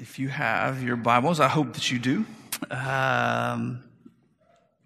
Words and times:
If 0.00 0.18
you 0.18 0.28
have 0.28 0.82
your 0.82 0.96
Bibles, 0.96 1.40
I 1.40 1.48
hope 1.48 1.74
that 1.74 1.90
you 1.90 1.98
do. 1.98 2.24
Um, 2.70 3.84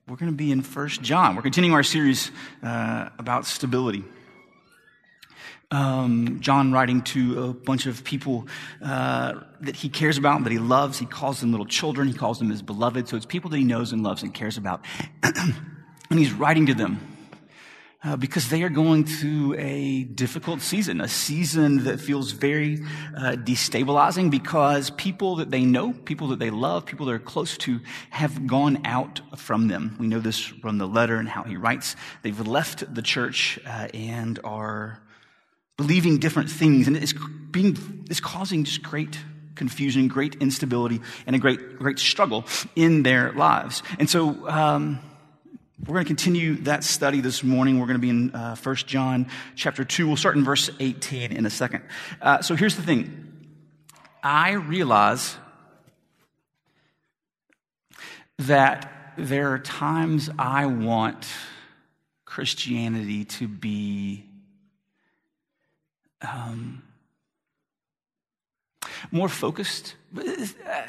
we're 0.09 0.17
going 0.17 0.33
to 0.33 0.37
be 0.37 0.51
in 0.51 0.61
First 0.61 1.03
John. 1.03 1.37
We're 1.37 1.43
continuing 1.43 1.73
our 1.73 1.85
series 1.85 2.33
uh, 2.65 3.11
about 3.17 3.47
stability. 3.47 4.03
Um, 5.71 6.41
John 6.41 6.73
writing 6.73 7.03
to 7.03 7.45
a 7.45 7.55
bunch 7.55 7.87
of 7.87 8.03
people 8.03 8.49
uh, 8.83 9.35
that 9.61 9.77
he 9.77 9.89
cares 9.89 10.19
about, 10.19 10.43
that 10.43 10.51
he 10.51 10.59
loves. 10.59 10.99
He 10.99 11.07
calls 11.07 11.41
them 11.41 11.53
little 11.53 11.65
children. 11.65 12.09
He 12.09 12.15
calls 12.15 12.41
them 12.41 12.51
his 12.51 12.61
beloved. 12.61 13.07
So 13.07 13.17
it's 13.17 13.25
people 13.25 13.51
that 13.51 13.57
he 13.57 13.65
knows 13.65 13.93
and 13.93 14.03
loves 14.03 14.25
and 14.25 14.35
cares 14.35 14.57
about. 14.57 14.85
and 15.23 16.19
he's 16.19 16.33
writing 16.33 16.67
to 16.67 16.75
them 16.75 17.14
uh, 18.05 18.17
because 18.17 18.51
they 18.51 18.63
are 18.63 18.69
going 18.69 19.05
through 19.05 19.55
a 19.59 20.05
difficult 20.05 20.61
season, 20.61 21.01
a 21.01 21.09
season 21.09 21.85
that 21.85 22.01
feels 22.01 22.33
very 22.33 22.83
uh, 23.17 23.33
destabilizing 23.33 24.31
because 24.31 24.91
people 24.91 25.37
that 25.37 25.51
they 25.51 25.65
know, 25.65 25.93
people 25.93 26.29
that 26.29 26.39
they 26.39 26.51
love, 26.51 26.85
people 26.85 27.07
that 27.07 27.13
are 27.13 27.19
close 27.19 27.57
to 27.57 27.81
have 28.11 28.47
gone 28.47 28.85
out 28.85 29.21
from 29.37 29.69
them. 29.69 29.97
We 29.99 30.07
know 30.07 30.21
this 30.21 30.39
from 30.39 30.79
the 30.79 30.87
letter 30.87 31.17
and 31.17 31.29
how 31.29 31.45
he 31.45 31.57
writes. 31.57 31.97
They've 32.23 32.47
left 32.47 32.95
the 32.95 33.03
church 33.03 33.59
uh, 33.67 33.89
and 33.95 34.39
are 34.45 35.01
believing 35.77 36.19
different 36.19 36.51
things, 36.51 36.87
and 36.87 36.97
it's 36.97 37.15
being 37.51 38.05
it's 38.11 38.21
causing 38.21 38.65
just 38.65 38.83
great 38.83 39.19
confusion, 39.55 40.09
great 40.09 40.37
instability, 40.37 41.01
and 41.27 41.35
a 41.35 41.39
great 41.39 41.79
great 41.79 41.99
struggle 41.99 42.45
in 42.77 43.03
their 43.03 43.33
lives. 43.33 43.83
And 43.99 44.11
so. 44.11 44.49
Um, 44.49 45.01
we're 45.81 45.95
going 45.95 46.05
to 46.05 46.09
continue 46.09 46.55
that 46.63 46.85
study 46.85 47.21
this 47.21 47.43
morning. 47.43 47.81
We're 47.81 47.87
going 47.87 47.97
to 47.97 48.01
be 48.01 48.11
in 48.11 48.35
uh, 48.35 48.55
1 48.55 48.77
John 48.77 49.27
chapter 49.57 49.85
2. 49.85 50.07
We'll 50.07 50.17
start 50.17 50.37
in 50.37 50.45
verse 50.45 50.71
18 50.79 51.33
in 51.33 51.47
a 51.47 51.51
second. 51.51 51.83
Uh, 52.23 52.43
so 52.43 52.55
here's 52.55 52.77
the 52.77 52.83
thing 52.83 53.49
I 54.23 54.53
realize 54.53 55.37
that 58.39 59.13
there 59.19 59.53
are 59.53 59.59
times 59.59 60.31
I 60.39 60.67
want 60.67 61.27
Christianity 62.25 63.25
to 63.25 63.49
be 63.49 64.27
um, 66.23 66.85
more 69.11 69.29
focused, 69.29 69.97
uh, 70.17 70.23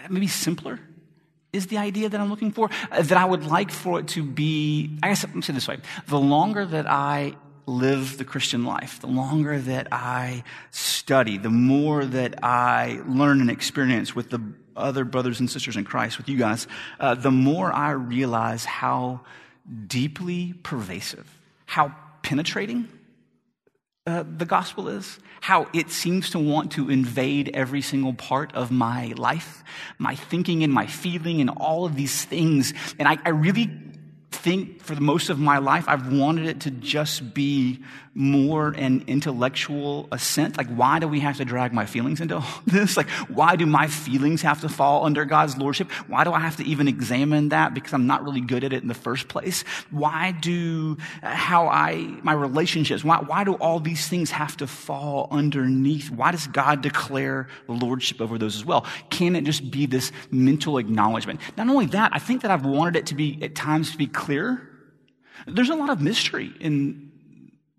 maybe 0.10 0.28
simpler 0.28 0.80
is 1.56 1.68
the 1.68 1.78
idea 1.78 2.10
that 2.10 2.20
I'm 2.20 2.30
looking 2.30 2.52
for, 2.52 2.70
uh, 2.92 3.02
that 3.02 3.18
I 3.18 3.26
would 3.26 3.46
like 3.46 3.72
for 3.72 4.00
it 4.00 4.08
to 4.10 4.24
be, 4.24 4.98
I 5.02 5.10
guess, 5.10 5.24
let 5.24 5.36
me 5.36 5.42
say 5.42 5.54
this 5.54 5.68
way. 5.68 5.78
The 6.08 6.20
longer 6.20 6.66
that 6.66 6.88
I 6.88 7.36
live 7.66 8.18
the 8.18 8.26
Christian 8.26 8.66
life, 8.66 9.00
the 9.00 9.08
longer 9.08 9.60
that 9.60 9.88
I 9.92 10.44
study, 10.72 11.38
the 11.38 11.50
more 11.50 12.06
that 12.06 12.44
I 12.44 13.02
learn 13.08 13.42
and 13.42 13.50
experience 13.50 14.16
with 14.16 14.30
the 14.30 14.42
other 14.76 15.06
brothers 15.06 15.40
and 15.40 15.50
sisters 15.50 15.78
in 15.78 15.86
Christ, 15.86 16.18
with 16.18 16.30
you 16.30 16.38
guys, 16.38 16.68
uh, 17.00 17.16
the 17.16 17.32
more 17.32 17.72
I 17.72 17.92
realize 17.92 18.66
how 18.66 19.22
deeply 19.88 20.54
pervasive, 20.62 21.28
how 21.66 21.96
penetrating 22.22 22.88
uh, 24.08 24.24
the 24.38 24.46
gospel 24.46 24.88
is, 24.88 25.20
how 25.42 25.68
it 25.74 25.90
seems 25.90 26.30
to 26.32 26.40
want 26.40 26.72
to 26.72 26.90
invade 26.90 27.50
every 27.54 27.82
single 27.82 28.14
part 28.14 28.54
of 28.54 28.72
my 28.72 29.14
life, 29.18 29.64
my 29.98 30.16
thinking 30.16 30.64
and 30.64 30.72
my 30.72 30.86
feeling 30.86 31.42
and 31.42 31.50
all 31.50 31.86
of 31.86 31.96
these 31.96 32.24
things. 32.26 32.74
And 33.00 33.08
I, 33.08 33.18
I 33.26 33.30
really 33.30 33.66
think 34.36 34.82
for 34.82 34.96
the 34.96 35.02
most 35.02 35.30
of 35.30 35.40
my 35.40 35.58
life, 35.58 35.86
I've 35.88 36.12
wanted 36.12 36.48
it 36.48 36.62
to 36.62 36.72
just 36.72 37.34
be 37.34 37.80
more 38.16 38.70
an 38.70 39.04
intellectual 39.08 40.08
assent. 40.12 40.58
Like, 40.58 40.70
why 40.70 41.00
do 41.00 41.08
we 41.08 41.20
have 41.20 41.36
to 41.38 41.46
drag 41.46 41.74
my 41.74 41.86
feelings 41.86 42.22
into 42.22 42.38
all 42.38 42.48
this? 42.66 42.96
Like, 42.96 43.10
why 43.10 43.58
do 43.58 43.66
my 43.66 43.88
feelings 43.88 44.42
have 44.42 44.62
to 44.62 44.70
fall 44.70 45.06
under 45.06 45.26
God's 45.26 45.58
lordship? 45.58 45.92
Why 46.08 46.24
do 46.24 46.32
I 46.32 46.40
have 46.40 46.56
to 46.58 46.64
even 46.64 46.88
examine 46.88 47.50
that 47.50 47.74
because 47.74 47.94
I'm 47.94 48.08
not 48.08 48.24
really 48.24 48.40
good 48.40 48.64
at 48.64 48.72
it 48.72 48.82
in 48.82 48.88
the 48.88 48.94
first 48.94 49.28
place? 49.28 49.64
Why 49.92 50.32
do 50.32 50.98
uh, 51.22 51.36
how 51.36 51.68
I, 51.68 51.96
my 52.24 52.32
relationships, 52.32 53.04
why, 53.04 53.18
why 53.18 53.44
do 53.44 53.56
all 53.56 53.82
these 53.82 54.08
things 54.08 54.32
have 54.32 54.56
to 54.58 54.68
fall 54.68 55.28
underneath? 55.30 56.10
Why 56.10 56.32
does 56.32 56.48
God 56.48 56.82
declare 56.82 57.50
the 57.68 57.74
lordship 57.74 58.22
over 58.22 58.38
those 58.38 58.56
as 58.56 58.64
well? 58.64 58.86
Can 59.10 59.36
it 59.36 59.44
just 59.44 59.70
be 59.70 59.86
this 59.86 60.14
mental 60.32 60.78
acknowledgement? 60.78 61.42
Not 61.58 61.68
only 61.68 61.88
that, 61.88 62.12
I 62.14 62.20
think 62.20 62.44
that 62.44 62.52
I've 62.52 62.66
wanted 62.66 62.96
it 62.96 63.08
to 63.08 63.16
be 63.16 63.38
at 63.42 63.56
times 63.56 63.92
to 63.92 63.98
be 63.98 64.08
clear. 64.08 64.25
There's 64.28 65.70
a 65.70 65.76
lot 65.76 65.90
of 65.90 66.02
mystery 66.02 66.52
in 66.60 67.12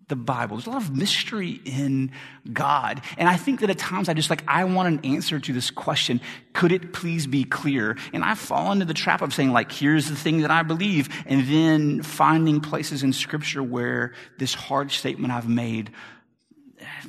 the 0.09 0.17
Bible. 0.17 0.57
There's 0.57 0.69
a 0.69 0.71
lot 0.71 0.83
of 0.83 0.97
mystery 0.97 1.61
in 1.65 2.13
God. 2.53 3.03
And 3.19 3.29
I 3.29 3.37
think 3.37 3.61
that 3.61 3.71
at 3.71 3.79
times 3.79 4.09
I 4.09 4.15
just 4.15 4.31
like, 4.31 4.45
I 4.47 4.63
want 4.65 4.89
an 4.89 5.13
answer 5.13 5.41
to 5.41 5.53
this 5.53 5.71
question. 5.71 6.21
Could 6.53 6.71
it 6.71 6.93
please 6.93 7.27
be 7.27 7.43
clear? 7.43 7.97
And 8.13 8.23
I 8.23 8.37
fall 8.37 8.71
into 8.71 8.85
the 8.85 8.95
trap 8.95 9.21
of 9.21 9.35
saying, 9.35 9.53
like, 9.53 9.73
here's 9.73 10.09
the 10.09 10.15
thing 10.15 10.43
that 10.43 10.51
I 10.51 10.63
believe. 10.63 11.09
And 11.27 11.47
then 11.49 12.03
finding 12.03 12.61
places 12.61 13.03
in 13.03 13.13
scripture 13.13 13.63
where 13.63 14.15
this 14.39 14.55
hard 14.55 14.93
statement 14.93 15.33
I've 15.33 15.49
made 15.49 15.91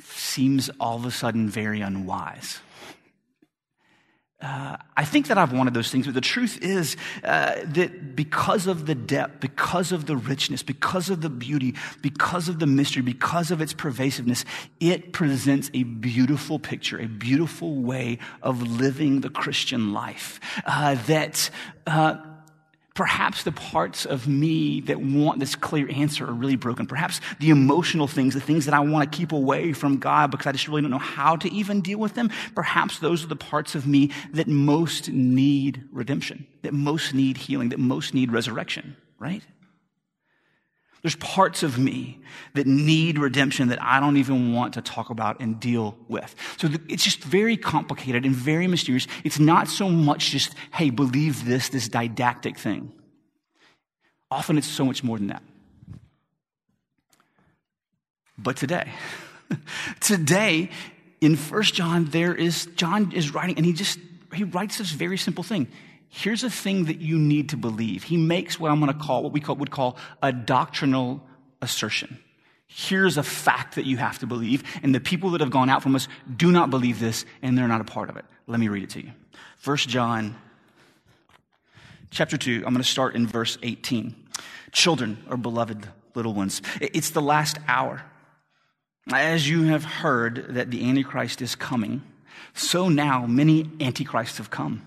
seems 0.02 0.68
all 0.80 0.96
of 0.96 1.04
a 1.04 1.10
sudden 1.10 1.48
very 1.48 1.80
unwise. 1.80 2.58
Uh, 4.40 4.76
I 4.96 5.04
think 5.04 5.26
that 5.28 5.38
I've 5.38 5.52
wanted 5.52 5.74
those 5.74 5.90
things, 5.90 6.06
but 6.06 6.14
the 6.14 6.20
truth 6.20 6.62
is 6.62 6.96
uh, 7.24 7.56
that 7.64 8.14
because 8.14 8.68
of 8.68 8.86
the 8.86 8.94
depth, 8.94 9.40
because 9.40 9.90
of 9.90 10.06
the 10.06 10.16
richness, 10.16 10.62
because 10.62 11.10
of 11.10 11.22
the 11.22 11.28
beauty, 11.28 11.74
because 12.02 12.48
of 12.48 12.60
the 12.60 12.66
mystery, 12.66 13.02
because 13.02 13.50
of 13.50 13.60
its 13.60 13.72
pervasiveness, 13.72 14.44
it 14.78 15.12
presents 15.12 15.72
a 15.74 15.82
beautiful 15.82 16.60
picture, 16.60 17.00
a 17.00 17.08
beautiful 17.08 17.82
way 17.82 18.20
of 18.40 18.62
living 18.62 19.22
the 19.22 19.30
Christian 19.30 19.92
life 19.92 20.38
uh, 20.66 20.94
that 21.06 21.50
uh, 21.88 22.18
Perhaps 22.98 23.44
the 23.44 23.52
parts 23.52 24.06
of 24.06 24.26
me 24.26 24.80
that 24.80 25.00
want 25.00 25.38
this 25.38 25.54
clear 25.54 25.88
answer 25.88 26.26
are 26.28 26.32
really 26.32 26.56
broken. 26.56 26.84
Perhaps 26.84 27.20
the 27.38 27.50
emotional 27.50 28.08
things, 28.08 28.34
the 28.34 28.40
things 28.40 28.64
that 28.64 28.74
I 28.74 28.80
want 28.80 29.12
to 29.12 29.16
keep 29.16 29.30
away 29.30 29.72
from 29.72 29.98
God 29.98 30.32
because 30.32 30.48
I 30.48 30.50
just 30.50 30.66
really 30.66 30.82
don't 30.82 30.90
know 30.90 30.98
how 30.98 31.36
to 31.36 31.48
even 31.52 31.80
deal 31.80 32.00
with 32.00 32.14
them. 32.14 32.28
Perhaps 32.56 32.98
those 32.98 33.22
are 33.22 33.28
the 33.28 33.36
parts 33.36 33.76
of 33.76 33.86
me 33.86 34.10
that 34.32 34.48
most 34.48 35.10
need 35.10 35.84
redemption, 35.92 36.44
that 36.62 36.74
most 36.74 37.14
need 37.14 37.36
healing, 37.36 37.68
that 37.68 37.78
most 37.78 38.14
need 38.14 38.32
resurrection, 38.32 38.96
right? 39.20 39.44
There's 41.02 41.16
parts 41.16 41.62
of 41.62 41.78
me 41.78 42.18
that 42.54 42.66
need 42.66 43.18
redemption 43.18 43.68
that 43.68 43.80
I 43.80 44.00
don't 44.00 44.16
even 44.16 44.52
want 44.52 44.74
to 44.74 44.82
talk 44.82 45.10
about 45.10 45.40
and 45.40 45.60
deal 45.60 45.96
with. 46.08 46.34
So 46.56 46.68
it's 46.88 47.04
just 47.04 47.22
very 47.22 47.56
complicated 47.56 48.24
and 48.24 48.34
very 48.34 48.66
mysterious. 48.66 49.06
It's 49.22 49.38
not 49.38 49.68
so 49.68 49.88
much 49.88 50.30
just, 50.30 50.54
hey, 50.72 50.90
believe 50.90 51.44
this, 51.44 51.68
this 51.68 51.88
didactic 51.88 52.58
thing. 52.58 52.92
Often 54.30 54.58
it's 54.58 54.66
so 54.66 54.84
much 54.84 55.04
more 55.04 55.18
than 55.18 55.28
that. 55.28 55.42
But 58.36 58.56
today, 58.56 58.92
today 60.00 60.70
in 61.20 61.36
First 61.36 61.74
John, 61.74 62.06
there 62.06 62.34
is, 62.34 62.66
John 62.74 63.12
is 63.12 63.34
writing, 63.34 63.56
and 63.56 63.64
he 63.64 63.72
just, 63.72 63.98
he 64.34 64.44
writes 64.44 64.78
this 64.78 64.90
very 64.90 65.16
simple 65.16 65.44
thing 65.44 65.68
here's 66.08 66.44
a 66.44 66.50
thing 66.50 66.86
that 66.86 67.00
you 67.00 67.18
need 67.18 67.50
to 67.50 67.56
believe. 67.56 68.04
He 68.04 68.16
makes 68.16 68.58
what 68.58 68.70
I'm 68.70 68.80
going 68.80 68.92
to 68.92 68.98
call, 68.98 69.22
what 69.22 69.32
we 69.32 69.40
call, 69.40 69.56
would 69.56 69.70
call 69.70 69.96
a 70.22 70.32
doctrinal 70.32 71.22
assertion. 71.60 72.18
Here's 72.66 73.16
a 73.16 73.22
fact 73.22 73.76
that 73.76 73.86
you 73.86 73.96
have 73.96 74.18
to 74.18 74.26
believe. 74.26 74.62
And 74.82 74.94
the 74.94 75.00
people 75.00 75.30
that 75.30 75.40
have 75.40 75.50
gone 75.50 75.70
out 75.70 75.82
from 75.82 75.96
us 75.96 76.06
do 76.36 76.52
not 76.52 76.70
believe 76.70 77.00
this, 77.00 77.24
and 77.42 77.56
they're 77.56 77.68
not 77.68 77.80
a 77.80 77.84
part 77.84 78.10
of 78.10 78.16
it. 78.16 78.24
Let 78.46 78.60
me 78.60 78.68
read 78.68 78.82
it 78.82 78.90
to 78.90 79.04
you. 79.04 79.12
First 79.56 79.88
John 79.88 80.36
chapter 82.10 82.36
2, 82.36 82.56
I'm 82.66 82.72
going 82.72 82.76
to 82.76 82.84
start 82.84 83.14
in 83.14 83.26
verse 83.26 83.58
18. 83.62 84.14
Children 84.72 85.24
or 85.30 85.36
beloved 85.36 85.88
little 86.14 86.34
ones, 86.34 86.62
it's 86.80 87.10
the 87.10 87.22
last 87.22 87.58
hour. 87.66 88.02
As 89.10 89.48
you 89.48 89.64
have 89.64 89.84
heard 89.84 90.46
that 90.50 90.70
the 90.70 90.88
Antichrist 90.88 91.40
is 91.40 91.54
coming, 91.54 92.02
so 92.54 92.88
now 92.88 93.26
many 93.26 93.70
Antichrists 93.80 94.38
have 94.38 94.50
come. 94.50 94.86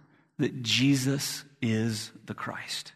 that 0.41 0.61
Jesus 0.61 1.43
is 1.61 2.11
the 2.25 2.33
Christ. 2.33 2.93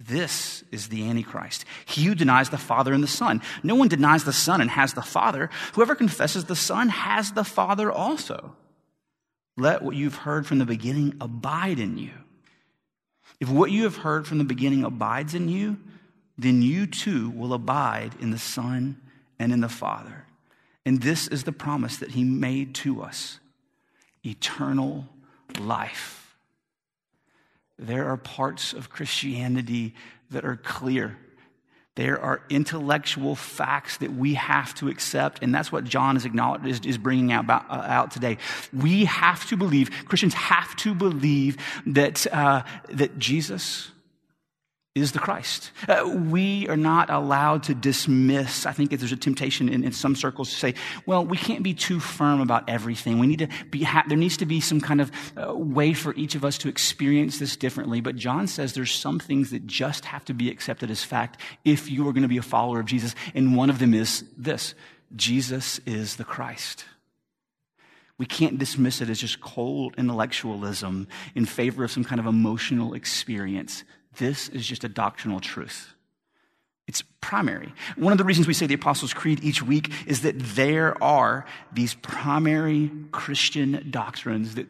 This 0.00 0.62
is 0.70 0.88
the 0.88 1.08
Antichrist. 1.08 1.64
He 1.84 2.04
who 2.04 2.14
denies 2.14 2.50
the 2.50 2.56
Father 2.56 2.92
and 2.92 3.02
the 3.02 3.08
Son. 3.08 3.42
No 3.64 3.74
one 3.74 3.88
denies 3.88 4.24
the 4.24 4.32
Son 4.32 4.60
and 4.60 4.70
has 4.70 4.94
the 4.94 5.02
Father. 5.02 5.50
Whoever 5.74 5.96
confesses 5.96 6.44
the 6.44 6.54
Son 6.56 6.88
has 6.88 7.32
the 7.32 7.44
Father 7.44 7.90
also. 7.90 8.54
let 9.58 9.82
what 9.82 9.96
you've 9.96 10.14
heard 10.14 10.46
from 10.46 10.58
the 10.58 10.64
beginning 10.64 11.16
abide 11.20 11.80
in 11.80 11.98
you. 11.98 12.12
If 13.40 13.48
what 13.48 13.70
you 13.70 13.84
have 13.84 13.96
heard 13.96 14.26
from 14.26 14.38
the 14.38 14.44
beginning 14.44 14.84
abides 14.84 15.34
in 15.34 15.48
you, 15.48 15.78
then 16.38 16.62
you 16.62 16.86
too 16.86 17.30
will 17.30 17.52
abide 17.52 18.14
in 18.20 18.30
the 18.30 18.38
Son 18.38 19.00
and 19.38 19.52
in 19.52 19.60
the 19.60 19.68
Father. 19.68 20.24
And 20.86 21.02
this 21.02 21.26
is 21.28 21.44
the 21.44 21.52
promise 21.52 21.96
that 21.98 22.12
he 22.12 22.24
made 22.24 22.74
to 22.76 23.02
us 23.02 23.40
eternal 24.24 25.08
life. 25.58 26.17
There 27.78 28.08
are 28.08 28.16
parts 28.16 28.72
of 28.72 28.90
Christianity 28.90 29.94
that 30.30 30.44
are 30.44 30.56
clear. 30.56 31.16
There 31.94 32.20
are 32.20 32.42
intellectual 32.48 33.34
facts 33.34 33.96
that 33.98 34.12
we 34.12 34.34
have 34.34 34.74
to 34.76 34.88
accept, 34.88 35.42
and 35.42 35.52
that's 35.52 35.72
what 35.72 35.84
John 35.84 36.16
is, 36.16 36.24
is, 36.24 36.80
is 36.84 36.98
bringing 36.98 37.32
out, 37.32 37.44
about, 37.44 37.68
uh, 37.68 37.74
out 37.74 38.10
today. 38.12 38.38
We 38.72 39.06
have 39.06 39.48
to 39.48 39.56
believe, 39.56 39.90
Christians 40.06 40.34
have 40.34 40.76
to 40.76 40.94
believe 40.94 41.56
that, 41.86 42.24
uh, 42.32 42.62
that 42.90 43.18
Jesus 43.18 43.90
is 44.98 45.12
the 45.12 45.18
Christ. 45.18 45.70
Uh, 45.88 46.08
we 46.08 46.68
are 46.68 46.76
not 46.76 47.10
allowed 47.10 47.62
to 47.64 47.74
dismiss. 47.74 48.66
I 48.66 48.72
think 48.72 48.90
there's 48.90 49.12
a 49.12 49.16
temptation 49.16 49.68
in, 49.68 49.84
in, 49.84 49.92
some 49.92 50.14
circles 50.14 50.50
to 50.50 50.56
say, 50.56 50.74
well, 51.06 51.24
we 51.24 51.36
can't 51.36 51.62
be 51.62 51.74
too 51.74 52.00
firm 52.00 52.40
about 52.40 52.68
everything. 52.68 53.18
We 53.18 53.26
need 53.26 53.38
to 53.38 53.48
be, 53.70 53.82
ha- 53.82 54.04
there 54.08 54.18
needs 54.18 54.36
to 54.38 54.46
be 54.46 54.60
some 54.60 54.80
kind 54.80 55.00
of 55.00 55.10
uh, 55.36 55.54
way 55.54 55.92
for 55.94 56.14
each 56.14 56.34
of 56.34 56.44
us 56.44 56.58
to 56.58 56.68
experience 56.68 57.38
this 57.38 57.56
differently. 57.56 58.00
But 58.00 58.16
John 58.16 58.46
says 58.46 58.74
there's 58.74 58.92
some 58.92 59.18
things 59.18 59.50
that 59.50 59.66
just 59.66 60.04
have 60.04 60.24
to 60.26 60.34
be 60.34 60.50
accepted 60.50 60.90
as 60.90 61.02
fact 61.02 61.40
if 61.64 61.90
you 61.90 62.08
are 62.08 62.12
going 62.12 62.22
to 62.22 62.28
be 62.28 62.38
a 62.38 62.42
follower 62.42 62.80
of 62.80 62.86
Jesus. 62.86 63.14
And 63.34 63.56
one 63.56 63.70
of 63.70 63.78
them 63.78 63.94
is 63.94 64.24
this 64.36 64.74
Jesus 65.16 65.80
is 65.86 66.16
the 66.16 66.24
Christ. 66.24 66.84
We 68.18 68.26
can't 68.26 68.58
dismiss 68.58 69.00
it 69.00 69.08
as 69.08 69.20
just 69.20 69.40
cold 69.40 69.94
intellectualism 69.96 71.06
in 71.36 71.44
favor 71.44 71.84
of 71.84 71.92
some 71.92 72.04
kind 72.04 72.18
of 72.18 72.26
emotional 72.26 72.94
experience. 72.94 73.84
This 74.18 74.48
is 74.48 74.66
just 74.66 74.84
a 74.84 74.88
doctrinal 74.88 75.40
truth. 75.40 75.94
It's 76.86 77.02
primary. 77.20 77.72
One 77.96 78.12
of 78.12 78.18
the 78.18 78.24
reasons 78.24 78.46
we 78.46 78.54
say 78.54 78.66
the 78.66 78.74
Apostles' 78.74 79.12
Creed 79.12 79.44
each 79.44 79.62
week 79.62 79.92
is 80.06 80.22
that 80.22 80.38
there 80.38 81.00
are 81.02 81.44
these 81.72 81.94
primary 81.94 82.90
Christian 83.12 83.88
doctrines 83.90 84.54
that 84.54 84.68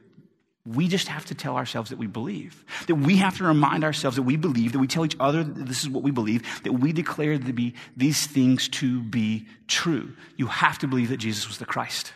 we 0.66 0.88
just 0.88 1.08
have 1.08 1.24
to 1.26 1.34
tell 1.34 1.56
ourselves 1.56 1.90
that 1.90 1.98
we 1.98 2.08
believe. 2.08 2.64
That 2.88 2.96
we 2.96 3.16
have 3.16 3.38
to 3.38 3.44
remind 3.44 3.84
ourselves 3.84 4.16
that 4.16 4.24
we 4.24 4.36
believe, 4.36 4.72
that 4.72 4.80
we 4.80 4.88
tell 4.88 5.04
each 5.04 5.16
other 5.18 5.42
that 5.42 5.66
this 5.66 5.82
is 5.82 5.88
what 5.88 6.02
we 6.02 6.10
believe, 6.10 6.62
that 6.64 6.72
we 6.72 6.92
declare 6.92 7.38
to 7.38 7.52
be 7.52 7.74
these 7.96 8.26
things 8.26 8.68
to 8.70 9.00
be 9.00 9.46
true. 9.66 10.12
You 10.36 10.48
have 10.48 10.78
to 10.80 10.88
believe 10.88 11.08
that 11.08 11.18
Jesus 11.18 11.48
was 11.48 11.58
the 11.58 11.64
Christ. 11.64 12.12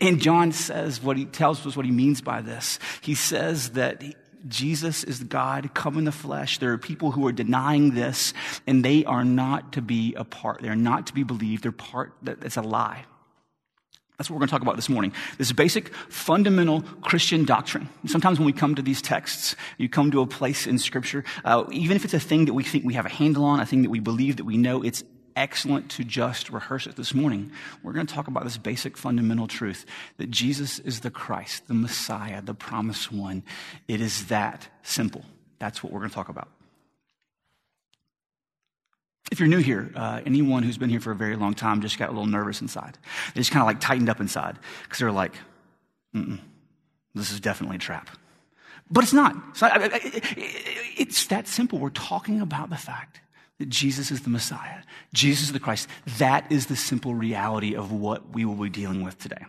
And 0.00 0.20
John 0.20 0.52
says 0.52 1.02
what 1.02 1.16
he 1.16 1.24
tells 1.24 1.66
us 1.66 1.76
what 1.76 1.86
he 1.86 1.92
means 1.92 2.20
by 2.20 2.42
this. 2.42 2.78
He 3.00 3.14
says 3.14 3.70
that 3.70 4.02
Jesus 4.48 5.04
is 5.04 5.22
God 5.22 5.70
come 5.74 5.98
in 5.98 6.04
the 6.04 6.12
flesh. 6.12 6.58
There 6.58 6.72
are 6.72 6.78
people 6.78 7.10
who 7.10 7.26
are 7.26 7.32
denying 7.32 7.94
this, 7.94 8.32
and 8.66 8.84
they 8.84 9.04
are 9.04 9.24
not 9.24 9.72
to 9.74 9.82
be 9.82 10.14
a 10.14 10.24
part. 10.24 10.62
They're 10.62 10.74
not 10.74 11.06
to 11.08 11.14
be 11.14 11.22
believed. 11.22 11.62
They're 11.62 11.72
part, 11.72 12.12
that's 12.22 12.56
a 12.56 12.62
lie. 12.62 13.04
That's 14.18 14.28
what 14.28 14.34
we're 14.34 14.40
going 14.40 14.48
to 14.48 14.52
talk 14.52 14.62
about 14.62 14.76
this 14.76 14.90
morning. 14.90 15.14
This 15.38 15.50
basic, 15.50 15.94
fundamental 16.10 16.82
Christian 17.00 17.46
doctrine. 17.46 17.88
Sometimes 18.04 18.38
when 18.38 18.44
we 18.44 18.52
come 18.52 18.74
to 18.74 18.82
these 18.82 19.00
texts, 19.00 19.56
you 19.78 19.88
come 19.88 20.10
to 20.10 20.20
a 20.20 20.26
place 20.26 20.66
in 20.66 20.78
Scripture, 20.78 21.24
uh, 21.42 21.64
even 21.72 21.96
if 21.96 22.04
it's 22.04 22.12
a 22.12 22.20
thing 22.20 22.44
that 22.44 22.52
we 22.52 22.62
think 22.62 22.84
we 22.84 22.92
have 22.92 23.06
a 23.06 23.10
handle 23.10 23.46
on, 23.46 23.60
a 23.60 23.66
thing 23.66 23.80
that 23.80 23.88
we 23.88 23.98
believe 23.98 24.36
that 24.36 24.44
we 24.44 24.58
know, 24.58 24.82
it's 24.82 25.04
excellent 25.36 25.90
to 25.92 26.04
just 26.04 26.50
rehearse 26.50 26.86
it 26.86 26.96
this 26.96 27.14
morning. 27.14 27.52
We're 27.82 27.92
going 27.92 28.06
to 28.06 28.14
talk 28.14 28.28
about 28.28 28.44
this 28.44 28.56
basic 28.56 28.96
fundamental 28.96 29.46
truth 29.46 29.86
that 30.18 30.30
Jesus 30.30 30.78
is 30.78 31.00
the 31.00 31.10
Christ, 31.10 31.68
the 31.68 31.74
Messiah, 31.74 32.42
the 32.42 32.54
promised 32.54 33.12
one. 33.12 33.42
It 33.88 34.00
is 34.00 34.26
that 34.26 34.68
simple. 34.82 35.24
That's 35.58 35.82
what 35.82 35.92
we're 35.92 36.00
going 36.00 36.10
to 36.10 36.14
talk 36.14 36.28
about. 36.28 36.48
If 39.30 39.38
you're 39.38 39.48
new 39.48 39.58
here, 39.58 39.92
uh, 39.94 40.20
anyone 40.26 40.64
who's 40.64 40.78
been 40.78 40.90
here 40.90 41.00
for 41.00 41.12
a 41.12 41.16
very 41.16 41.36
long 41.36 41.54
time 41.54 41.80
just 41.82 41.98
got 41.98 42.08
a 42.08 42.12
little 42.12 42.26
nervous 42.26 42.60
inside. 42.60 42.98
They 43.34 43.40
just 43.40 43.52
kind 43.52 43.62
of 43.62 43.66
like 43.66 43.80
tightened 43.80 44.08
up 44.08 44.20
inside 44.20 44.58
because 44.82 44.98
they're 44.98 45.12
like, 45.12 45.34
this 47.14 47.30
is 47.30 47.40
definitely 47.40 47.76
a 47.76 47.80
trap. 47.80 48.10
But 48.90 49.04
it's 49.04 49.12
not. 49.12 49.36
It's, 49.50 49.62
not, 49.62 49.72
it's 49.76 51.26
that 51.26 51.46
simple. 51.46 51.78
We're 51.78 51.90
talking 51.90 52.40
about 52.40 52.70
the 52.70 52.76
fact 52.76 53.20
that 53.60 53.68
Jesus 53.68 54.10
is 54.10 54.22
the 54.22 54.30
Messiah, 54.30 54.82
Jesus 55.12 55.44
is 55.44 55.52
the 55.52 55.60
Christ. 55.60 55.86
That 56.18 56.50
is 56.50 56.66
the 56.66 56.76
simple 56.76 57.14
reality 57.14 57.76
of 57.76 57.92
what 57.92 58.30
we 58.30 58.44
will 58.44 58.56
be 58.56 58.70
dealing 58.70 59.04
with 59.04 59.18
today. 59.18 59.44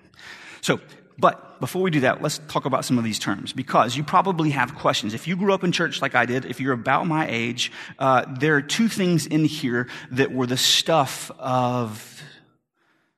So, 0.61 0.79
but 1.17 1.59
before 1.59 1.81
we 1.81 1.91
do 1.91 2.01
that, 2.01 2.21
let's 2.21 2.39
talk 2.47 2.65
about 2.65 2.83
some 2.83 2.97
of 2.97 3.03
these 3.03 3.19
terms 3.19 3.53
because 3.53 3.95
you 3.95 4.03
probably 4.03 4.49
have 4.49 4.75
questions. 4.75 5.13
If 5.13 5.27
you 5.27 5.35
grew 5.35 5.53
up 5.53 5.63
in 5.63 5.71
church 5.71 6.01
like 6.01 6.13
I 6.13 6.25
did, 6.25 6.45
if 6.45 6.59
you're 6.59 6.73
about 6.73 7.07
my 7.07 7.27
age, 7.29 7.71
uh, 7.99 8.25
there 8.39 8.55
are 8.55 8.61
two 8.61 8.87
things 8.87 9.27
in 9.27 9.45
here 9.45 9.87
that 10.11 10.31
were 10.31 10.47
the 10.47 10.57
stuff 10.57 11.31
of 11.39 12.21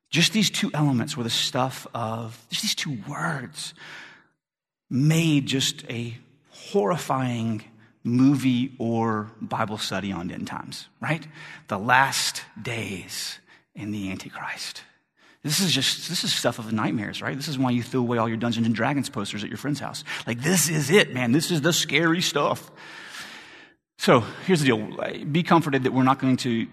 just 0.10 0.32
these 0.32 0.52
two 0.52 0.70
elements 0.76 1.18
were 1.18 1.24
the 1.24 1.30
stuff 1.30 1.88
of 1.96 2.40
just 2.52 2.62
these 2.62 2.76
two 2.76 3.00
words 3.10 3.74
made 4.92 5.48
just 5.48 5.90
a 5.90 6.16
horrifying 6.50 7.64
movie 8.04 8.76
or 8.80 9.32
Bible 9.42 9.78
study 9.78 10.12
on 10.12 10.30
end 10.30 10.48
times, 10.48 10.88
right? 11.02 11.26
The 11.68 11.78
last 11.78 12.44
days 12.62 13.40
in 13.76 13.92
the 13.92 14.12
Antichrist. 14.12 14.84
This 15.44 15.60
is 15.60 15.74
just, 15.74 16.08
this 16.10 16.24
is 16.24 16.34
stuff 16.34 16.58
of 16.58 16.72
nightmares, 16.72 17.22
right? 17.22 17.36
This 17.36 17.50
is 17.50 17.58
why 17.58 17.72
you 17.72 17.84
threw 17.84 18.00
away 18.02 18.18
all 18.18 18.30
your 18.30 18.38
Dungeons 18.38 18.66
and 18.66 18.74
Dragons 18.76 19.10
posters 19.10 19.44
at 19.44 19.50
your 19.50 19.58
friend's 19.58 19.80
house. 19.80 20.04
Like, 20.26 20.42
this 20.42 20.70
is 20.70 20.90
it, 20.90 21.14
man. 21.14 21.34
This 21.34 21.52
is 21.52 21.62
the 21.62 21.74
scary 21.74 22.22
stuff. 22.22 22.72
So 23.98 24.22
here's 24.46 24.62
the 24.62 24.68
deal. 24.68 25.26
Be 25.26 25.44
comforted 25.44 25.84
that 25.84 25.92
we're 25.92 26.04
not 26.04 26.20
going 26.20 26.38
to 26.38 26.68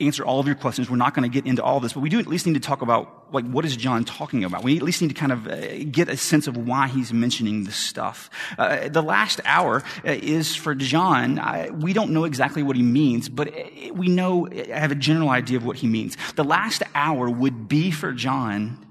answer 0.00 0.24
all 0.24 0.40
of 0.40 0.46
your 0.46 0.56
questions. 0.56 0.88
We're 0.88 0.96
not 0.96 1.14
going 1.14 1.28
to 1.28 1.32
get 1.32 1.46
into 1.46 1.62
all 1.62 1.80
this, 1.80 1.92
but 1.92 2.00
we 2.00 2.08
do 2.08 2.18
at 2.18 2.26
least 2.26 2.46
need 2.46 2.54
to 2.54 2.60
talk 2.60 2.82
about, 2.82 3.32
like, 3.32 3.46
what 3.46 3.64
is 3.64 3.76
John 3.76 4.04
talking 4.04 4.44
about? 4.44 4.62
We 4.62 4.76
at 4.76 4.82
least 4.82 5.02
need 5.02 5.08
to 5.08 5.14
kind 5.14 5.32
of 5.32 5.46
uh, 5.46 5.84
get 5.84 6.08
a 6.08 6.16
sense 6.16 6.46
of 6.46 6.56
why 6.56 6.88
he's 6.88 7.12
mentioning 7.12 7.64
this 7.64 7.76
stuff. 7.76 8.30
Uh, 8.56 8.88
the 8.88 9.02
last 9.02 9.40
hour 9.44 9.82
uh, 10.04 10.10
is 10.10 10.54
for 10.54 10.74
John. 10.74 11.38
I, 11.38 11.70
we 11.70 11.92
don't 11.92 12.12
know 12.12 12.24
exactly 12.24 12.62
what 12.62 12.76
he 12.76 12.82
means, 12.82 13.28
but 13.28 13.48
uh, 13.48 13.92
we 13.92 14.08
know, 14.08 14.48
I 14.48 14.78
have 14.78 14.92
a 14.92 14.96
general 14.96 15.30
idea 15.30 15.56
of 15.56 15.64
what 15.64 15.76
he 15.76 15.86
means. 15.86 16.16
The 16.36 16.44
last 16.44 16.82
hour 16.94 17.28
would 17.28 17.68
be 17.68 17.90
for 17.90 18.12
John 18.12 18.84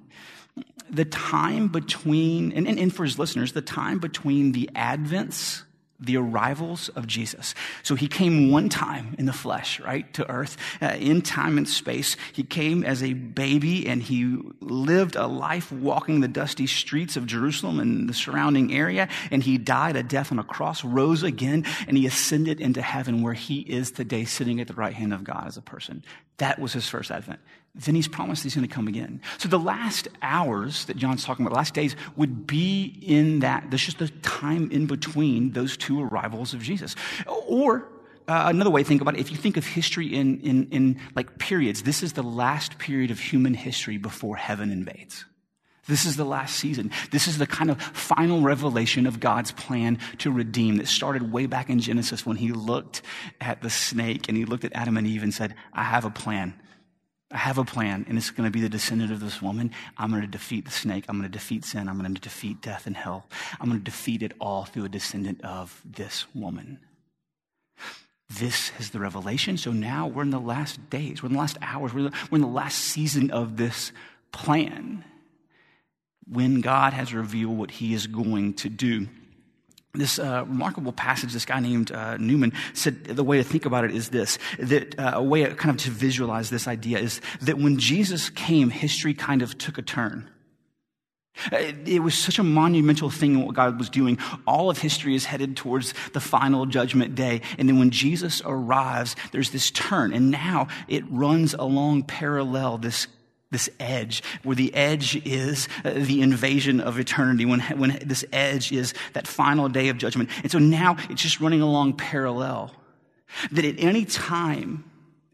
the 0.90 1.06
time 1.06 1.68
between, 1.68 2.54
and, 2.54 2.68
and, 2.68 2.80
and 2.80 2.96
for 2.96 3.04
his 3.04 3.20
listeners, 3.20 3.52
the 3.52 3.62
time 3.62 4.00
between 4.00 4.54
the 4.54 4.70
advents 4.74 5.64
the 6.00 6.18
arrivals 6.18 6.90
of 6.90 7.08
Jesus. 7.08 7.56
So 7.84 7.96
he 7.96 8.08
came 8.08 8.52
one 8.52 8.70
time 8.70 9.16
in 9.18 9.26
the 9.26 9.34
flesh, 9.34 9.80
right, 9.80 10.12
to 10.14 10.30
earth, 10.30 10.58
uh, 10.82 10.96
in 11.00 11.22
time 11.22 11.58
and 11.58 11.68
space. 11.68 12.16
He 12.34 12.44
came 12.44 12.84
as 12.84 13.02
a 13.02 13.14
baby 13.14 13.88
and 13.88 14.02
he 14.02 14.38
lived 14.60 15.16
a 15.16 15.28
life 15.28 15.72
walking 15.72 16.22
the 16.22 16.28
dusty 16.28 16.68
streets 16.68 17.18
of 17.18 17.26
Jerusalem 17.26 17.80
and 17.80 18.08
the 18.08 18.14
surrounding 18.14 18.74
area. 18.74 19.10
And 19.32 19.42
he 19.42 19.58
died 19.58 19.96
a 19.96 20.04
death 20.04 20.32
on 20.32 20.40
a 20.40 20.44
cross, 20.44 20.84
rose 20.84 21.24
again, 21.24 21.66
and 21.88 21.98
he 21.98 22.06
ascended 22.06 22.62
into 22.62 22.82
heaven 22.82 23.22
where 23.22 23.34
he 23.34 23.60
is 23.62 23.92
today, 23.92 24.26
sitting 24.26 24.62
at 24.62 24.68
the 24.68 24.74
right 24.74 24.94
hand 24.94 25.14
of 25.14 25.24
God 25.24 25.48
as 25.48 25.58
a 25.58 25.62
person. 25.62 26.04
That 26.38 26.60
was 26.60 26.74
his 26.74 26.88
first 26.88 27.10
advent 27.10 27.40
then 27.84 27.96
he's 27.96 28.08
promised 28.08 28.44
he's 28.44 28.56
going 28.56 28.68
to 28.68 28.74
come 28.74 28.88
again. 28.88 29.22
So 29.38 29.50
the 29.50 29.60
last 29.60 30.08
hours 30.22 30.86
that 30.86 30.98
John's 30.98 31.24
talking 31.24 31.46
about, 31.46 31.54
the 31.54 31.58
last 31.58 31.74
days, 31.74 31.96
would 32.16 32.48
be 32.48 32.98
in 33.02 33.40
that. 33.40 33.70
There's 33.70 33.86
just 33.86 34.00
the 34.00 34.10
time 34.22 34.72
in 34.72 34.88
between 34.88 35.52
those 35.52 35.78
two 35.78 36.02
arrivals 36.02 36.54
of 36.54 36.62
Jesus. 36.62 36.96
Or 37.28 37.88
uh, 38.28 38.46
another 38.48 38.70
way 38.70 38.84
to 38.84 38.88
think 38.88 39.02
about 39.02 39.16
it, 39.16 39.20
if 39.20 39.32
you 39.32 39.38
think 39.38 39.58
of 39.58 39.66
history 39.66 40.14
in, 40.14 40.40
in, 40.42 40.68
in 40.72 41.00
like 41.16 41.38
periods, 41.38 41.84
this 41.84 42.04
is 42.04 42.14
the 42.14 42.24
last 42.24 42.78
period 42.78 43.12
of 43.12 43.20
human 43.20 43.54
history 43.54 43.98
before 43.98 44.36
heaven 44.36 44.72
invades. 44.72 45.26
This 45.88 46.06
is 46.06 46.18
the 46.18 46.26
last 46.26 46.58
season. 46.58 46.92
This 47.12 47.28
is 47.28 47.38
the 47.38 47.48
kind 47.48 47.72
of 47.72 47.82
final 47.82 48.42
revelation 48.42 49.08
of 49.08 49.22
God's 49.22 49.54
plan 49.54 50.00
to 50.18 50.32
redeem 50.32 50.78
that 50.78 50.88
started 50.88 51.32
way 51.32 51.46
back 51.46 51.70
in 51.70 51.80
Genesis 51.80 52.26
when 52.26 52.36
he 52.36 52.52
looked 52.52 53.02
at 53.40 53.62
the 53.62 53.70
snake 53.70 54.28
and 54.28 54.38
he 54.38 54.44
looked 54.44 54.66
at 54.66 54.74
Adam 54.76 54.98
and 54.98 55.08
Eve 55.08 55.24
and 55.24 55.34
said, 55.34 55.56
I 55.72 55.84
have 55.84 56.04
a 56.04 56.10
plan. 56.10 56.54
I 57.30 57.38
have 57.38 57.58
a 57.58 57.66
plan, 57.66 58.06
and 58.08 58.18
it's 58.18 58.30
going 58.30 58.48
to 58.48 58.52
be 58.52 58.62
the 58.62 58.70
descendant 58.70 59.12
of 59.12 59.20
this 59.20 59.42
woman. 59.42 59.72
I'm 59.98 60.12
going 60.12 60.22
to 60.22 60.28
defeat 60.28 60.64
the 60.64 60.72
snake. 60.72 61.04
I'm 61.10 61.18
going 61.18 61.30
to 61.30 61.38
defeat 61.38 61.66
sin. 61.66 61.90
I'm 61.90 62.00
going 62.00 62.14
to 62.14 62.22
defeat 62.22 62.62
death 62.62 62.88
and 62.88 62.96
hell. 62.96 63.28
I'm 63.60 63.68
going 63.68 63.80
to 63.80 63.84
defeat 63.84 64.24
it 64.24 64.32
all 64.40 64.64
through 64.64 64.86
a 64.86 64.90
descendant 64.90 65.44
of 65.44 65.82
this 65.84 66.26
woman. 66.34 66.80
This 68.30 68.72
is 68.80 68.92
the 68.92 69.00
revelation. 69.00 69.58
So 69.58 69.72
now 69.72 70.08
we're 70.08 70.24
in 70.24 70.30
the 70.30 70.40
last 70.40 70.90
days, 70.90 71.22
we're 71.22 71.28
in 71.28 71.34
the 71.34 71.40
last 71.40 71.58
hours, 71.62 71.94
we're 71.94 72.12
in 72.32 72.42
the 72.42 72.48
last 72.48 72.78
season 72.78 73.32
of 73.32 73.58
this 73.58 73.92
plan 74.32 75.04
when 76.30 76.62
God 76.62 76.94
has 76.94 77.14
revealed 77.14 77.58
what 77.58 77.72
he 77.72 77.94
is 77.94 78.08
going 78.08 78.54
to 78.56 78.70
do 78.70 79.08
this 79.98 80.20
uh, 80.20 80.46
remarkable 80.48 80.92
passage, 80.92 81.34
this 81.34 81.46
guy 81.46 81.60
named 81.60 81.92
uh, 81.92 82.18
Newman 82.18 82.54
said 82.74 83.04
the 83.06 83.24
way 83.24 83.38
to 83.38 83.44
think 83.44 83.66
about 83.66 83.84
it 83.84 83.92
is 83.92 84.10
this 84.10 84.38
that 84.60 84.98
uh, 85.00 85.12
a 85.16 85.24
way 85.24 85.46
kind 85.54 85.70
of 85.70 85.78
to 85.84 85.92
visualize 85.92 86.50
this 86.50 86.68
idea 86.68 87.00
is 87.00 87.22
that 87.42 87.58
when 87.58 87.78
Jesus 87.78 88.30
came, 88.30 88.70
history 88.70 89.14
kind 89.14 89.42
of 89.42 89.58
took 89.58 89.78
a 89.78 89.82
turn. 89.82 90.30
It 91.52 92.02
was 92.02 92.16
such 92.16 92.40
a 92.40 92.44
monumental 92.44 93.10
thing 93.10 93.36
in 93.36 93.46
what 93.46 93.56
God 93.56 93.78
was 93.78 93.90
doing. 93.90 94.18
All 94.48 94.70
of 94.70 94.80
history 94.80 95.16
is 95.16 95.26
headed 95.26 95.56
towards 95.56 95.94
the 96.14 96.20
final 96.20 96.66
judgment 96.66 97.16
day. 97.16 97.42
And 97.58 97.70
then 97.70 97.78
when 97.78 97.92
Jesus 97.92 98.42
arrives, 98.44 99.16
there's 99.32 99.52
this 99.52 99.70
turn. 99.72 100.14
And 100.14 100.32
now 100.32 100.68
it 100.88 101.04
runs 101.10 101.54
along 101.54 102.04
parallel 102.04 102.80
this, 102.80 103.08
this 103.52 103.70
edge, 103.80 104.24
where 104.44 104.56
the 104.56 104.74
edge 104.74 105.16
is 105.26 105.68
uh, 105.86 105.92
the 105.94 106.22
invasion 106.22 106.80
of 106.80 107.00
eternity, 107.00 107.46
when, 107.46 107.62
when 107.78 108.00
this 108.06 108.26
edge 108.32 108.72
is 108.72 108.94
that 109.14 109.28
final 109.28 109.70
day 109.70 109.90
of 109.90 109.98
judgment. 109.98 110.30
And 110.44 110.52
so 110.52 110.60
now 110.60 110.98
it's 111.10 111.22
just 111.22 111.40
running 111.40 111.62
along 111.62 111.94
parallel. 111.94 112.74
That 113.52 113.66
at 113.66 113.76
any 113.80 114.06
time, 114.06 114.90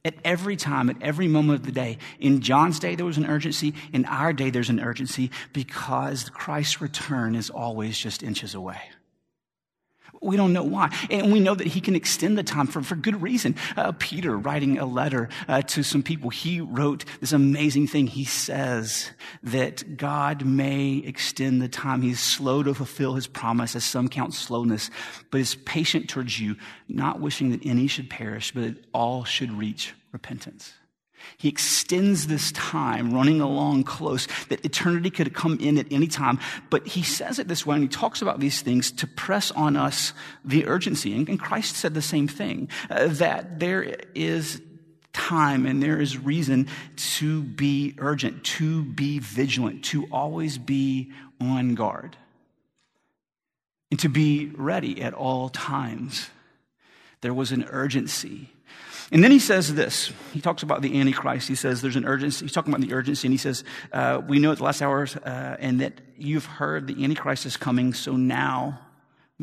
at 0.05 0.15
every 0.25 0.55
time, 0.55 0.89
at 0.89 1.01
every 1.01 1.27
moment 1.27 1.59
of 1.59 1.65
the 1.65 1.71
day. 1.71 1.97
In 2.19 2.41
John's 2.41 2.79
day, 2.79 2.95
there 2.95 3.05
was 3.05 3.17
an 3.17 3.25
urgency. 3.25 3.73
In 3.93 4.05
our 4.05 4.33
day, 4.33 4.49
there's 4.49 4.69
an 4.69 4.79
urgency 4.79 5.31
because 5.53 6.29
Christ's 6.29 6.81
return 6.81 7.35
is 7.35 7.49
always 7.49 7.97
just 7.97 8.21
inches 8.21 8.53
away. 8.53 8.81
We 10.23 10.37
don't 10.37 10.53
know 10.53 10.63
why. 10.63 10.95
And 11.09 11.31
we 11.31 11.39
know 11.39 11.55
that 11.55 11.67
he 11.67 11.81
can 11.81 11.95
extend 11.95 12.37
the 12.37 12.43
time 12.43 12.67
for, 12.67 12.81
for 12.81 12.95
good 12.95 13.21
reason. 13.21 13.55
Uh, 13.75 13.91
Peter, 13.99 14.37
writing 14.37 14.79
a 14.79 14.85
letter 14.85 15.29
uh, 15.47 15.61
to 15.63 15.83
some 15.83 16.03
people, 16.03 16.29
he 16.29 16.61
wrote 16.61 17.05
this 17.19 17.33
amazing 17.33 17.87
thing. 17.87 18.07
He 18.07 18.25
says 18.25 19.11
that 19.43 19.97
God 19.97 20.45
may 20.45 20.97
extend 20.97 21.61
the 21.61 21.67
time. 21.67 22.01
He's 22.01 22.19
slow 22.19 22.63
to 22.63 22.73
fulfill 22.73 23.15
his 23.15 23.27
promise, 23.27 23.75
as 23.75 23.83
some 23.83 24.07
count 24.07 24.33
slowness, 24.33 24.89
but 25.31 25.41
is 25.41 25.55
patient 25.55 26.09
towards 26.09 26.39
you, 26.39 26.55
not 26.87 27.19
wishing 27.19 27.51
that 27.51 27.65
any 27.65 27.87
should 27.87 28.09
perish, 28.09 28.51
but 28.53 28.61
that 28.61 28.85
all 28.93 29.23
should 29.23 29.51
reach 29.51 29.93
repentance. 30.11 30.73
He 31.37 31.49
extends 31.49 32.27
this 32.27 32.51
time 32.51 33.13
running 33.13 33.41
along 33.41 33.83
close 33.83 34.27
that 34.49 34.63
eternity 34.63 35.09
could 35.09 35.33
come 35.33 35.57
in 35.59 35.77
at 35.77 35.91
any 35.91 36.07
time. 36.07 36.39
But 36.69 36.87
he 36.87 37.03
says 37.03 37.39
it 37.39 37.47
this 37.47 37.65
way 37.65 37.75
and 37.75 37.83
he 37.83 37.89
talks 37.89 38.21
about 38.21 38.39
these 38.39 38.61
things 38.61 38.91
to 38.93 39.07
press 39.07 39.51
on 39.51 39.75
us 39.75 40.13
the 40.45 40.65
urgency. 40.67 41.13
And, 41.13 41.39
Christ 41.39 41.75
said 41.75 41.93
the 41.93 42.01
same 42.01 42.27
thing 42.27 42.69
uh, 42.89 43.07
that 43.07 43.59
there 43.59 43.83
is 44.15 44.61
time 45.11 45.65
and 45.65 45.81
there 45.81 45.99
is 45.99 46.17
reason 46.17 46.67
to 46.95 47.43
be 47.43 47.95
urgent, 47.97 48.43
to 48.43 48.83
be 48.83 49.19
vigilant, 49.19 49.83
to 49.85 50.07
always 50.11 50.57
be 50.57 51.11
on 51.41 51.75
guard, 51.75 52.15
and 53.91 53.99
to 53.99 54.09
be 54.09 54.51
ready 54.55 55.01
at 55.01 55.13
all 55.13 55.49
times. 55.49 56.29
There 57.21 57.33
was 57.33 57.51
an 57.51 57.65
urgency 57.69 58.52
and 59.13 59.23
then 59.23 59.31
he 59.31 59.39
says 59.39 59.75
this. 59.75 60.11
He 60.33 60.41
talks 60.41 60.63
about 60.63 60.81
the 60.81 60.99
Antichrist. 60.99 61.47
He 61.47 61.55
says 61.55 61.81
there's 61.81 61.95
an 61.95 62.05
urgency. 62.05 62.45
He's 62.45 62.51
talking 62.51 62.73
about 62.73 62.85
the 62.85 62.93
urgency, 62.93 63.27
and 63.27 63.33
he 63.33 63.37
says, 63.37 63.63
uh, 63.91 64.21
We 64.27 64.39
know 64.39 64.51
at 64.51 64.57
the 64.57 64.63
last 64.63 64.81
hours, 64.81 65.15
uh, 65.15 65.55
and 65.59 65.79
that 65.81 66.01
you've 66.17 66.45
heard 66.45 66.87
the 66.87 67.03
Antichrist 67.03 67.45
is 67.45 67.55
coming, 67.55 67.93
so 67.93 68.17
now 68.17 68.79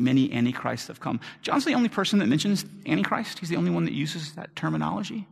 many 0.01 0.31
Antichrists 0.33 0.87
have 0.87 0.99
come. 0.99 1.19
John's 1.41 1.65
the 1.65 1.73
only 1.73 1.89
person 1.89 2.19
that 2.19 2.27
mentions 2.27 2.65
Antichrist. 2.85 3.39
He's 3.39 3.49
the 3.49 3.57
only 3.57 3.71
one 3.71 3.85
that 3.85 3.93
uses 3.93 4.33
that 4.33 4.55
terminology. 4.55 5.27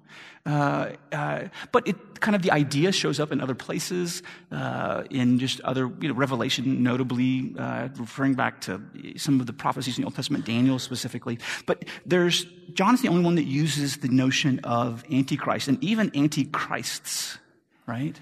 Uh, 0.45 0.91
uh, 1.11 1.43
but 1.71 1.87
it 1.87 2.19
kind 2.21 2.35
of 2.35 2.41
the 2.41 2.51
idea 2.51 2.91
shows 2.91 3.19
up 3.19 3.31
in 3.31 3.41
other 3.41 3.55
places, 3.55 4.23
uh, 4.51 5.03
in 5.09 5.37
just 5.37 5.59
other, 5.61 5.91
you 5.99 6.07
know, 6.07 6.13
Revelation, 6.13 6.81
notably 6.81 7.53
uh, 7.57 7.89
referring 7.97 8.33
back 8.33 8.61
to 8.61 8.81
some 9.17 9.39
of 9.39 9.45
the 9.45 9.53
prophecies 9.53 9.97
in 9.97 10.03
the 10.03 10.07
Old 10.07 10.15
Testament, 10.15 10.45
Daniel 10.45 10.79
specifically. 10.79 11.39
But 11.65 11.85
there's 12.05 12.45
John's 12.73 13.01
the 13.01 13.09
only 13.09 13.23
one 13.23 13.35
that 13.35 13.45
uses 13.45 13.97
the 13.97 14.07
notion 14.07 14.59
of 14.63 15.03
Antichrist 15.11 15.67
and 15.67 15.83
even 15.83 16.09
Antichrists, 16.15 17.37
right? 17.85 18.19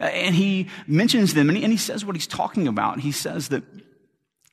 And 0.00 0.34
he 0.34 0.68
mentions 0.86 1.34
them 1.34 1.48
and 1.48 1.58
he, 1.58 1.64
and 1.64 1.72
he 1.72 1.78
says 1.78 2.04
what 2.04 2.14
he's 2.14 2.26
talking 2.26 2.68
about. 2.68 3.00
He 3.00 3.12
says 3.12 3.48
that 3.48 3.62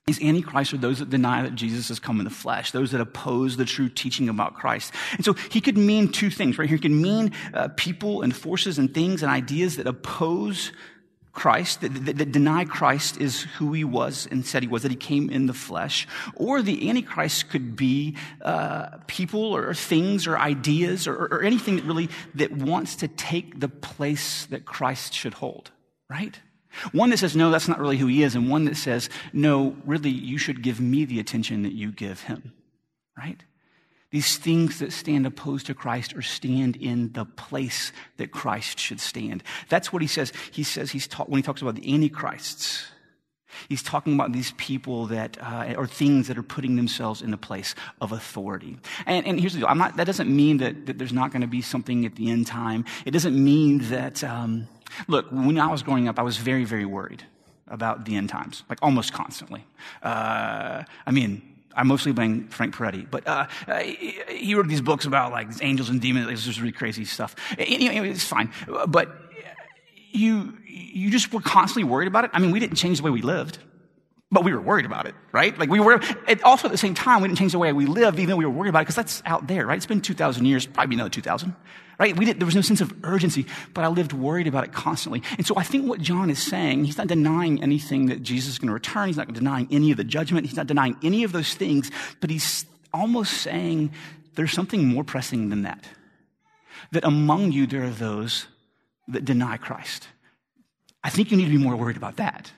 these 0.06 0.22
antichrists 0.22 0.72
are 0.72 0.78
those 0.78 1.00
that 1.00 1.10
deny 1.10 1.42
that 1.42 1.56
Jesus 1.56 1.88
has 1.88 2.00
come 2.00 2.20
in 2.20 2.26
the 2.26 2.30
flesh, 2.30 2.72
those 2.72 2.92
that 2.92 3.02
oppose 3.02 3.58
the 3.58 3.66
true 3.66 3.90
teaching 3.90 4.30
about 4.30 4.54
Christ. 4.54 4.94
And 5.14 5.26
so 5.26 5.34
he 5.34 5.62
could 5.62 5.80
mean 5.80 6.12
two 6.12 6.30
things, 6.30 6.60
right? 6.60 6.70
here. 6.70 6.78
He 6.78 6.82
could 6.82 6.92
mean 6.92 7.32
uh, 7.56 7.70
people 7.76 8.22
and 8.22 8.36
forces 8.36 8.78
and 8.78 8.94
things 8.94 9.24
and 9.24 9.32
ideas 9.32 9.78
that 9.78 9.88
oppose 9.88 10.72
Christ, 11.32 11.82
that, 11.82 12.06
that, 12.06 12.18
that, 12.20 12.32
deny 12.32 12.66
Christ 12.66 13.20
is 13.20 13.42
who 13.58 13.74
he 13.74 13.84
was 13.84 14.28
and 14.30 14.46
said 14.46 14.62
he 14.62 14.70
was, 14.70 14.84
that 14.84 14.92
he 14.92 14.96
came 14.96 15.30
in 15.32 15.48
the 15.48 15.54
flesh. 15.54 16.08
Or 16.36 16.62
the 16.62 16.88
Antichrist 16.88 17.50
could 17.50 17.76
be 17.76 18.16
uh, 18.44 19.00
people 19.08 19.56
or 19.56 19.74
things 19.74 20.28
or 20.28 20.38
ideas 20.38 21.08
or, 21.08 21.16
or 21.16 21.44
anything 21.44 21.76
that 21.78 21.86
really 21.86 22.10
that 22.36 22.52
wants 22.52 22.96
to 22.98 23.08
take 23.08 23.60
the 23.60 23.68
place 23.68 24.46
that 24.46 24.66
Christ 24.66 25.14
should 25.14 25.34
hold, 25.34 25.72
right? 26.10 26.40
One 26.92 27.10
that 27.10 27.18
says, 27.18 27.36
no, 27.36 27.52
that's 27.52 27.68
not 27.68 27.80
really 27.80 27.98
who 27.98 28.08
he 28.08 28.24
is, 28.24 28.36
and 28.36 28.50
one 28.50 28.66
that 28.66 28.78
says, 28.78 29.10
no, 29.34 29.76
really, 29.86 30.10
you 30.10 30.38
should 30.38 30.62
give 30.62 30.80
me 30.80 31.06
the 31.06 31.20
attention 31.20 31.64
that 31.64 31.74
you 31.74 31.92
give 31.92 32.22
him, 32.22 32.54
right? 33.18 33.42
These 34.12 34.38
things 34.38 34.80
that 34.80 34.94
stand 34.94 35.26
opposed 35.26 35.66
to 35.66 35.74
Christ 35.74 36.16
or 36.16 36.22
stand 36.22 36.78
in 36.78 37.12
the 37.12 37.26
place 37.26 37.92
that 38.18 38.32
Christ 38.32 38.80
should 38.80 39.02
stand. 39.02 39.44
That's 39.68 39.92
what 39.92 40.02
he 40.02 40.08
says. 40.08 40.32
He 40.52 40.64
says 40.64 40.92
he's 40.92 41.08
ta- 41.08 41.26
when 41.26 41.40
he 41.40 41.44
talks 41.44 41.62
about 41.62 41.76
the 41.76 41.94
antichrists. 41.94 42.86
He's 43.68 43.84
talking 43.84 44.14
about 44.14 44.32
these 44.32 44.54
people 44.58 45.08
that, 45.08 45.38
uh, 45.42 45.74
or 45.78 45.88
things 45.88 46.28
that 46.28 46.38
are 46.38 46.44
putting 46.44 46.76
themselves 46.76 47.22
in 47.22 47.32
the 47.32 47.38
place 47.38 47.74
of 48.00 48.12
authority. 48.12 48.78
And, 49.06 49.26
and 49.26 49.40
here's 49.40 49.54
the 49.54 49.60
deal. 49.60 49.68
I'm 49.68 49.78
not, 49.78 49.98
that 49.98 50.08
doesn't 50.08 50.34
mean 50.34 50.58
that, 50.58 50.86
that 50.86 50.98
there's 50.98 51.14
not 51.14 51.32
going 51.32 51.42
to 51.42 51.48
be 51.48 51.62
something 51.62 52.06
at 52.06 52.16
the 52.16 52.30
end 52.30 52.48
time. 52.48 52.86
It 53.06 53.12
doesn't 53.12 53.36
mean 53.42 53.80
that, 53.90 54.24
um, 54.24 54.68
Look, 55.08 55.28
when 55.32 55.60
I 55.60 55.68
was 55.68 55.84
growing 55.84 56.08
up, 56.08 56.20
I 56.20 56.24
was 56.24 56.38
very, 56.38 56.66
very 56.66 56.86
worried 56.86 57.24
about 57.68 58.06
the 58.06 58.16
end 58.16 58.30
times, 58.30 58.64
like 58.70 58.80
almost 58.82 59.14
constantly. 59.14 59.66
Uh, 60.04 60.84
I 61.06 61.12
mean, 61.12 61.42
I 61.76 61.84
mostly 61.84 62.12
blame 62.12 62.48
Frank 62.48 62.76
Peretti, 62.76 63.10
but 63.10 63.28
uh, 63.28 63.48
he 64.30 64.56
wrote 64.56 64.68
these 64.68 64.82
books 64.82 65.06
about 65.06 65.32
like 65.32 65.48
angels 65.62 65.90
and 65.90 66.00
demons. 66.00 66.28
It 66.28 66.32
was 66.32 66.46
just 66.46 66.60
really 66.60 66.72
crazy 66.72 67.06
stuff. 67.06 67.36
Anyway, 67.58 68.10
it's 68.10 68.24
fine, 68.24 68.52
but 68.88 69.10
you 70.12 70.58
you 70.68 71.10
just 71.10 71.34
were 71.34 71.42
constantly 71.42 71.84
worried 71.84 72.08
about 72.08 72.26
it. 72.26 72.32
I 72.34 72.40
mean, 72.40 72.52
we 72.52 72.60
didn't 72.60 72.78
change 72.78 72.98
the 73.00 73.04
way 73.04 73.12
we 73.12 73.22
lived, 73.22 73.58
but 74.32 74.44
we 74.44 74.54
were 74.54 74.62
worried 74.62 74.86
about 74.86 75.06
it, 75.06 75.16
right? 75.34 75.58
Like 75.58 75.70
we 75.70 75.80
were. 75.80 76.00
also, 76.44 76.68
at 76.68 76.72
the 76.72 76.78
same 76.78 76.94
time, 76.94 77.22
we 77.22 77.28
didn't 77.28 77.40
change 77.40 77.52
the 77.52 77.60
way 77.60 77.74
we 77.74 77.86
lived, 77.88 78.20
even 78.20 78.30
though 78.30 78.38
we 78.38 78.46
were 78.46 78.52
worried 78.52 78.70
about 78.70 78.80
it, 78.80 78.84
because 78.84 78.96
that's 78.96 79.24
out 79.26 79.48
there, 79.48 79.66
right? 79.66 79.76
It's 79.78 79.86
been 79.86 80.02
two 80.02 80.14
thousand 80.14 80.46
years, 80.46 80.66
probably 80.66 80.96
another 80.96 81.10
two 81.10 81.22
thousand 81.22 81.56
right? 82.00 82.16
We 82.16 82.26
did, 82.26 82.40
there 82.40 82.46
was 82.46 82.56
no 82.56 82.62
sense 82.62 82.82
of 82.82 82.94
urgency, 83.04 83.46
but 83.74 83.84
I 83.84 83.88
lived 83.88 84.14
worried 84.14 84.48
about 84.48 84.64
it 84.64 84.74
constantly. 84.74 85.24
And 85.38 85.46
so 85.46 85.56
I 85.58 85.64
think 85.64 85.88
what 85.88 86.02
John 86.02 86.30
is 86.30 86.42
saying, 86.42 86.86
he's 86.86 86.98
not 86.98 87.08
denying 87.08 87.62
anything 87.64 88.08
that 88.08 88.22
Jesus 88.22 88.54
is 88.54 88.60
going 88.60 88.68
to 88.68 88.74
return. 88.74 89.08
He's 89.08 89.18
not 89.18 89.32
denying 89.32 89.68
any 89.72 89.92
of 89.92 89.98
the 89.98 90.04
judgment. 90.04 90.46
He's 90.46 90.58
not 90.58 90.68
denying 90.68 90.98
any 91.04 91.24
of 91.24 91.32
those 91.32 91.54
things, 91.54 91.92
but 92.22 92.30
he's 92.30 92.66
almost 92.94 93.34
saying 93.34 93.92
there's 94.36 94.54
something 94.54 94.88
more 94.88 95.04
pressing 95.04 95.50
than 95.50 95.64
that. 95.64 95.84
That 96.92 97.04
among 97.04 97.52
you, 97.52 97.66
there 97.68 97.84
are 97.84 97.90
those 97.90 98.48
that 99.08 99.26
deny 99.26 99.58
Christ. 99.58 100.08
I 101.04 101.10
think 101.10 101.32
you 101.32 101.38
need 101.38 101.46
to 101.46 101.58
be 101.58 101.64
more 101.64 101.76
worried 101.76 101.98
about 101.98 102.18
that. 102.18 102.52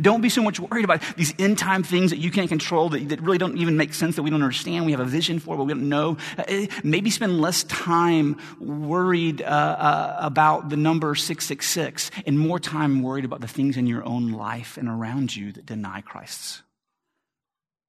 Don't 0.00 0.20
be 0.20 0.28
so 0.28 0.42
much 0.42 0.60
worried 0.60 0.84
about 0.84 1.02
these 1.16 1.34
end 1.38 1.58
time 1.58 1.82
things 1.82 2.10
that 2.10 2.18
you 2.18 2.30
can't 2.30 2.48
control, 2.48 2.88
that, 2.90 3.08
that, 3.08 3.20
really 3.20 3.38
don't 3.38 3.58
even 3.58 3.76
make 3.76 3.94
sense, 3.94 4.16
that 4.16 4.22
we 4.22 4.30
don't 4.30 4.42
understand, 4.42 4.86
we 4.86 4.92
have 4.92 5.00
a 5.00 5.04
vision 5.04 5.38
for, 5.38 5.56
but 5.56 5.64
we 5.64 5.72
don't 5.74 5.88
know. 5.88 6.16
Uh, 6.36 6.66
maybe 6.82 7.10
spend 7.10 7.40
less 7.40 7.64
time 7.64 8.36
worried 8.60 9.42
uh, 9.42 9.44
uh, 9.44 10.16
about 10.20 10.68
the 10.68 10.76
number 10.76 11.14
666 11.14 12.10
and 12.26 12.38
more 12.38 12.58
time 12.58 13.02
worried 13.02 13.24
about 13.24 13.40
the 13.40 13.48
things 13.48 13.76
in 13.76 13.86
your 13.86 14.04
own 14.04 14.32
life 14.32 14.76
and 14.76 14.88
around 14.88 15.34
you 15.34 15.52
that 15.52 15.66
deny 15.66 16.00
Christ's 16.00 16.62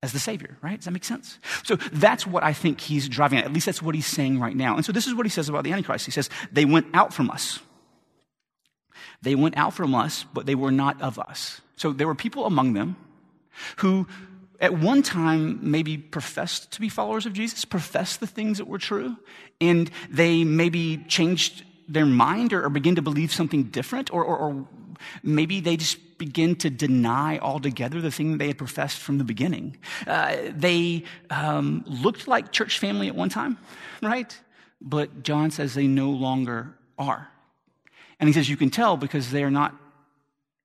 as 0.02 0.14
the 0.14 0.20
Savior, 0.20 0.58
right? 0.62 0.78
Does 0.78 0.86
that 0.86 0.92
make 0.92 1.04
sense? 1.04 1.40
So 1.64 1.76
that's 1.76 2.26
what 2.26 2.44
I 2.44 2.54
think 2.54 2.80
he's 2.80 3.10
driving 3.10 3.40
at. 3.40 3.46
At 3.46 3.54
least 3.54 3.66
that's 3.66 3.82
what 3.82 3.96
he's 3.96 4.06
saying 4.06 4.40
right 4.40 4.56
now. 4.56 4.76
And 4.76 4.86
so 4.86 4.92
this 4.92 5.08
is 5.08 5.14
what 5.14 5.26
he 5.26 5.30
says 5.30 5.50
about 5.50 5.66
the 5.66 5.74
Antichrist. 5.74 6.06
He 6.06 6.12
says, 6.12 6.30
they 6.52 6.66
went 6.66 6.88
out 6.94 7.14
from 7.14 7.30
us. 7.30 7.60
They 9.22 9.36
went 9.36 9.58
out 9.58 9.74
from 9.74 9.94
us, 9.94 10.26
but 10.34 10.46
they 10.46 10.56
were 10.56 10.72
not 10.72 11.02
of 11.02 11.20
us. 11.20 11.60
So 11.80 11.94
there 11.94 12.08
were 12.08 12.16
people 12.16 12.46
among 12.46 12.74
them 12.74 12.98
who 13.78 14.06
at 14.60 14.74
one 14.74 15.02
time 15.02 15.60
maybe 15.62 15.98
professed 15.98 16.72
to 16.74 16.82
be 16.82 16.90
followers 16.90 17.26
of 17.26 17.32
Jesus, 17.32 17.64
professed 17.64 18.20
the 18.20 18.28
things 18.28 18.58
that 18.58 18.68
were 18.68 18.78
true, 18.78 19.16
and 19.62 19.90
they 20.10 20.44
maybe 20.44 20.98
changed 21.08 21.64
their 21.88 22.06
mind 22.06 22.52
or, 22.52 22.66
or 22.66 22.70
begin 22.70 22.96
to 22.96 23.02
believe 23.02 23.32
something 23.32 23.64
different, 23.64 24.14
or, 24.14 24.26
or, 24.26 24.38
or, 24.38 24.68
maybe 25.24 25.62
they 25.62 25.78
just 25.78 26.18
begin 26.18 26.54
to 26.58 26.70
deny 26.70 27.40
altogether 27.40 28.02
the 28.02 28.12
thing 28.12 28.32
that 28.32 28.40
they 28.40 28.48
had 28.48 28.58
professed 28.58 28.98
from 28.98 29.18
the 29.18 29.24
beginning. 29.24 29.78
Uh, 30.06 30.36
they 30.50 31.06
um, 31.30 31.86
looked 31.88 32.28
like 32.28 32.52
church 32.52 32.78
family 32.78 33.08
at 33.08 33.16
one 33.16 33.30
time, 33.30 33.58
right? 34.04 34.38
But 34.82 35.24
John 35.24 35.52
says 35.52 35.74
they 35.74 35.88
no 35.88 36.10
longer 36.10 36.76
are. 36.98 37.30
And 38.20 38.28
he 38.28 38.34
says, 38.34 38.50
You 38.50 38.58
can 38.58 38.70
tell 38.70 38.98
because 38.98 39.32
they 39.32 39.46
are 39.46 39.52
not 39.52 39.74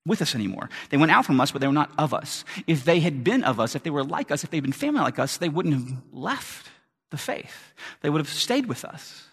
with 0.06 0.20
us 0.23 0.34
anymore. 0.34 0.68
They 0.90 0.96
went 0.96 1.12
out 1.12 1.25
from 1.25 1.40
us, 1.40 1.50
but 1.50 1.61
they 1.61 1.66
were 1.66 1.73
not 1.73 1.90
of 1.99 2.12
us. 2.12 2.44
If 2.66 2.84
they 2.84 3.00
had 3.00 3.25
been 3.25 3.42
of 3.44 3.58
us, 3.58 3.75
if 3.75 3.82
they 3.82 3.90
were 3.90 4.04
like 4.04 4.30
us, 4.30 4.44
if 4.44 4.50
they'd 4.50 4.61
been 4.61 4.73
family 4.73 5.00
like 5.00 5.18
us, 5.18 5.38
they 5.38 5.49
wouldn't 5.49 5.75
have 5.75 6.02
left 6.12 6.68
the 7.11 7.16
faith. 7.16 7.73
They 8.02 8.11
would 8.11 8.20
have 8.20 8.28
stayed 8.28 8.66
with 8.66 8.84
us. 8.84 9.28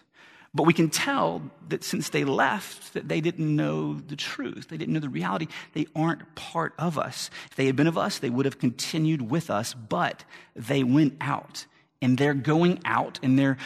But 0.53 0.63
we 0.63 0.73
can 0.73 0.89
tell 0.89 1.41
that 1.69 1.83
since 1.83 2.09
they 2.09 2.25
left, 2.25 2.93
that 2.93 3.07
they 3.07 3.21
didn't 3.21 3.55
know 3.55 3.93
the 3.93 4.17
truth. 4.17 4.67
They 4.67 4.77
didn't 4.77 4.93
know 4.93 4.99
the 4.99 5.09
reality. 5.09 5.47
They 5.73 5.87
aren't 5.95 6.35
part 6.35 6.73
of 6.77 6.97
us. 6.97 7.29
If 7.49 7.55
they 7.55 7.67
had 7.67 7.77
been 7.77 7.87
of 7.87 7.97
us, 7.97 8.19
they 8.19 8.29
would 8.29 8.45
have 8.45 8.59
continued 8.59 9.29
with 9.29 9.49
us, 9.49 9.73
but 9.73 10.25
they 10.55 10.83
went 10.83 11.15
out. 11.21 11.65
And 12.01 12.17
they're 12.17 12.33
going 12.33 12.81
out 12.83 13.19
and 13.23 13.37
they're 13.37 13.57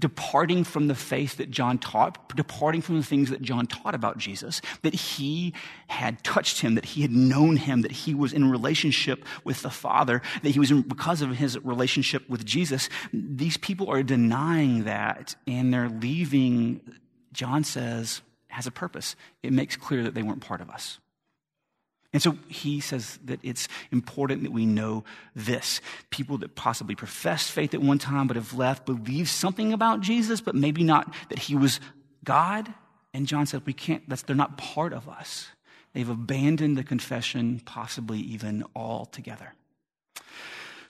departing 0.00 0.64
from 0.64 0.88
the 0.88 0.94
faith 0.94 1.36
that 1.36 1.50
John 1.50 1.78
taught, 1.78 2.34
departing 2.34 2.82
from 2.82 2.96
the 2.96 3.04
things 3.04 3.30
that 3.30 3.42
John 3.42 3.66
taught 3.66 3.94
about 3.94 4.18
Jesus, 4.18 4.60
that 4.82 4.94
he 4.94 5.54
had 5.88 6.24
touched 6.24 6.60
him, 6.62 6.74
that 6.74 6.84
he 6.84 7.02
had 7.02 7.12
known 7.12 7.56
him, 7.56 7.82
that 7.82 7.92
he 7.92 8.14
was 8.14 8.32
in 8.32 8.50
relationship 8.50 9.24
with 9.44 9.62
the 9.62 9.70
Father, 9.70 10.22
that 10.42 10.50
he 10.50 10.58
was 10.58 10.70
in, 10.70 10.82
because 10.82 11.22
of 11.22 11.36
his 11.36 11.58
relationship 11.60 12.28
with 12.28 12.44
Jesus. 12.44 12.88
These 13.12 13.56
people 13.58 13.88
are 13.90 14.02
denying 14.02 14.84
that 14.84 15.36
and 15.46 15.72
they're 15.72 15.88
leaving, 15.88 16.80
John 17.32 17.62
says, 17.62 18.22
has 18.48 18.66
a 18.66 18.72
purpose. 18.72 19.14
It 19.42 19.52
makes 19.52 19.76
clear 19.76 20.02
that 20.02 20.14
they 20.14 20.22
weren't 20.22 20.40
part 20.40 20.60
of 20.60 20.70
us. 20.70 20.98
And 22.12 22.20
so 22.20 22.36
he 22.48 22.80
says 22.80 23.18
that 23.24 23.38
it's 23.42 23.68
important 23.92 24.42
that 24.42 24.52
we 24.52 24.66
know 24.66 25.04
this. 25.36 25.80
People 26.10 26.38
that 26.38 26.56
possibly 26.56 26.96
professed 26.96 27.52
faith 27.52 27.72
at 27.72 27.80
one 27.80 27.98
time 27.98 28.26
but 28.26 28.36
have 28.36 28.54
left 28.54 28.84
believe 28.84 29.28
something 29.28 29.72
about 29.72 30.00
Jesus, 30.00 30.40
but 30.40 30.54
maybe 30.54 30.82
not 30.82 31.12
that 31.28 31.38
he 31.38 31.54
was 31.54 31.78
God. 32.24 32.72
And 33.14 33.26
John 33.26 33.46
said, 33.46 33.62
we 33.64 33.72
can't, 33.72 34.08
that's, 34.08 34.22
they're 34.22 34.34
not 34.34 34.58
part 34.58 34.92
of 34.92 35.08
us. 35.08 35.48
They've 35.92 36.08
abandoned 36.08 36.76
the 36.76 36.84
confession, 36.84 37.60
possibly 37.64 38.18
even 38.18 38.64
altogether. 38.74 39.54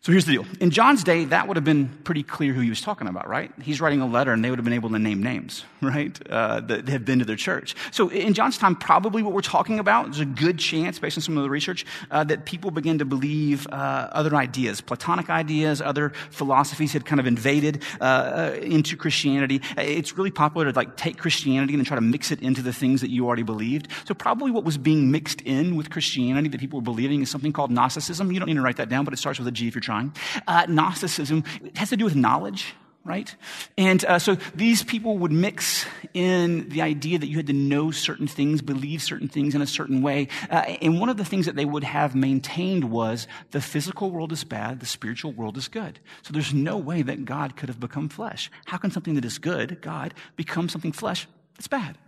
So 0.03 0.13
here's 0.13 0.25
the 0.25 0.33
deal. 0.33 0.47
In 0.61 0.71
John's 0.71 1.05
day, 1.05 1.27
that 1.27 1.47
would 1.47 1.59
have 1.59 1.65
been 1.65 1.87
pretty 2.05 2.23
clear 2.23 2.55
who 2.55 2.63
he 2.63 2.71
was 2.71 2.81
talking 2.81 3.07
about, 3.07 3.29
right? 3.29 3.53
He's 3.61 3.83
writing 3.83 4.01
a 4.01 4.07
letter 4.07 4.33
and 4.33 4.43
they 4.43 4.49
would 4.49 4.59
have 4.59 4.65
been 4.65 4.73
able 4.73 4.89
to 4.89 4.99
name 4.99 5.23
names, 5.23 5.67
right? 5.83 6.19
Uh, 6.27 6.61
that 6.61 6.89
have 6.89 7.05
been 7.05 7.19
to 7.19 7.27
their 7.27 7.37
church. 7.37 7.77
So 7.91 8.09
in 8.09 8.33
John's 8.33 8.57
time, 8.57 8.77
probably 8.77 9.23
what 9.23 9.35
we're 9.35 9.43
talking 9.43 9.79
about, 9.79 10.07
there's 10.07 10.21
a 10.21 10.25
good 10.25 10.59
chance, 10.59 10.99
based 10.99 11.19
on 11.19 11.23
some 11.23 11.37
of 11.37 11.43
the 11.43 11.51
research, 11.51 11.85
uh, 12.11 12.25
that 12.25 12.47
people 12.47 12.71
began 12.71 12.97
to 12.97 13.05
believe 13.05 13.67
uh, 13.67 14.09
other 14.13 14.35
ideas, 14.37 14.81
Platonic 14.81 15.29
ideas, 15.29 15.83
other 15.83 16.15
philosophies 16.31 16.95
had 16.95 17.05
kind 17.05 17.21
of 17.21 17.27
invaded 17.27 17.83
uh, 18.01 18.05
uh, 18.05 18.59
into 18.63 18.97
Christianity. 18.97 19.61
It's 19.77 20.17
really 20.17 20.31
popular 20.31 20.73
to 20.73 20.75
like 20.75 20.97
take 20.97 21.19
Christianity 21.19 21.75
and 21.75 21.85
try 21.85 21.97
to 21.97 22.01
mix 22.01 22.31
it 22.31 22.41
into 22.41 22.63
the 22.63 22.73
things 22.73 23.03
that 23.03 23.11
you 23.11 23.27
already 23.27 23.43
believed. 23.43 23.89
So 24.07 24.15
probably 24.15 24.51
what 24.51 24.65
was 24.65 24.79
being 24.79 25.11
mixed 25.11 25.43
in 25.43 25.77
with 25.77 25.91
Christianity 25.91 26.49
that 26.49 26.59
people 26.59 26.79
were 26.79 26.85
believing 26.85 27.21
is 27.21 27.29
something 27.29 27.53
called 27.53 27.71
Gnosticism. 27.71 28.33
You 28.33 28.41
don't 28.41 28.49
need 28.49 28.55
to 28.55 28.63
write 28.63 28.79
that 28.79 28.89
down, 28.89 29.05
but 29.05 29.13
it 29.13 29.19
starts 29.19 29.39
with 29.39 29.47
a 29.47 29.53
G 29.53 29.69
if 29.69 29.75
you're 29.75 29.90
trying. 29.91 30.15
Uh, 30.47 30.67
Gnosticism 30.69 31.43
has 31.75 31.89
to 31.89 31.97
do 31.97 32.05
with 32.05 32.15
knowledge, 32.15 32.75
right? 33.05 33.35
And 33.77 34.05
uh, 34.05 34.21
so 34.21 34.37
these 34.55 34.85
people 34.85 35.19
would 35.19 35.33
mix 35.33 35.85
in 36.15 36.69
the 36.69 36.83
idea 36.83 37.19
that 37.19 37.27
you 37.27 37.37
had 37.37 37.49
to 37.49 37.53
know 37.53 37.91
certain 37.91 38.29
things, 38.29 38.63
believe 38.63 39.03
certain 39.03 39.27
things 39.27 39.57
in 39.57 39.63
a 39.63 39.67
certain 39.67 40.01
way. 40.01 40.29
Uh, 40.49 40.77
and 40.81 41.01
one 41.01 41.09
of 41.09 41.17
the 41.17 41.25
things 41.25 41.47
that 41.47 41.57
they 41.57 41.65
would 41.65 41.83
have 41.83 42.15
maintained 42.15 42.85
was 42.85 43.27
the 43.51 43.61
physical 43.61 44.13
world 44.13 44.31
is 44.31 44.45
bad, 44.45 44.79
the 44.79 44.87
spiritual 44.87 45.33
world 45.33 45.57
is 45.57 45.67
good. 45.67 45.99
So 46.23 46.33
there's 46.33 46.55
no 46.55 46.77
way 46.77 47.03
that 47.03 47.25
God 47.25 47.57
could 47.57 47.69
have 47.69 47.81
become 47.81 48.09
flesh. 48.09 48.49
How 48.67 48.79
can 48.79 48.93
something 48.93 49.15
that 49.15 49.25
is 49.25 49.39
good, 49.39 49.81
God, 49.81 50.15
become 50.37 50.69
something 50.69 50.93
flesh 50.93 51.27
that's 51.57 51.67
bad? 51.67 51.99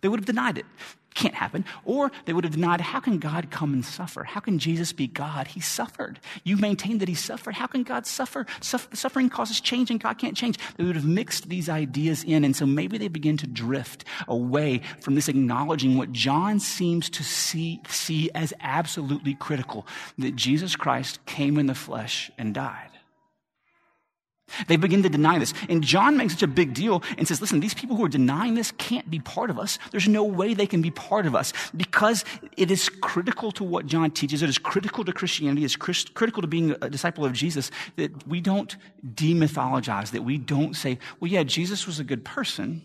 They 0.00 0.08
would 0.08 0.20
have 0.20 0.26
denied 0.26 0.58
it. 0.58 0.66
Can't 1.14 1.34
happen. 1.34 1.64
Or 1.86 2.12
they 2.26 2.34
would 2.34 2.44
have 2.44 2.52
denied, 2.52 2.82
how 2.82 3.00
can 3.00 3.18
God 3.18 3.50
come 3.50 3.72
and 3.72 3.82
suffer? 3.82 4.22
How 4.24 4.40
can 4.40 4.58
Jesus 4.58 4.92
be 4.92 5.06
God? 5.06 5.46
He 5.46 5.60
suffered. 5.60 6.20
You 6.44 6.58
maintain 6.58 6.98
that 6.98 7.08
he 7.08 7.14
suffered. 7.14 7.54
How 7.54 7.66
can 7.66 7.84
God 7.84 8.06
suffer? 8.06 8.44
suffering 8.60 9.30
causes 9.30 9.58
change 9.58 9.90
and 9.90 9.98
God 9.98 10.18
can't 10.18 10.36
change. 10.36 10.58
They 10.76 10.84
would 10.84 10.94
have 10.94 11.06
mixed 11.06 11.48
these 11.48 11.70
ideas 11.70 12.22
in. 12.22 12.44
And 12.44 12.54
so 12.54 12.66
maybe 12.66 12.98
they 12.98 13.08
begin 13.08 13.38
to 13.38 13.46
drift 13.46 14.04
away 14.28 14.82
from 15.00 15.14
this 15.14 15.28
acknowledging 15.28 15.96
what 15.96 16.12
John 16.12 16.60
seems 16.60 17.08
to 17.10 17.24
see, 17.24 17.80
see 17.88 18.30
as 18.34 18.52
absolutely 18.60 19.36
critical 19.36 19.86
that 20.18 20.36
Jesus 20.36 20.76
Christ 20.76 21.24
came 21.24 21.56
in 21.56 21.64
the 21.64 21.74
flesh 21.74 22.30
and 22.36 22.52
died. 22.52 22.85
They 24.68 24.76
begin 24.76 25.02
to 25.02 25.08
deny 25.08 25.38
this. 25.38 25.52
And 25.68 25.82
John 25.82 26.16
makes 26.16 26.34
such 26.34 26.42
a 26.42 26.46
big 26.48 26.72
deal 26.72 27.02
and 27.18 27.26
says, 27.26 27.40
listen, 27.40 27.60
these 27.60 27.74
people 27.74 27.96
who 27.96 28.04
are 28.04 28.08
denying 28.08 28.54
this 28.54 28.72
can't 28.72 29.10
be 29.10 29.18
part 29.18 29.50
of 29.50 29.58
us. 29.58 29.78
There's 29.90 30.08
no 30.08 30.22
way 30.22 30.54
they 30.54 30.66
can 30.66 30.82
be 30.82 30.90
part 30.90 31.26
of 31.26 31.34
us 31.34 31.52
because 31.76 32.24
it 32.56 32.70
is 32.70 32.88
critical 32.88 33.50
to 33.52 33.64
what 33.64 33.86
John 33.86 34.10
teaches. 34.12 34.42
It 34.42 34.48
is 34.48 34.58
critical 34.58 35.04
to 35.04 35.12
Christianity. 35.12 35.64
It's 35.64 35.76
critical 35.76 36.42
to 36.42 36.48
being 36.48 36.76
a 36.80 36.88
disciple 36.88 37.24
of 37.24 37.32
Jesus 37.32 37.70
that 37.96 38.26
we 38.26 38.40
don't 38.40 38.76
demythologize, 39.04 40.12
that 40.12 40.22
we 40.22 40.38
don't 40.38 40.74
say, 40.74 40.98
well, 41.20 41.30
yeah, 41.30 41.42
Jesus 41.42 41.86
was 41.86 41.98
a 41.98 42.04
good 42.04 42.24
person. 42.24 42.82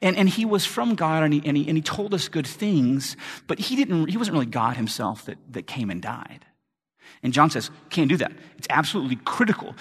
And, 0.00 0.16
and 0.16 0.28
he 0.28 0.44
was 0.44 0.64
from 0.66 0.94
God 0.94 1.22
and 1.22 1.32
he, 1.34 1.42
and, 1.44 1.56
he, 1.56 1.66
and 1.66 1.76
he 1.76 1.82
told 1.82 2.14
us 2.14 2.28
good 2.28 2.46
things, 2.46 3.16
but 3.46 3.58
he 3.58 3.76
didn't, 3.76 4.08
he 4.08 4.16
wasn't 4.16 4.34
really 4.34 4.46
God 4.46 4.76
himself 4.76 5.24
that, 5.24 5.38
that 5.50 5.66
came 5.66 5.90
and 5.90 6.02
died. 6.02 6.44
And 7.22 7.32
John 7.32 7.50
says, 7.50 7.70
can't 7.90 8.08
do 8.08 8.16
that. 8.18 8.32
It's 8.58 8.66
absolutely 8.70 9.16
critical. 9.24 9.74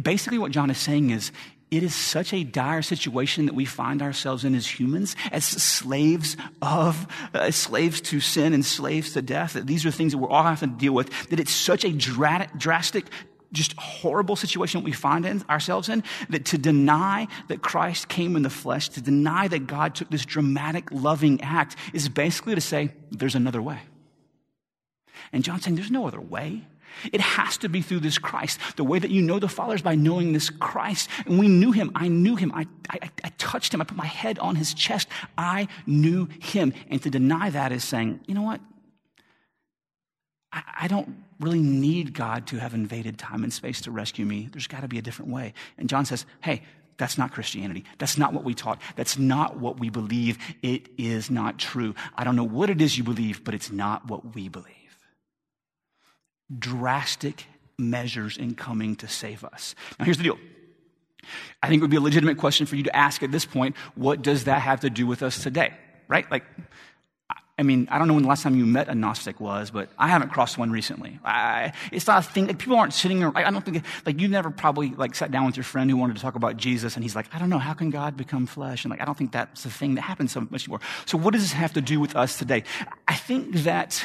Basically, 0.00 0.38
what 0.38 0.50
John 0.50 0.70
is 0.70 0.78
saying 0.78 1.10
is, 1.10 1.32
it 1.70 1.82
is 1.82 1.94
such 1.94 2.32
a 2.32 2.44
dire 2.44 2.82
situation 2.82 3.46
that 3.46 3.54
we 3.54 3.64
find 3.64 4.00
ourselves 4.00 4.44
in 4.44 4.54
as 4.54 4.66
humans, 4.66 5.16
as 5.32 5.44
slaves 5.44 6.36
of, 6.62 7.08
uh, 7.34 7.50
slaves 7.50 8.00
to 8.02 8.20
sin 8.20 8.52
and 8.52 8.64
slaves 8.64 9.14
to 9.14 9.22
death, 9.22 9.54
that 9.54 9.66
these 9.66 9.84
are 9.84 9.90
things 9.90 10.12
that 10.12 10.18
we're 10.18 10.30
all 10.30 10.44
having 10.44 10.70
to 10.70 10.76
deal 10.76 10.92
with, 10.92 11.30
that 11.30 11.40
it's 11.40 11.50
such 11.50 11.84
a 11.84 11.90
drastic, 11.90 13.06
just 13.50 13.72
horrible 13.76 14.36
situation 14.36 14.80
that 14.80 14.84
we 14.84 14.92
find 14.92 15.26
in, 15.26 15.42
ourselves 15.50 15.88
in, 15.88 16.04
that 16.28 16.44
to 16.44 16.58
deny 16.58 17.26
that 17.48 17.62
Christ 17.62 18.06
came 18.06 18.36
in 18.36 18.42
the 18.42 18.50
flesh, 18.50 18.88
to 18.90 19.00
deny 19.00 19.48
that 19.48 19.66
God 19.66 19.96
took 19.96 20.10
this 20.10 20.24
dramatic, 20.24 20.92
loving 20.92 21.40
act, 21.40 21.74
is 21.92 22.08
basically 22.08 22.54
to 22.54 22.60
say, 22.60 22.92
there's 23.10 23.34
another 23.34 23.62
way. 23.62 23.80
And 25.32 25.44
John's 25.44 25.64
saying 25.64 25.76
there's 25.76 25.90
no 25.90 26.06
other 26.06 26.20
way. 26.20 26.64
It 27.12 27.20
has 27.20 27.56
to 27.58 27.68
be 27.68 27.82
through 27.82 28.00
this 28.00 28.18
Christ. 28.18 28.58
The 28.76 28.84
way 28.84 28.98
that 28.98 29.10
you 29.10 29.22
know 29.22 29.38
the 29.38 29.48
Father 29.48 29.74
is 29.74 29.82
by 29.82 29.94
knowing 29.94 30.32
this 30.32 30.50
Christ. 30.50 31.08
And 31.26 31.38
we 31.38 31.48
knew 31.48 31.72
him. 31.72 31.90
I 31.94 32.08
knew 32.08 32.36
him. 32.36 32.52
I, 32.54 32.66
I, 32.90 33.10
I, 33.22 33.32
touched 33.38 33.74
him. 33.74 33.80
I 33.80 33.84
put 33.84 33.96
my 33.96 34.06
head 34.06 34.38
on 34.38 34.56
his 34.56 34.74
chest. 34.74 35.08
I 35.36 35.68
knew 35.86 36.28
him. 36.40 36.72
And 36.88 37.02
to 37.02 37.10
deny 37.10 37.50
that 37.50 37.72
is 37.72 37.84
saying, 37.84 38.20
you 38.26 38.34
know 38.34 38.42
what? 38.42 38.60
I, 40.52 40.62
I 40.82 40.88
don't 40.88 41.24
really 41.40 41.60
need 41.60 42.14
God 42.14 42.46
to 42.48 42.58
have 42.58 42.74
invaded 42.74 43.18
time 43.18 43.42
and 43.42 43.52
space 43.52 43.80
to 43.82 43.90
rescue 43.90 44.24
me. 44.24 44.48
There's 44.52 44.68
got 44.68 44.82
to 44.82 44.88
be 44.88 44.98
a 44.98 45.02
different 45.02 45.32
way. 45.32 45.52
And 45.78 45.88
John 45.88 46.04
says, 46.04 46.24
hey, 46.42 46.62
that's 46.96 47.18
not 47.18 47.32
Christianity. 47.32 47.84
That's 47.98 48.16
not 48.16 48.32
what 48.32 48.44
we 48.44 48.54
taught. 48.54 48.80
That's 48.94 49.18
not 49.18 49.58
what 49.58 49.80
we 49.80 49.90
believe. 49.90 50.38
It 50.62 50.88
is 50.96 51.28
not 51.28 51.58
true. 51.58 51.96
I 52.14 52.22
don't 52.22 52.36
know 52.36 52.44
what 52.44 52.70
it 52.70 52.80
is 52.80 52.96
you 52.96 53.02
believe, 53.02 53.42
but 53.42 53.52
it's 53.52 53.72
not 53.72 54.08
what 54.08 54.36
we 54.36 54.48
believe 54.48 54.83
drastic 56.58 57.46
measures 57.78 58.36
in 58.36 58.54
coming 58.54 58.96
to 58.96 59.08
save 59.08 59.44
us. 59.44 59.74
Now, 59.98 60.04
here's 60.04 60.18
the 60.18 60.24
deal. 60.24 60.38
I 61.62 61.68
think 61.68 61.80
it 61.80 61.82
would 61.82 61.90
be 61.90 61.96
a 61.96 62.02
legitimate 62.02 62.38
question 62.38 62.66
for 62.66 62.76
you 62.76 62.82
to 62.84 62.94
ask 62.94 63.22
at 63.22 63.32
this 63.32 63.44
point 63.44 63.76
what 63.94 64.22
does 64.22 64.44
that 64.44 64.60
have 64.60 64.80
to 64.80 64.90
do 64.90 65.06
with 65.06 65.22
us 65.22 65.42
today? 65.42 65.72
Right? 66.06 66.30
Like, 66.30 66.44
I 67.56 67.62
mean, 67.62 67.86
I 67.88 67.98
don't 67.98 68.08
know 68.08 68.14
when 68.14 68.24
the 68.24 68.28
last 68.28 68.42
time 68.42 68.56
you 68.56 68.66
met 68.66 68.88
a 68.88 68.96
Gnostic 68.96 69.38
was, 69.38 69.70
but 69.70 69.88
I 69.96 70.08
haven't 70.08 70.30
crossed 70.30 70.58
one 70.58 70.72
recently. 70.72 71.20
I, 71.24 71.72
it's 71.92 72.06
not 72.06 72.18
a 72.18 72.28
thing. 72.28 72.48
Like, 72.48 72.58
people 72.58 72.76
aren't 72.76 72.92
sitting 72.92 73.20
there. 73.20 73.30
I 73.36 73.48
don't 73.48 73.64
think, 73.64 73.84
like, 74.04 74.20
you 74.20 74.26
never 74.26 74.50
probably, 74.50 74.90
like, 74.90 75.14
sat 75.14 75.30
down 75.30 75.46
with 75.46 75.56
your 75.56 75.62
friend 75.62 75.88
who 75.88 75.96
wanted 75.96 76.16
to 76.16 76.22
talk 76.22 76.34
about 76.34 76.56
Jesus, 76.56 76.96
and 76.96 77.04
he's 77.04 77.14
like, 77.14 77.32
I 77.32 77.38
don't 77.38 77.50
know, 77.50 77.60
how 77.60 77.72
can 77.72 77.90
God 77.90 78.16
become 78.16 78.46
flesh? 78.46 78.84
And, 78.84 78.90
like, 78.90 79.00
I 79.00 79.04
don't 79.04 79.16
think 79.16 79.30
that's 79.30 79.64
a 79.64 79.70
thing 79.70 79.94
that 79.94 80.00
happens 80.00 80.32
so 80.32 80.40
much 80.40 80.64
anymore. 80.64 80.80
So, 81.06 81.16
what 81.16 81.32
does 81.32 81.42
this 81.42 81.52
have 81.52 81.72
to 81.74 81.80
do 81.80 82.00
with 82.00 82.16
us 82.16 82.36
today? 82.38 82.64
I 83.06 83.14
think 83.14 83.54
that 83.58 84.04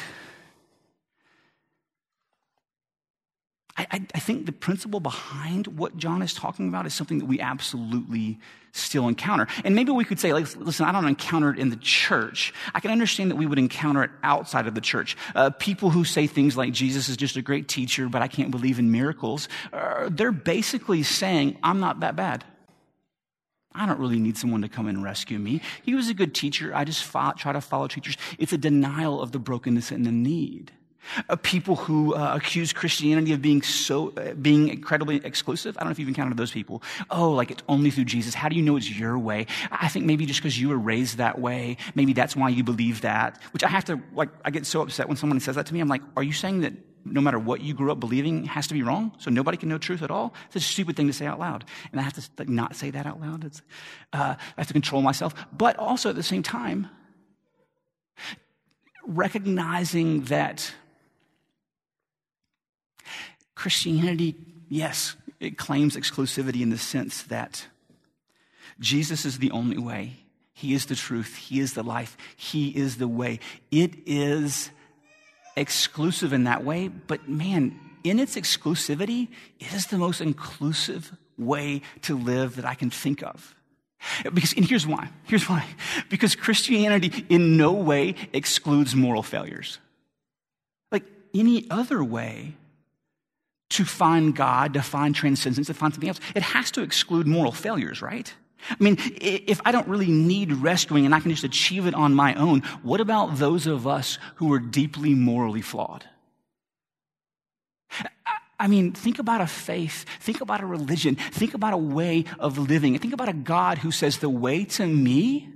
I, 3.90 4.06
I, 4.14 4.18
think 4.18 4.46
the 4.46 4.52
principle 4.52 5.00
behind 5.00 5.66
what 5.66 5.96
John 5.96 6.22
is 6.22 6.34
talking 6.34 6.68
about 6.68 6.86
is 6.86 6.94
something 6.94 7.18
that 7.18 7.26
we 7.26 7.40
absolutely 7.40 8.38
still 8.72 9.08
encounter. 9.08 9.46
And 9.64 9.74
maybe 9.74 9.92
we 9.92 10.04
could 10.04 10.20
say, 10.20 10.32
like, 10.32 10.54
listen, 10.56 10.86
I 10.86 10.92
don't 10.92 11.06
encounter 11.06 11.50
it 11.52 11.58
in 11.58 11.70
the 11.70 11.76
church. 11.76 12.52
I 12.74 12.80
can 12.80 12.90
understand 12.90 13.30
that 13.30 13.36
we 13.36 13.46
would 13.46 13.58
encounter 13.58 14.02
it 14.02 14.10
outside 14.22 14.66
of 14.66 14.74
the 14.74 14.80
church. 14.80 15.16
Uh, 15.34 15.50
people 15.50 15.90
who 15.90 16.04
say 16.04 16.26
things 16.26 16.56
like 16.56 16.72
Jesus 16.72 17.08
is 17.08 17.16
just 17.16 17.36
a 17.36 17.42
great 17.42 17.68
teacher, 17.68 18.08
but 18.08 18.22
I 18.22 18.28
can't 18.28 18.50
believe 18.50 18.78
in 18.78 18.90
miracles, 18.90 19.48
uh, 19.72 20.08
they're 20.10 20.32
basically 20.32 21.02
saying, 21.02 21.58
I'm 21.62 21.80
not 21.80 22.00
that 22.00 22.16
bad. 22.16 22.44
I 23.72 23.86
don't 23.86 24.00
really 24.00 24.18
need 24.18 24.36
someone 24.36 24.62
to 24.62 24.68
come 24.68 24.88
and 24.88 25.02
rescue 25.02 25.38
me. 25.38 25.60
He 25.82 25.94
was 25.94 26.08
a 26.08 26.14
good 26.14 26.34
teacher. 26.34 26.74
I 26.74 26.84
just 26.84 27.08
try 27.08 27.52
to 27.52 27.60
follow 27.60 27.86
teachers. 27.86 28.16
It's 28.38 28.52
a 28.52 28.58
denial 28.58 29.20
of 29.20 29.30
the 29.30 29.38
brokenness 29.38 29.92
and 29.92 30.04
the 30.04 30.12
need. 30.12 30.72
Uh, 31.28 31.36
people 31.36 31.76
who 31.76 32.14
uh, 32.14 32.32
accuse 32.34 32.72
Christianity 32.72 33.32
of 33.32 33.42
being 33.42 33.62
so, 33.62 34.12
uh, 34.16 34.34
being 34.34 34.68
incredibly 34.68 35.16
exclusive. 35.24 35.76
I 35.76 35.80
don't 35.80 35.88
know 35.88 35.92
if 35.92 35.98
you've 35.98 36.08
encountered 36.08 36.36
those 36.36 36.52
people. 36.52 36.82
Oh, 37.10 37.30
like 37.30 37.50
it's 37.50 37.62
only 37.68 37.90
through 37.90 38.04
Jesus. 38.04 38.34
How 38.34 38.48
do 38.48 38.56
you 38.56 38.62
know 38.62 38.76
it's 38.76 38.90
your 38.90 39.18
way? 39.18 39.46
I 39.70 39.88
think 39.88 40.04
maybe 40.04 40.26
just 40.26 40.40
because 40.40 40.60
you 40.60 40.68
were 40.68 40.78
raised 40.78 41.18
that 41.18 41.38
way, 41.38 41.78
maybe 41.94 42.12
that's 42.12 42.36
why 42.36 42.50
you 42.50 42.62
believe 42.62 43.00
that. 43.00 43.42
Which 43.52 43.64
I 43.64 43.68
have 43.68 43.84
to, 43.86 44.00
like, 44.14 44.28
I 44.44 44.50
get 44.50 44.66
so 44.66 44.82
upset 44.82 45.08
when 45.08 45.16
someone 45.16 45.40
says 45.40 45.56
that 45.56 45.66
to 45.66 45.74
me. 45.74 45.80
I'm 45.80 45.88
like, 45.88 46.02
are 46.16 46.22
you 46.22 46.32
saying 46.32 46.60
that 46.60 46.74
no 47.04 47.20
matter 47.20 47.38
what 47.38 47.60
you 47.60 47.74
grew 47.74 47.90
up 47.90 47.98
believing 47.98 48.44
has 48.44 48.66
to 48.66 48.74
be 48.74 48.82
wrong, 48.82 49.12
so 49.18 49.30
nobody 49.30 49.56
can 49.56 49.68
know 49.68 49.78
truth 49.78 50.02
at 50.02 50.10
all. 50.10 50.34
It's 50.46 50.56
a 50.56 50.60
stupid 50.60 50.96
thing 50.96 51.06
to 51.06 51.12
say 51.12 51.26
out 51.26 51.38
loud. 51.38 51.64
And 51.92 52.00
I 52.00 52.04
have 52.04 52.12
to 52.14 52.22
like, 52.38 52.48
not 52.48 52.76
say 52.76 52.90
that 52.90 53.06
out 53.06 53.20
loud. 53.20 53.44
It's, 53.44 53.62
uh, 54.12 54.34
I 54.38 54.60
have 54.60 54.66
to 54.66 54.72
control 54.72 55.02
myself. 55.02 55.34
But 55.52 55.76
also 55.76 56.10
at 56.10 56.16
the 56.16 56.22
same 56.22 56.42
time, 56.42 56.88
recognizing 59.06 60.22
that 60.24 60.72
Christianity, 63.60 64.36
yes, 64.70 65.16
it 65.38 65.58
claims 65.58 65.94
exclusivity 65.94 66.62
in 66.62 66.70
the 66.70 66.78
sense 66.78 67.24
that 67.24 67.66
Jesus 68.78 69.26
is 69.26 69.38
the 69.38 69.50
only 69.50 69.76
way. 69.76 70.16
He 70.54 70.72
is 70.72 70.86
the 70.86 70.94
truth. 70.94 71.36
He 71.36 71.60
is 71.60 71.74
the 71.74 71.82
life. 71.82 72.16
He 72.38 72.70
is 72.70 72.96
the 72.96 73.06
way. 73.06 73.38
It 73.70 73.92
is 74.06 74.70
exclusive 75.56 76.32
in 76.32 76.44
that 76.44 76.64
way, 76.64 76.88
but 76.88 77.28
man, 77.28 77.78
in 78.02 78.18
its 78.18 78.34
exclusivity, 78.34 79.28
it 79.58 79.74
is 79.74 79.88
the 79.88 79.98
most 79.98 80.22
inclusive 80.22 81.12
way 81.36 81.82
to 82.00 82.16
live 82.16 82.56
that 82.56 82.64
I 82.64 82.74
can 82.74 82.88
think 82.88 83.22
of. 83.22 83.54
Because, 84.32 84.54
and 84.54 84.64
here's 84.64 84.86
why. 84.86 85.10
Here's 85.24 85.46
why. 85.50 85.66
Because 86.08 86.34
Christianity 86.34 87.26
in 87.28 87.58
no 87.58 87.72
way 87.72 88.14
excludes 88.32 88.96
moral 88.96 89.22
failures. 89.22 89.78
Like 90.90 91.04
any 91.34 91.66
other 91.68 92.02
way 92.02 92.54
to 93.70 93.84
find 93.84 94.34
God, 94.34 94.74
to 94.74 94.82
find 94.82 95.14
transcendence, 95.14 95.68
to 95.68 95.74
find 95.74 95.94
something 95.94 96.08
else, 96.08 96.20
it 96.34 96.42
has 96.42 96.70
to 96.72 96.82
exclude 96.82 97.26
moral 97.26 97.52
failures, 97.52 98.02
right? 98.02 98.32
I 98.68 98.76
mean, 98.78 98.98
if 99.20 99.60
I 99.64 99.72
don't 99.72 99.88
really 99.88 100.10
need 100.10 100.52
rescuing 100.52 101.06
and 101.06 101.14
I 101.14 101.20
can 101.20 101.30
just 101.30 101.44
achieve 101.44 101.86
it 101.86 101.94
on 101.94 102.14
my 102.14 102.34
own, 102.34 102.60
what 102.82 103.00
about 103.00 103.36
those 103.36 103.66
of 103.66 103.86
us 103.86 104.18
who 104.36 104.52
are 104.52 104.58
deeply 104.58 105.14
morally 105.14 105.62
flawed? 105.62 106.04
I 108.58 108.66
mean, 108.66 108.92
think 108.92 109.18
about 109.18 109.40
a 109.40 109.46
faith, 109.46 110.04
think 110.20 110.42
about 110.42 110.60
a 110.60 110.66
religion, 110.66 111.14
think 111.14 111.54
about 111.54 111.72
a 111.72 111.78
way 111.78 112.26
of 112.38 112.58
living, 112.58 112.98
think 112.98 113.14
about 113.14 113.30
a 113.30 113.32
God 113.32 113.78
who 113.78 113.90
says, 113.90 114.18
The 114.18 114.28
way 114.28 114.64
to 114.66 114.86
me 114.86 115.48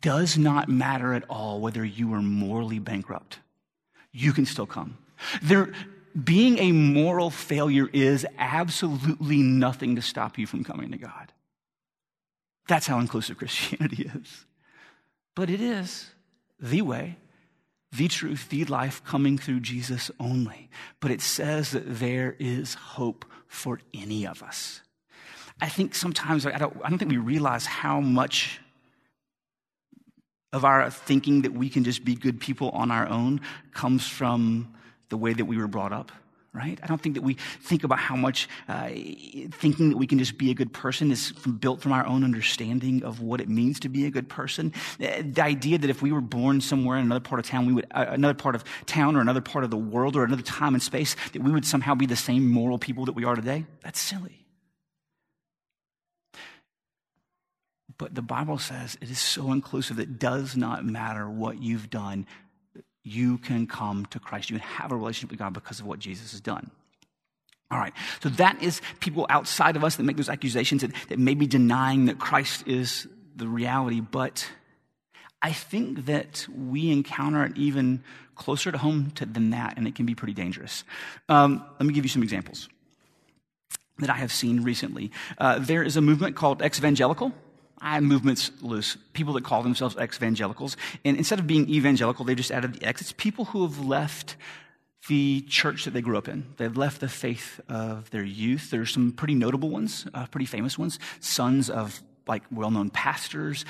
does 0.00 0.36
not 0.36 0.68
matter 0.68 1.14
at 1.14 1.24
all 1.30 1.60
whether 1.60 1.82
you 1.84 2.12
are 2.12 2.20
morally 2.20 2.78
bankrupt. 2.78 3.38
You 4.12 4.34
can 4.34 4.44
still 4.44 4.66
come. 4.66 4.98
There, 5.42 5.72
being 6.24 6.58
a 6.58 6.72
moral 6.72 7.30
failure 7.30 7.88
is 7.92 8.26
absolutely 8.38 9.38
nothing 9.38 9.96
to 9.96 10.02
stop 10.02 10.38
you 10.38 10.46
from 10.46 10.64
coming 10.64 10.90
to 10.92 10.98
God. 10.98 11.32
That's 12.68 12.86
how 12.86 12.98
inclusive 12.98 13.36
Christianity 13.38 14.10
is. 14.14 14.46
But 15.34 15.50
it 15.50 15.60
is 15.60 16.10
the 16.58 16.82
way, 16.82 17.18
the 17.92 18.08
truth, 18.08 18.48
the 18.48 18.64
life 18.64 19.04
coming 19.04 19.36
through 19.36 19.60
Jesus 19.60 20.10
only. 20.18 20.70
But 21.00 21.10
it 21.10 21.20
says 21.20 21.72
that 21.72 21.84
there 21.86 22.34
is 22.38 22.74
hope 22.74 23.24
for 23.46 23.80
any 23.92 24.26
of 24.26 24.42
us. 24.42 24.80
I 25.60 25.68
think 25.68 25.94
sometimes, 25.94 26.46
I 26.46 26.58
don't, 26.58 26.76
I 26.84 26.88
don't 26.88 26.98
think 26.98 27.10
we 27.10 27.16
realize 27.18 27.66
how 27.66 28.00
much 28.00 28.60
of 30.52 30.64
our 30.64 30.90
thinking 30.90 31.42
that 31.42 31.52
we 31.52 31.68
can 31.68 31.84
just 31.84 32.04
be 32.04 32.14
good 32.14 32.40
people 32.40 32.70
on 32.70 32.90
our 32.90 33.06
own 33.08 33.40
comes 33.72 34.06
from 34.06 34.75
the 35.08 35.16
way 35.16 35.32
that 35.32 35.44
we 35.44 35.56
were 35.56 35.68
brought 35.68 35.92
up 35.92 36.12
right? 36.56 36.80
I 36.82 36.86
don't 36.86 37.00
think 37.00 37.16
that 37.16 37.22
we 37.22 37.34
think 37.34 37.84
about 37.84 37.98
how 37.98 38.16
much 38.16 38.48
uh, 38.66 38.88
thinking 38.88 39.90
that 39.90 39.98
we 39.98 40.06
can 40.06 40.18
just 40.18 40.38
be 40.38 40.50
a 40.50 40.54
good 40.54 40.72
person 40.72 41.10
is 41.10 41.30
from, 41.32 41.58
built 41.58 41.82
from 41.82 41.92
our 41.92 42.06
own 42.06 42.24
understanding 42.24 43.04
of 43.04 43.20
what 43.20 43.40
it 43.40 43.48
means 43.48 43.78
to 43.80 43.90
be 43.90 44.06
a 44.06 44.10
good 44.10 44.28
person. 44.28 44.72
The 44.98 45.42
idea 45.42 45.76
that 45.78 45.90
if 45.90 46.00
we 46.00 46.12
were 46.12 46.22
born 46.22 46.62
somewhere 46.62 46.96
in 46.96 47.04
another 47.04 47.20
part 47.20 47.38
of 47.38 47.46
town, 47.46 47.66
we 47.66 47.74
would, 47.74 47.86
uh, 47.90 48.06
another 48.08 48.34
part 48.34 48.54
of 48.54 48.64
town 48.86 49.16
or 49.16 49.20
another 49.20 49.42
part 49.42 49.64
of 49.64 49.70
the 49.70 49.76
world 49.76 50.16
or 50.16 50.24
another 50.24 50.42
time 50.42 50.72
and 50.74 50.82
space, 50.82 51.14
that 51.34 51.42
we 51.42 51.52
would 51.52 51.66
somehow 51.66 51.94
be 51.94 52.06
the 52.06 52.16
same 52.16 52.48
moral 52.50 52.78
people 52.78 53.04
that 53.04 53.12
we 53.14 53.24
are 53.24 53.36
today, 53.36 53.66
that's 53.82 54.00
silly. 54.00 54.46
But 57.98 58.14
the 58.14 58.22
Bible 58.22 58.58
says 58.58 58.96
it 59.00 59.10
is 59.10 59.18
so 59.18 59.52
inclusive 59.52 59.96
that 59.96 60.04
it 60.04 60.18
does 60.18 60.56
not 60.56 60.84
matter 60.84 61.28
what 61.28 61.62
you've 61.62 61.88
done 61.88 62.26
you 63.06 63.38
can 63.38 63.68
come 63.68 64.04
to 64.06 64.18
Christ. 64.18 64.50
You 64.50 64.58
can 64.58 64.68
have 64.68 64.90
a 64.90 64.96
relationship 64.96 65.30
with 65.30 65.38
God 65.38 65.52
because 65.52 65.78
of 65.78 65.86
what 65.86 66.00
Jesus 66.00 66.32
has 66.32 66.40
done. 66.40 66.72
All 67.70 67.78
right, 67.78 67.92
so 68.22 68.28
that 68.30 68.62
is 68.62 68.80
people 69.00 69.26
outside 69.28 69.76
of 69.76 69.82
us 69.82 69.96
that 69.96 70.02
make 70.02 70.16
those 70.16 70.28
accusations 70.28 70.82
that, 70.82 70.92
that 71.08 71.18
may 71.18 71.34
be 71.34 71.46
denying 71.46 72.06
that 72.06 72.18
Christ 72.18 72.66
is 72.66 73.08
the 73.34 73.48
reality, 73.48 74.00
but 74.00 74.48
I 75.42 75.52
think 75.52 76.06
that 76.06 76.46
we 76.48 76.90
encounter 76.90 77.44
it 77.44 77.56
even 77.56 78.02
closer 78.34 78.70
to 78.70 78.78
home 78.78 79.10
to, 79.16 79.26
than 79.26 79.50
that, 79.50 79.76
and 79.76 79.86
it 79.86 79.94
can 79.94 80.06
be 80.06 80.14
pretty 80.14 80.34
dangerous. 80.34 80.84
Um, 81.28 81.64
let 81.78 81.86
me 81.86 81.92
give 81.92 82.04
you 82.04 82.08
some 82.08 82.22
examples 82.22 82.68
that 83.98 84.10
I 84.10 84.14
have 84.14 84.32
seen 84.32 84.62
recently. 84.62 85.10
Uh, 85.38 85.58
there 85.58 85.82
is 85.82 85.96
a 85.96 86.00
movement 86.00 86.36
called 86.36 86.60
Exvangelical. 86.60 87.32
I 87.80 88.00
movements 88.00 88.50
loose. 88.60 88.96
People 89.12 89.34
that 89.34 89.44
call 89.44 89.62
themselves 89.62 89.96
ex-evangelicals. 89.96 90.76
And 91.04 91.16
instead 91.16 91.38
of 91.38 91.46
being 91.46 91.68
evangelical, 91.68 92.24
they 92.24 92.34
just 92.34 92.50
added 92.50 92.74
the 92.74 92.86
X. 92.86 93.00
It's 93.00 93.12
people 93.12 93.46
who 93.46 93.62
have 93.62 93.78
left 93.78 94.36
the 95.08 95.42
church 95.42 95.84
that 95.84 95.92
they 95.92 96.00
grew 96.00 96.18
up 96.18 96.26
in. 96.26 96.54
They've 96.56 96.76
left 96.76 97.00
the 97.00 97.08
faith 97.08 97.60
of 97.68 98.10
their 98.10 98.24
youth. 98.24 98.70
There's 98.70 98.92
some 98.92 99.12
pretty 99.12 99.34
notable 99.34 99.70
ones, 99.70 100.06
uh, 100.14 100.26
pretty 100.26 100.46
famous 100.46 100.78
ones. 100.78 100.98
Sons 101.20 101.70
of 101.70 102.02
like 102.26 102.42
well-known 102.50 102.90
pastors, 102.90 103.64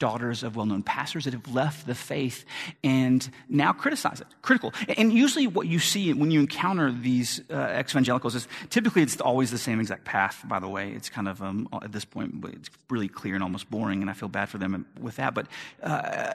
daughters 0.00 0.42
of 0.42 0.56
well-known 0.56 0.82
pastors 0.82 1.26
that 1.26 1.34
have 1.34 1.46
left 1.54 1.86
the 1.86 1.94
faith 1.94 2.44
and 2.82 3.30
now 3.48 3.72
criticize 3.72 4.20
it 4.20 4.26
critical. 4.42 4.72
And 4.96 5.12
usually 5.12 5.46
what 5.46 5.68
you 5.68 5.78
see 5.78 6.12
when 6.12 6.32
you 6.32 6.40
encounter 6.40 6.90
these 6.90 7.40
uh, 7.50 7.54
ex-evangelicals 7.54 8.34
is 8.34 8.48
typically 8.70 9.02
it's 9.02 9.20
always 9.20 9.52
the 9.52 9.58
same 9.58 9.78
exact 9.78 10.04
path 10.04 10.42
by 10.48 10.58
the 10.58 10.68
way. 10.68 10.90
It's 10.90 11.08
kind 11.08 11.28
of 11.28 11.40
um, 11.40 11.68
at 11.80 11.92
this 11.92 12.04
point 12.04 12.44
it's 12.46 12.70
really 12.88 13.08
clear 13.08 13.34
and 13.34 13.44
almost 13.44 13.70
boring 13.70 14.00
and 14.00 14.10
i 14.10 14.14
feel 14.14 14.28
bad 14.28 14.48
for 14.48 14.58
them 14.58 14.86
with 14.98 15.16
that. 15.16 15.34
But 15.34 15.46
uh, 15.82 16.32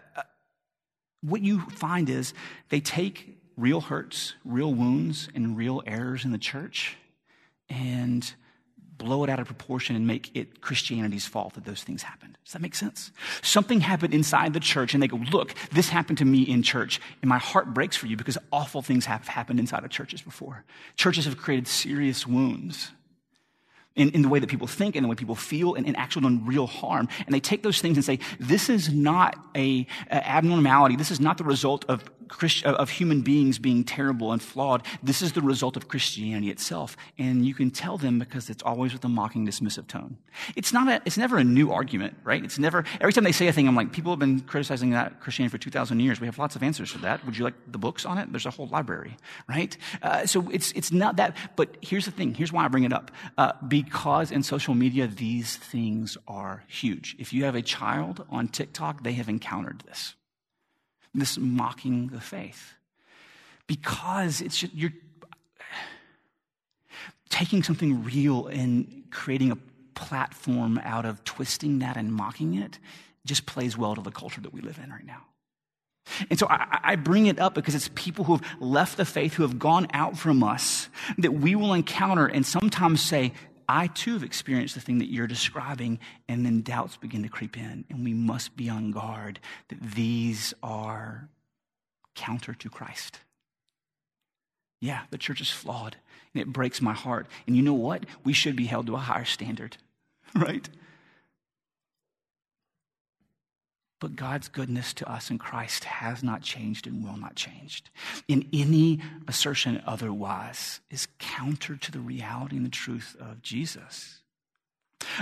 what 1.21 1.41
you 1.41 1.59
find 1.61 2.09
is 2.09 2.33
they 2.69 2.79
take 2.79 3.37
real 3.57 3.81
hurts 3.81 4.35
real 4.45 4.73
wounds 4.73 5.27
and 5.33 5.57
real 5.57 5.81
errors 5.87 6.23
in 6.23 6.31
the 6.31 6.37
church 6.37 6.97
and 7.67 8.35
blow 8.97 9.23
it 9.23 9.29
out 9.29 9.39
of 9.39 9.47
proportion 9.47 9.95
and 9.95 10.07
make 10.07 10.31
it 10.35 10.61
Christianity's 10.61 11.25
fault 11.25 11.53
that 11.53 11.65
those 11.65 11.83
things 11.83 12.03
happened. 12.03 12.37
Does 12.43 12.53
that 12.53 12.61
make 12.61 12.75
sense? 12.75 13.11
Something 13.41 13.81
happened 13.81 14.13
inside 14.13 14.53
the 14.53 14.59
church, 14.59 14.93
and 14.93 15.01
they 15.01 15.07
go, 15.07 15.17
Look, 15.31 15.53
this 15.71 15.89
happened 15.89 16.19
to 16.19 16.25
me 16.25 16.43
in 16.43 16.63
church, 16.63 17.01
and 17.21 17.29
my 17.29 17.37
heart 17.37 17.73
breaks 17.73 17.95
for 17.95 18.07
you 18.07 18.17
because 18.17 18.37
awful 18.51 18.81
things 18.81 19.05
have 19.05 19.27
happened 19.27 19.59
inside 19.59 19.83
of 19.83 19.89
churches 19.89 20.21
before. 20.21 20.63
Churches 20.95 21.25
have 21.25 21.37
created 21.37 21.67
serious 21.67 22.25
wounds. 22.25 22.91
In, 23.95 24.09
in 24.09 24.23
the 24.23 24.27
way 24.27 24.39
that 24.39 24.49
people 24.49 24.67
think 24.67 24.97
and 24.97 25.05
the 25.05 25.07
way 25.07 25.15
people 25.15 25.35
feel 25.35 25.75
and, 25.75 25.87
and 25.87 25.95
actually 25.95 26.23
done 26.23 26.45
real 26.45 26.67
harm. 26.67 27.07
And 27.25 27.33
they 27.33 27.39
take 27.39 27.63
those 27.63 27.79
things 27.79 27.95
and 27.95 28.03
say, 28.03 28.19
this 28.41 28.67
is 28.67 28.93
not 28.93 29.37
a, 29.55 29.87
a 30.11 30.27
abnormality. 30.27 30.97
This 30.97 31.11
is 31.11 31.21
not 31.21 31.37
the 31.37 31.45
result 31.45 31.85
of 31.87 32.03
of 32.65 32.89
human 32.89 33.21
beings 33.21 33.59
being 33.59 33.83
terrible 33.83 34.31
and 34.31 34.41
flawed. 34.41 34.83
This 35.03 35.21
is 35.21 35.33
the 35.33 35.41
result 35.41 35.77
of 35.77 35.87
Christianity 35.87 36.49
itself. 36.49 36.97
And 37.17 37.45
you 37.45 37.53
can 37.53 37.71
tell 37.71 37.97
them 37.97 38.19
because 38.19 38.49
it's 38.49 38.63
always 38.63 38.93
with 38.93 39.03
a 39.05 39.09
mocking, 39.09 39.45
dismissive 39.45 39.87
tone. 39.87 40.17
It's 40.55 40.73
not 40.73 40.87
a, 40.87 41.01
it's 41.05 41.17
never 41.17 41.37
a 41.37 41.43
new 41.43 41.71
argument, 41.71 42.17
right? 42.23 42.43
It's 42.43 42.59
never, 42.59 42.83
every 42.99 43.13
time 43.13 43.23
they 43.23 43.31
say 43.31 43.47
a 43.47 43.53
thing, 43.53 43.67
I'm 43.67 43.75
like, 43.75 43.91
people 43.91 44.11
have 44.11 44.19
been 44.19 44.41
criticizing 44.41 44.91
that 44.91 45.19
Christianity 45.19 45.51
for 45.51 45.57
2,000 45.57 45.99
years. 45.99 46.19
We 46.19 46.27
have 46.27 46.37
lots 46.37 46.55
of 46.55 46.63
answers 46.63 46.91
for 46.91 46.99
that. 46.99 47.25
Would 47.25 47.37
you 47.37 47.43
like 47.43 47.55
the 47.67 47.77
books 47.77 48.05
on 48.05 48.17
it? 48.17 48.31
There's 48.31 48.45
a 48.45 48.51
whole 48.51 48.67
library, 48.67 49.17
right? 49.47 49.75
Uh, 50.01 50.25
so 50.25 50.49
it's, 50.51 50.71
it's 50.73 50.91
not 50.91 51.17
that, 51.17 51.35
but 51.55 51.77
here's 51.81 52.05
the 52.05 52.11
thing. 52.11 52.33
Here's 52.33 52.51
why 52.51 52.65
I 52.65 52.67
bring 52.67 52.83
it 52.83 52.93
up. 52.93 53.11
Uh, 53.37 53.53
because 53.67 54.31
in 54.31 54.43
social 54.43 54.73
media, 54.73 55.07
these 55.07 55.57
things 55.57 56.17
are 56.27 56.63
huge. 56.67 57.15
If 57.19 57.33
you 57.33 57.45
have 57.45 57.55
a 57.55 57.61
child 57.61 58.25
on 58.29 58.47
TikTok, 58.47 59.03
they 59.03 59.13
have 59.13 59.29
encountered 59.29 59.83
this 59.85 60.15
this 61.15 61.37
mocking 61.37 62.07
the 62.07 62.19
faith. 62.19 62.73
Because 63.67 64.41
it's 64.41 64.57
just, 64.57 64.73
you're 64.73 64.93
taking 67.29 67.63
something 67.63 68.03
real 68.03 68.47
and 68.47 69.03
creating 69.11 69.51
a 69.51 69.57
platform 69.95 70.79
out 70.83 71.05
of 71.05 71.23
twisting 71.23 71.79
that 71.79 71.97
and 71.97 72.13
mocking 72.13 72.55
it 72.55 72.79
just 73.25 73.45
plays 73.45 73.77
well 73.77 73.95
to 73.95 74.01
the 74.01 74.11
culture 74.11 74.41
that 74.41 74.53
we 74.53 74.61
live 74.61 74.79
in 74.83 74.91
right 74.91 75.05
now. 75.05 75.23
And 76.29 76.37
so 76.37 76.47
I, 76.47 76.79
I, 76.83 76.95
bring 76.97 77.25
it 77.25 77.39
up 77.39 77.55
because 77.55 77.73
it's 77.73 77.89
people 77.95 78.25
who 78.25 78.33
have 78.33 78.45
left 78.59 78.97
the 78.97 79.05
faith, 79.05 79.33
who 79.33 79.41
have 79.41 79.57
gone 79.57 79.87
out 79.91 80.17
from 80.17 80.43
us, 80.43 80.87
that 81.17 81.33
we 81.33 81.55
will 81.55 81.73
encounter 81.73 82.27
and 82.27 82.45
sometimes 82.45 83.01
say, 83.01 83.33
I 83.67 83.87
too 83.87 84.13
have 84.13 84.23
experienced 84.23 84.75
the 84.75 84.81
thing 84.81 84.99
that 84.99 85.11
you're 85.11 85.27
describing, 85.27 85.99
and 86.27 86.45
then 86.45 86.61
doubts 86.61 86.97
begin 86.97 87.23
to 87.23 87.29
creep 87.29 87.57
in, 87.57 87.85
and 87.89 88.03
we 88.03 88.13
must 88.13 88.55
be 88.55 88.69
on 88.69 88.91
guard 88.91 89.39
that 89.69 89.81
these 89.81 90.53
are 90.61 91.29
counter 92.15 92.53
to 92.53 92.69
Christ. 92.69 93.19
Yeah, 94.81 95.01
the 95.09 95.17
church 95.17 95.41
is 95.41 95.49
flawed, 95.49 95.95
and 96.33 96.41
it 96.41 96.51
breaks 96.51 96.81
my 96.81 96.93
heart. 96.93 97.27
And 97.47 97.55
you 97.55 97.61
know 97.61 97.73
what? 97.73 98.05
We 98.23 98.33
should 98.33 98.55
be 98.55 98.65
held 98.65 98.87
to 98.87 98.95
a 98.95 98.99
higher 98.99 99.25
standard, 99.25 99.77
right? 100.35 100.67
But 103.99 104.15
God's 104.15 104.49
goodness 104.49 104.93
to 104.95 105.09
us 105.09 105.31
in 105.31 105.37
Christ 105.37 105.85
has 105.85 106.21
not 106.21 106.41
changed 106.41 106.85
and 106.85 107.03
will 107.03 107.17
not 107.17 107.35
change. 107.35 107.83
In 108.27 108.47
any 108.51 108.99
assertion 109.27 109.81
otherwise 109.87 110.81
is 110.91 111.07
counter 111.17 111.77
to 111.77 111.91
the 111.91 111.99
reality 111.99 112.57
and 112.57 112.65
the 112.65 112.69
truth 112.69 113.15
of 113.19 113.41
Jesus. 113.41 114.21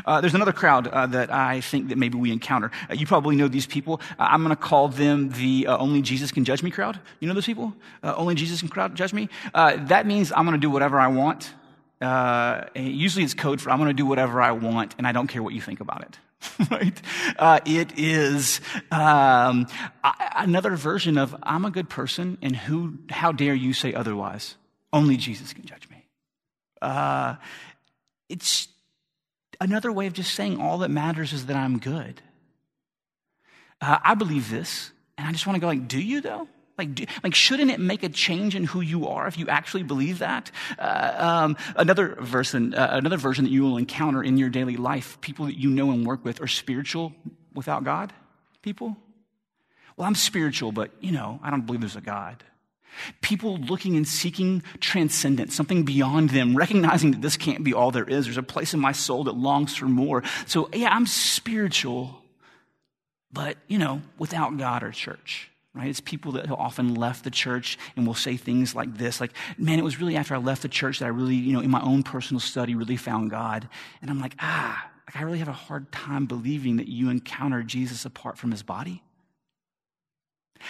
Uh, 0.06 0.22
there's 0.22 0.36
another 0.36 0.52
crowd 0.52 0.88
uh, 0.88 1.06
that 1.08 1.32
I 1.32 1.62
think 1.62 1.90
that 1.90 1.98
maybe 1.98 2.18
we 2.18 2.32
encounter. 2.32 2.72
Uh, 2.90 2.94
you 2.94 3.06
probably 3.06 3.36
know 3.36 3.48
these 3.48 3.66
people. 3.66 4.02
Uh, 4.20 4.28
I'm 4.30 4.44
going 4.44 4.56
to 4.56 4.62
call 4.62 4.88
them 4.88 5.30
the 5.30 5.68
uh, 5.68 5.78
only 5.78 6.02
Jesus 6.02 6.32
can 6.32 6.46
judge 6.46 6.64
me 6.64 6.72
crowd. 6.72 7.00
You 7.20 7.28
know 7.28 7.34
those 7.34 7.46
people? 7.46 7.74
Uh, 8.02 8.14
only 8.16 8.36
Jesus 8.36 8.60
can 8.60 8.70
crowd 8.70 8.96
judge 8.96 9.14
me. 9.14 9.30
that 9.54 10.06
means 10.06 10.32
I'm 10.32 10.46
going 10.46 10.60
to 10.60 10.62
do 10.62 10.70
whatever 10.70 11.00
I 11.00 11.08
want. 11.08 11.54
usually 12.76 13.24
it's 13.24 13.34
code 13.34 13.62
for 13.62 13.70
I'm 13.70 13.78
going 13.78 13.90
to 13.90 13.94
do 13.94 14.06
whatever 14.06 14.42
I 14.42 14.52
want 14.52 14.96
and 14.98 15.08
I 15.08 15.12
don't 15.12 15.28
care 15.28 15.44
what 15.44 15.54
you 15.54 15.62
think 15.62 15.80
about 15.80 16.02
it. 16.02 16.18
right? 16.72 17.02
Uh, 17.38 17.60
it 17.66 17.98
is 17.98 18.62
um, 18.92 19.68
another 20.36 20.76
version 20.76 21.18
of 21.18 21.36
I'm 21.44 21.66
a 21.66 21.72
good 21.72 21.90
person, 21.90 22.38
and 22.42 22.56
who? 22.56 23.00
How 23.10 23.32
dare 23.32 23.54
you 23.54 23.74
say 23.74 23.94
otherwise? 23.94 24.56
Only 24.92 25.18
Jesus 25.18 25.54
can 25.54 25.66
judge 25.66 25.90
me. 25.90 26.06
Uh, 26.82 27.36
it's 28.30 28.68
another 29.60 29.92
way 29.92 30.08
of 30.08 30.14
just 30.14 30.34
saying 30.34 30.60
all 30.60 30.80
that 30.80 30.90
matters 30.90 31.34
is 31.34 31.48
that 31.48 31.56
I'm 31.56 31.80
good. 31.80 32.22
Uh, 33.82 34.00
I 34.04 34.16
believe 34.16 34.50
this, 34.50 34.92
and 35.18 35.28
I 35.28 35.32
just 35.32 35.48
want 35.48 35.56
to 35.56 35.62
go 35.62 35.68
like, 35.68 35.88
do 35.88 36.00
you 36.00 36.22
though? 36.22 36.48
Like, 36.78 37.08
like, 37.24 37.36
shouldn't 37.36 37.70
it 37.70 37.80
make 37.80 38.02
a 38.04 38.10
change 38.10 38.56
in 38.56 38.64
who 38.64 38.82
you 38.82 39.08
are 39.08 39.28
if 39.28 39.38
you 39.38 39.48
actually 39.48 39.84
believe 39.84 40.20
that? 40.20 40.50
Uh, 40.80 41.14
um, 41.18 41.58
another 41.76 42.16
version, 42.20 42.74
uh, 42.74 42.90
another 42.94 43.18
version 43.18 43.46
that 43.46 43.52
you 43.52 43.62
will 43.62 43.78
encounter 43.78 44.24
in 44.24 44.38
your 44.38 44.50
daily 44.50 44.76
life, 44.76 45.22
people 45.22 45.46
that 45.46 45.58
you 45.58 45.70
know 45.70 45.92
and 45.92 46.06
work 46.06 46.26
with 46.26 46.42
are 46.42 46.48
spiritual 46.48 47.14
without 47.54 47.84
God. 47.84 48.12
People. 48.64 48.98
Well, 49.96 50.08
I'm 50.08 50.16
spiritual, 50.16 50.72
but 50.72 50.90
you 51.00 51.12
know, 51.12 51.40
I 51.44 51.52
don't 51.52 51.66
believe 51.66 51.82
there's 51.82 51.96
a 51.96 52.02
God. 52.02 52.44
People 53.22 53.58
looking 53.58 53.96
and 53.96 54.08
seeking 54.08 54.64
transcendence, 54.80 55.56
something 55.56 55.84
beyond 55.84 56.32
them, 56.32 56.56
recognizing 56.56 57.12
that 57.12 57.22
this 57.22 57.38
can't 57.38 57.64
be 57.64 57.74
all 57.74 57.92
there 57.92 58.08
is. 58.08 58.26
There's 58.26 58.38
a 58.38 58.44
place 58.44 58.74
in 58.74 58.80
my 58.80 58.92
soul 58.92 59.26
that 59.26 59.36
longs 59.36 59.76
for 59.76 59.86
more. 59.86 60.24
So, 60.46 60.70
yeah, 60.74 60.90
I'm 60.94 61.08
spiritual, 61.08 62.22
but, 63.32 63.58
you 63.68 63.80
know, 63.80 64.02
without 64.20 64.58
God 64.58 64.84
or 64.84 64.92
church 64.92 65.50
right? 65.76 65.88
It's 65.88 66.00
people 66.00 66.34
that 66.34 66.50
often 66.52 66.96
left 66.96 67.24
the 67.24 67.32
church 67.32 67.78
and 67.96 68.06
will 68.06 68.14
say 68.14 68.38
things 68.38 68.76
like 68.76 68.98
this, 68.98 69.20
like, 69.20 69.32
man, 69.58 69.80
it 69.80 69.84
was 69.84 70.00
really 70.00 70.16
after 70.16 70.36
I 70.36 70.38
left 70.38 70.62
the 70.62 70.70
church 70.70 71.00
that 71.00 71.06
I 71.06 71.10
really, 71.10 71.36
you 71.36 71.54
know, 71.54 71.62
in 71.62 71.72
my 71.72 71.82
own 71.82 72.04
personal 72.04 72.40
study, 72.40 72.76
really 72.76 72.98
found 72.98 73.32
God. 73.32 73.68
And 74.02 74.12
I'm 74.12 74.20
like, 74.20 74.36
ah, 74.40 74.90
like 75.08 75.16
I 75.16 75.24
really 75.24 75.40
have 75.40 75.48
a 75.48 75.54
hard 75.54 75.92
time 75.92 76.26
believing 76.26 76.78
that 76.78 76.88
you 76.88 77.10
encounter 77.10 77.64
Jesus 77.64 78.06
apart 78.06 78.38
from 78.38 78.52
his 78.52 78.64
body. 78.64 79.02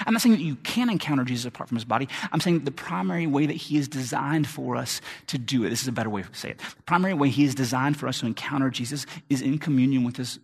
I'm 0.06 0.14
not 0.14 0.22
saying 0.22 0.36
that 0.36 0.42
you 0.42 0.56
can 0.56 0.90
encounter 0.90 1.24
Jesus 1.24 1.46
apart 1.46 1.70
from 1.70 1.76
his 1.76 1.86
body. 1.86 2.08
I'm 2.32 2.40
saying 2.40 2.62
the 2.62 2.72
primary 2.72 3.28
way 3.28 3.46
that 3.46 3.54
he 3.54 3.78
is 3.78 3.88
designed 3.88 4.48
for 4.48 4.76
us 4.76 5.02
to 5.28 5.38
do 5.38 5.64
it, 5.66 5.70
this 5.70 5.84
is 5.84 5.88
a 5.88 5.92
better 5.92 6.10
way 6.10 6.24
to 6.24 6.34
say 6.34 6.50
it. 6.50 6.58
The 6.58 6.84
primary 6.84 7.14
way 7.14 7.30
he 7.30 7.44
is 7.44 7.54
designed 7.54 7.98
for 7.98 8.08
us 8.08 8.20
to 8.22 8.26
encounter 8.26 8.70
Jesus 8.70 9.06
is 9.30 9.42
in 9.42 9.60
communion 9.60 10.04
with 10.04 10.18
his 10.18 10.40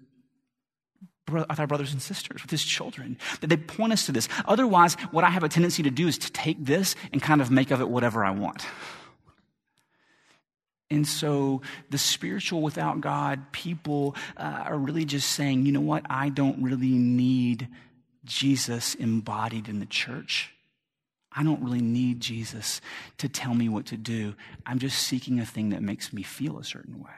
with 1.29 1.59
our 1.59 1.67
brothers 1.67 1.91
and 1.91 2.01
sisters, 2.01 2.41
with 2.41 2.51
his 2.51 2.63
children, 2.63 3.17
that 3.41 3.47
they 3.47 3.57
point 3.57 3.93
us 3.93 4.05
to 4.05 4.11
this. 4.11 4.27
Otherwise, 4.45 4.95
what 5.11 5.23
I 5.23 5.29
have 5.29 5.43
a 5.43 5.49
tendency 5.49 5.83
to 5.83 5.91
do 5.91 6.07
is 6.07 6.17
to 6.19 6.31
take 6.31 6.63
this 6.63 6.95
and 7.11 7.21
kind 7.21 7.41
of 7.41 7.51
make 7.51 7.71
of 7.71 7.81
it 7.81 7.89
whatever 7.89 8.23
I 8.25 8.31
want. 8.31 8.65
And 10.91 11.07
so 11.07 11.61
the 11.91 11.99
spiritual 11.99 12.61
without 12.61 12.99
God 12.99 13.51
people 13.51 14.15
uh, 14.37 14.63
are 14.65 14.77
really 14.77 15.05
just 15.05 15.31
saying, 15.31 15.65
you 15.65 15.71
know 15.71 15.81
what? 15.81 16.03
I 16.09 16.29
don't 16.29 16.63
really 16.63 16.97
need 16.97 17.67
Jesus 18.25 18.95
embodied 18.95 19.69
in 19.69 19.79
the 19.79 19.85
church. 19.85 20.51
I 21.31 21.43
don't 21.43 21.63
really 21.63 21.81
need 21.81 22.21
Jesus 22.21 22.81
to 23.19 23.29
tell 23.29 23.53
me 23.53 23.69
what 23.69 23.85
to 23.87 23.97
do. 23.97 24.33
I'm 24.65 24.79
just 24.79 24.97
seeking 24.97 25.39
a 25.39 25.45
thing 25.45 25.69
that 25.69 25.83
makes 25.83 26.11
me 26.11 26.23
feel 26.23 26.57
a 26.57 26.63
certain 26.63 26.99
way. 26.99 27.11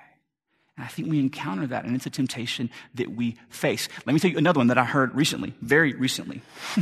And 0.78 0.86
I 0.86 0.88
think 0.88 1.10
we 1.10 1.20
encounter 1.20 1.68
that, 1.68 1.86
and 1.86 1.96
it's 1.96 2.06
a 2.06 2.10
temptation 2.10 2.70
that 2.96 3.12
we 3.12 3.38
face. 3.50 3.90
Let 4.06 4.14
me 4.14 4.20
tell 4.20 4.32
you 4.32 4.38
another 4.38 4.60
one 4.60 4.68
that 4.68 4.78
I 4.78 4.86
heard 4.86 5.14
recently, 5.14 5.54
very 5.62 5.94
recently. 5.94 6.42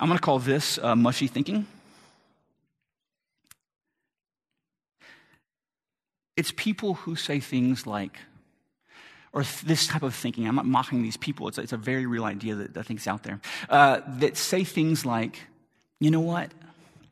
I'm 0.00 0.08
going 0.08 0.18
to 0.18 0.22
call 0.22 0.38
this 0.38 0.78
uh, 0.78 0.94
mushy 0.94 1.26
thinking. 1.26 1.66
It's 6.36 6.52
people 6.56 6.94
who 6.94 7.16
say 7.16 7.40
things 7.40 7.86
like, 7.86 8.18
or 9.32 9.44
this 9.64 9.86
type 9.86 10.02
of 10.02 10.14
thinking. 10.14 10.46
I'm 10.46 10.56
not 10.56 10.66
mocking 10.66 11.02
these 11.02 11.16
people. 11.16 11.48
It's 11.48 11.58
a, 11.58 11.62
it's 11.62 11.72
a 11.72 11.76
very 11.76 12.06
real 12.06 12.24
idea 12.24 12.54
that 12.54 12.76
I 12.76 12.82
think 12.82 13.00
is 13.00 13.06
out 13.06 13.22
there. 13.22 13.40
Uh, 13.68 14.00
that 14.18 14.36
say 14.36 14.64
things 14.64 15.04
like, 15.04 15.40
you 16.00 16.10
know 16.10 16.20
what? 16.20 16.52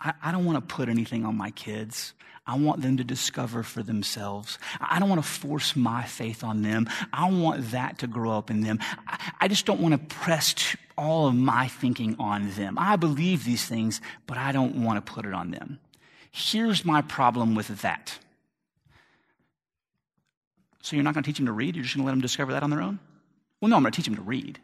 I, 0.00 0.14
I 0.22 0.32
don't 0.32 0.44
want 0.44 0.56
to 0.56 0.74
put 0.74 0.88
anything 0.88 1.24
on 1.24 1.36
my 1.36 1.50
kids. 1.50 2.14
I 2.46 2.56
want 2.56 2.82
them 2.82 2.96
to 2.96 3.04
discover 3.04 3.62
for 3.62 3.82
themselves. 3.82 4.58
I 4.80 4.98
don't 4.98 5.08
want 5.08 5.22
to 5.22 5.28
force 5.28 5.76
my 5.76 6.04
faith 6.04 6.42
on 6.42 6.62
them. 6.62 6.88
I 7.12 7.30
want 7.30 7.70
that 7.70 7.98
to 7.98 8.06
grow 8.06 8.32
up 8.32 8.50
in 8.50 8.62
them. 8.62 8.78
I, 9.06 9.32
I 9.42 9.48
just 9.48 9.66
don't 9.66 9.80
want 9.80 9.92
to 9.92 10.16
press 10.16 10.76
all 10.96 11.28
of 11.28 11.34
my 11.34 11.68
thinking 11.68 12.16
on 12.18 12.50
them. 12.52 12.76
I 12.78 12.96
believe 12.96 13.44
these 13.44 13.64
things, 13.64 14.00
but 14.26 14.36
I 14.36 14.52
don't 14.52 14.82
want 14.82 15.04
to 15.04 15.12
put 15.12 15.26
it 15.26 15.34
on 15.34 15.50
them. 15.50 15.78
Here's 16.32 16.84
my 16.84 17.02
problem 17.02 17.54
with 17.54 17.68
that. 17.82 18.18
So 20.82 20.96
you're 20.96 21.02
not 21.04 21.14
going 21.14 21.22
to 21.22 21.28
teach 21.28 21.36
them 21.36 21.46
to 21.46 21.52
read? 21.52 21.76
You're 21.76 21.84
just 21.84 21.94
going 21.94 22.04
to 22.04 22.06
let 22.06 22.12
them 22.12 22.20
discover 22.20 22.52
that 22.52 22.62
on 22.62 22.70
their 22.70 22.80
own? 22.80 22.98
Well, 23.60 23.68
no, 23.68 23.76
I'm 23.76 23.82
going 23.82 23.92
to 23.92 23.96
teach 23.96 24.06
them 24.06 24.16
to 24.16 24.22
read. 24.22 24.58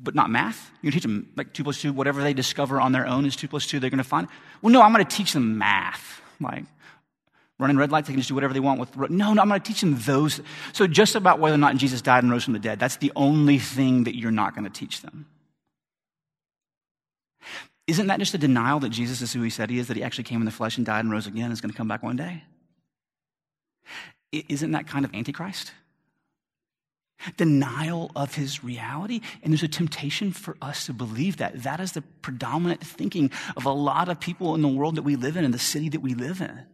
But 0.00 0.14
not 0.14 0.30
math? 0.30 0.70
Going 0.82 0.92
to 0.92 0.96
teach 0.96 1.02
them 1.02 1.32
like 1.36 1.52
2 1.52 1.64
plus 1.64 1.80
2, 1.80 1.92
whatever 1.92 2.22
they 2.22 2.32
discover 2.32 2.80
on 2.80 2.92
their 2.92 3.06
own 3.06 3.24
is 3.26 3.34
2 3.34 3.48
plus 3.48 3.66
2, 3.66 3.80
they're 3.80 3.90
going 3.90 3.98
to 3.98 4.04
find. 4.04 4.28
Well, 4.62 4.72
no, 4.72 4.80
I'm 4.80 4.92
going 4.92 5.04
to 5.04 5.16
teach 5.16 5.32
them 5.32 5.58
math. 5.58 6.20
Like 6.40 6.64
running 7.58 7.76
red 7.76 7.90
lights, 7.90 8.06
they 8.06 8.12
can 8.12 8.20
just 8.20 8.28
do 8.28 8.34
whatever 8.34 8.54
they 8.54 8.60
want 8.60 8.78
with. 8.78 8.96
No, 9.10 9.34
no, 9.34 9.42
I'm 9.42 9.48
going 9.48 9.60
to 9.60 9.66
teach 9.66 9.80
them 9.80 9.98
those. 9.98 10.40
So 10.72 10.86
just 10.86 11.16
about 11.16 11.40
whether 11.40 11.54
or 11.54 11.58
not 11.58 11.76
Jesus 11.76 12.00
died 12.00 12.22
and 12.22 12.30
rose 12.30 12.44
from 12.44 12.52
the 12.52 12.60
dead, 12.60 12.78
that's 12.78 12.96
the 12.96 13.12
only 13.16 13.58
thing 13.58 14.04
that 14.04 14.16
you're 14.16 14.30
not 14.30 14.54
going 14.54 14.64
to 14.64 14.70
teach 14.70 15.00
them. 15.02 15.26
Isn't 17.88 18.06
that 18.08 18.18
just 18.18 18.34
a 18.34 18.38
denial 18.38 18.80
that 18.80 18.90
Jesus 18.90 19.22
is 19.22 19.32
who 19.32 19.42
he 19.42 19.50
said 19.50 19.70
he 19.70 19.78
is, 19.78 19.88
that 19.88 19.96
he 19.96 20.02
actually 20.02 20.24
came 20.24 20.40
in 20.40 20.44
the 20.44 20.50
flesh 20.52 20.76
and 20.76 20.86
died 20.86 21.00
and 21.00 21.10
rose 21.10 21.26
again 21.26 21.44
and 21.44 21.52
is 21.52 21.60
going 21.60 21.72
to 21.72 21.76
come 21.76 21.88
back 21.88 22.02
one 22.02 22.16
day? 22.16 22.44
Isn't 24.30 24.72
that 24.72 24.86
kind 24.86 25.04
of 25.06 25.14
antichrist? 25.14 25.72
Denial 27.36 28.10
of 28.14 28.34
his 28.34 28.62
reality. 28.62 29.20
And 29.42 29.52
there's 29.52 29.62
a 29.62 29.68
temptation 29.68 30.32
for 30.32 30.56
us 30.62 30.86
to 30.86 30.92
believe 30.92 31.38
that. 31.38 31.62
That 31.62 31.80
is 31.80 31.92
the 31.92 32.02
predominant 32.22 32.80
thinking 32.80 33.30
of 33.56 33.66
a 33.66 33.72
lot 33.72 34.08
of 34.08 34.20
people 34.20 34.54
in 34.54 34.62
the 34.62 34.68
world 34.68 34.96
that 34.96 35.02
we 35.02 35.16
live 35.16 35.36
in, 35.36 35.44
in 35.44 35.50
the 35.50 35.58
city 35.58 35.88
that 35.90 36.00
we 36.00 36.14
live 36.14 36.40
in. 36.40 36.66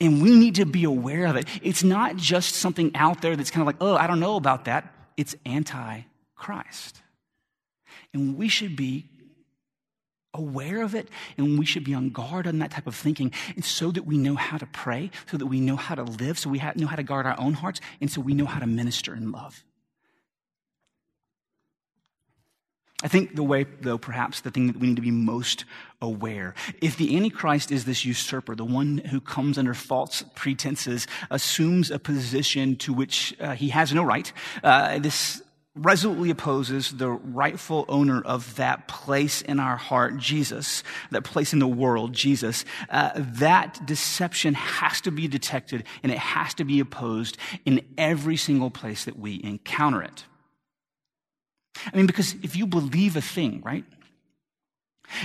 And 0.00 0.22
we 0.22 0.36
need 0.36 0.56
to 0.56 0.66
be 0.66 0.84
aware 0.84 1.26
of 1.26 1.36
it. 1.36 1.46
It's 1.62 1.84
not 1.84 2.16
just 2.16 2.56
something 2.56 2.94
out 2.94 3.22
there 3.22 3.36
that's 3.36 3.50
kind 3.50 3.62
of 3.62 3.66
like, 3.66 3.76
oh, 3.80 3.96
I 3.96 4.06
don't 4.06 4.20
know 4.20 4.36
about 4.36 4.66
that. 4.66 4.92
It's 5.16 5.34
anti 5.46 6.02
Christ. 6.34 7.00
And 8.12 8.36
we 8.36 8.48
should 8.48 8.76
be 8.76 9.06
aware 10.32 10.82
of 10.82 10.94
it 10.94 11.08
and 11.36 11.58
we 11.58 11.66
should 11.66 11.84
be 11.84 11.94
on 11.94 12.10
guard 12.10 12.46
on 12.46 12.60
that 12.60 12.70
type 12.70 12.86
of 12.86 12.94
thinking 12.94 13.32
and 13.56 13.64
so 13.64 13.90
that 13.90 14.06
we 14.06 14.16
know 14.16 14.36
how 14.36 14.56
to 14.56 14.66
pray 14.66 15.10
so 15.28 15.36
that 15.36 15.46
we 15.46 15.60
know 15.60 15.74
how 15.74 15.94
to 15.96 16.04
live 16.04 16.38
so 16.38 16.48
we 16.48 16.62
know 16.76 16.86
how 16.86 16.94
to 16.94 17.02
guard 17.02 17.26
our 17.26 17.38
own 17.38 17.52
hearts 17.52 17.80
and 18.00 18.10
so 18.10 18.20
we 18.20 18.32
know 18.32 18.46
how 18.46 18.60
to 18.60 18.66
minister 18.66 19.12
in 19.12 19.32
love 19.32 19.64
I 23.02 23.08
think 23.08 23.34
the 23.34 23.42
way, 23.42 23.64
though, 23.80 23.96
perhaps 23.96 24.40
the 24.40 24.50
thing 24.50 24.66
that 24.66 24.76
we 24.76 24.88
need 24.88 24.96
to 24.96 25.02
be 25.02 25.10
most 25.10 25.64
aware. 26.02 26.54
If 26.82 26.96
the 26.96 27.16
Antichrist 27.16 27.72
is 27.72 27.86
this 27.86 28.04
usurper, 28.04 28.54
the 28.54 28.64
one 28.64 28.98
who 28.98 29.20
comes 29.20 29.56
under 29.56 29.72
false 29.72 30.22
pretenses, 30.34 31.06
assumes 31.30 31.90
a 31.90 31.98
position 31.98 32.76
to 32.76 32.92
which 32.92 33.34
uh, 33.40 33.52
he 33.52 33.70
has 33.70 33.94
no 33.94 34.02
right, 34.02 34.30
uh, 34.62 34.98
this 34.98 35.42
resolutely 35.76 36.30
opposes 36.30 36.90
the 36.90 37.08
rightful 37.08 37.84
owner 37.88 38.20
of 38.22 38.56
that 38.56 38.88
place 38.88 39.40
in 39.40 39.60
our 39.60 39.76
heart, 39.76 40.16
Jesus, 40.18 40.82
that 41.10 41.22
place 41.22 41.52
in 41.52 41.58
the 41.58 41.68
world, 41.68 42.12
Jesus, 42.12 42.64
uh, 42.90 43.12
that 43.14 43.80
deception 43.86 44.54
has 44.54 45.00
to 45.00 45.10
be 45.10 45.28
detected 45.28 45.84
and 46.02 46.10
it 46.10 46.18
has 46.18 46.54
to 46.54 46.64
be 46.64 46.80
opposed 46.80 47.38
in 47.64 47.82
every 47.96 48.36
single 48.36 48.70
place 48.70 49.04
that 49.04 49.18
we 49.18 49.40
encounter 49.44 50.02
it. 50.02 50.24
I 51.92 51.96
mean, 51.96 52.06
because 52.06 52.34
if 52.42 52.56
you 52.56 52.66
believe 52.66 53.16
a 53.16 53.20
thing, 53.20 53.62
right? 53.64 53.84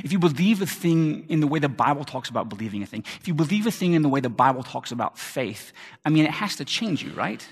If 0.04 0.12
you 0.12 0.20
believe 0.20 0.62
a 0.62 0.66
thing 0.66 1.26
in 1.30 1.42
the 1.42 1.48
way 1.48 1.60
the 1.60 1.70
Bible 1.70 2.06
talks 2.06 2.30
about 2.30 2.50
believing 2.50 2.82
a 2.82 2.86
thing, 2.86 3.04
if 3.20 3.28
you 3.28 3.34
believe 3.34 3.68
a 3.68 3.72
thing 3.72 3.94
in 3.94 4.02
the 4.02 4.10
way 4.10 4.20
the 4.20 4.30
Bible 4.30 4.64
talks 4.64 4.92
about 4.92 5.18
faith, 5.18 5.72
I 6.04 6.10
mean, 6.10 6.26
it 6.26 6.32
has 6.32 6.56
to 6.58 6.66
change 6.66 7.04
you, 7.04 7.12
right? 7.14 7.46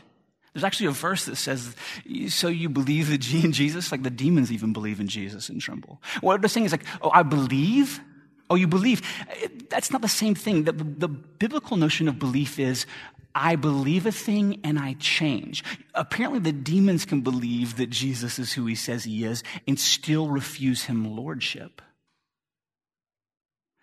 There's 0.54 0.64
actually 0.64 0.88
a 0.88 0.92
verse 0.92 1.26
that 1.26 1.36
says, 1.36 1.76
So 2.28 2.48
you 2.48 2.70
believe 2.70 3.12
in 3.12 3.52
Jesus? 3.52 3.92
Like 3.92 4.04
the 4.04 4.10
demons 4.10 4.52
even 4.52 4.74
believe 4.74 5.00
in 5.00 5.08
Jesus 5.08 5.50
and 5.50 5.60
tremble. 5.60 6.02
What 6.22 6.42
they're 6.42 6.50
saying 6.50 6.68
is 6.68 6.72
like, 6.72 6.86
Oh, 7.02 7.12
I 7.12 7.24
believe? 7.24 8.00
Oh, 8.50 8.56
you 8.56 8.68
believe? 8.68 9.02
That's 9.70 9.90
not 9.92 10.02
the 10.02 10.08
same 10.08 10.36
thing. 10.36 10.66
The, 10.66 10.74
the 10.74 11.08
biblical 11.08 11.78
notion 11.78 12.08
of 12.08 12.20
belief 12.20 12.60
is, 12.60 12.86
I 13.36 13.56
believe 13.56 14.06
a 14.06 14.12
thing 14.12 14.60
and 14.64 14.78
I 14.78 14.94
change. 15.00 15.64
Apparently, 15.94 16.40
the 16.40 16.52
demons 16.52 17.06
can 17.06 17.22
believe 17.22 17.78
that 17.78 17.90
Jesus 17.90 18.38
is 18.40 18.54
who 18.54 18.66
he 18.66 18.76
says 18.76 19.04
he 19.04 19.24
is 19.24 19.44
and 19.68 19.80
still 19.80 20.30
refuse 20.30 20.84
him 20.84 21.16
lordship. 21.16 21.82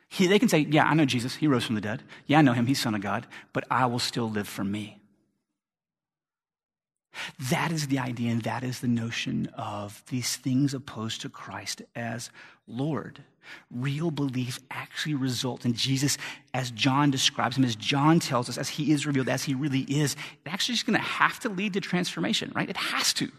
He, 0.09 0.27
they 0.27 0.39
can 0.39 0.49
say, 0.49 0.61
Yeah, 0.69 0.85
I 0.85 0.95
know 0.95 1.05
Jesus. 1.05 1.37
He 1.37 1.47
rose 1.47 1.65
from 1.65 1.77
the 1.77 1.81
dead. 1.81 2.03
Yeah, 2.27 2.39
I 2.39 2.43
know 2.43 2.53
him. 2.53 2.67
He's 2.67 2.81
Son 2.81 2.95
of 2.95 3.01
God. 3.01 3.27
But 3.53 3.65
I 3.71 3.87
will 3.87 3.99
still 3.99 4.29
live 4.29 4.49
for 4.49 4.65
me. 4.65 5.00
That 7.51 7.73
is 7.73 7.89
the 7.89 7.99
idea, 7.99 8.31
and 8.31 8.43
that 8.43 8.63
is 8.63 8.81
the 8.81 8.89
notion 8.89 9.47
of 9.55 10.03
these 10.09 10.37
things 10.37 10.75
opposed 10.75 11.21
to 11.23 11.29
Christ 11.29 11.83
as 11.95 12.31
Lord. 12.67 13.25
Real 13.71 14.11
belief 14.11 14.61
actually 14.71 15.15
results 15.15 15.65
in 15.65 15.75
Jesus 15.75 16.19
as 16.55 16.71
John 16.71 17.11
describes 17.11 17.57
him, 17.57 17.65
as 17.65 17.77
John 17.77 18.21
tells 18.21 18.49
us, 18.49 18.59
as 18.59 18.69
he 18.69 18.93
is 18.93 19.07
revealed, 19.07 19.29
as 19.29 19.45
he 19.45 19.55
really 19.55 19.81
is. 19.81 20.15
It 20.45 20.51
actually 20.53 20.75
is 20.75 20.83
going 20.83 20.99
to 20.99 21.05
have 21.05 21.41
to 21.41 21.49
lead 21.49 21.73
to 21.73 21.81
transformation, 21.81 22.53
right? 22.55 22.69
It 22.69 22.77
has 22.77 23.13
to 23.15 23.31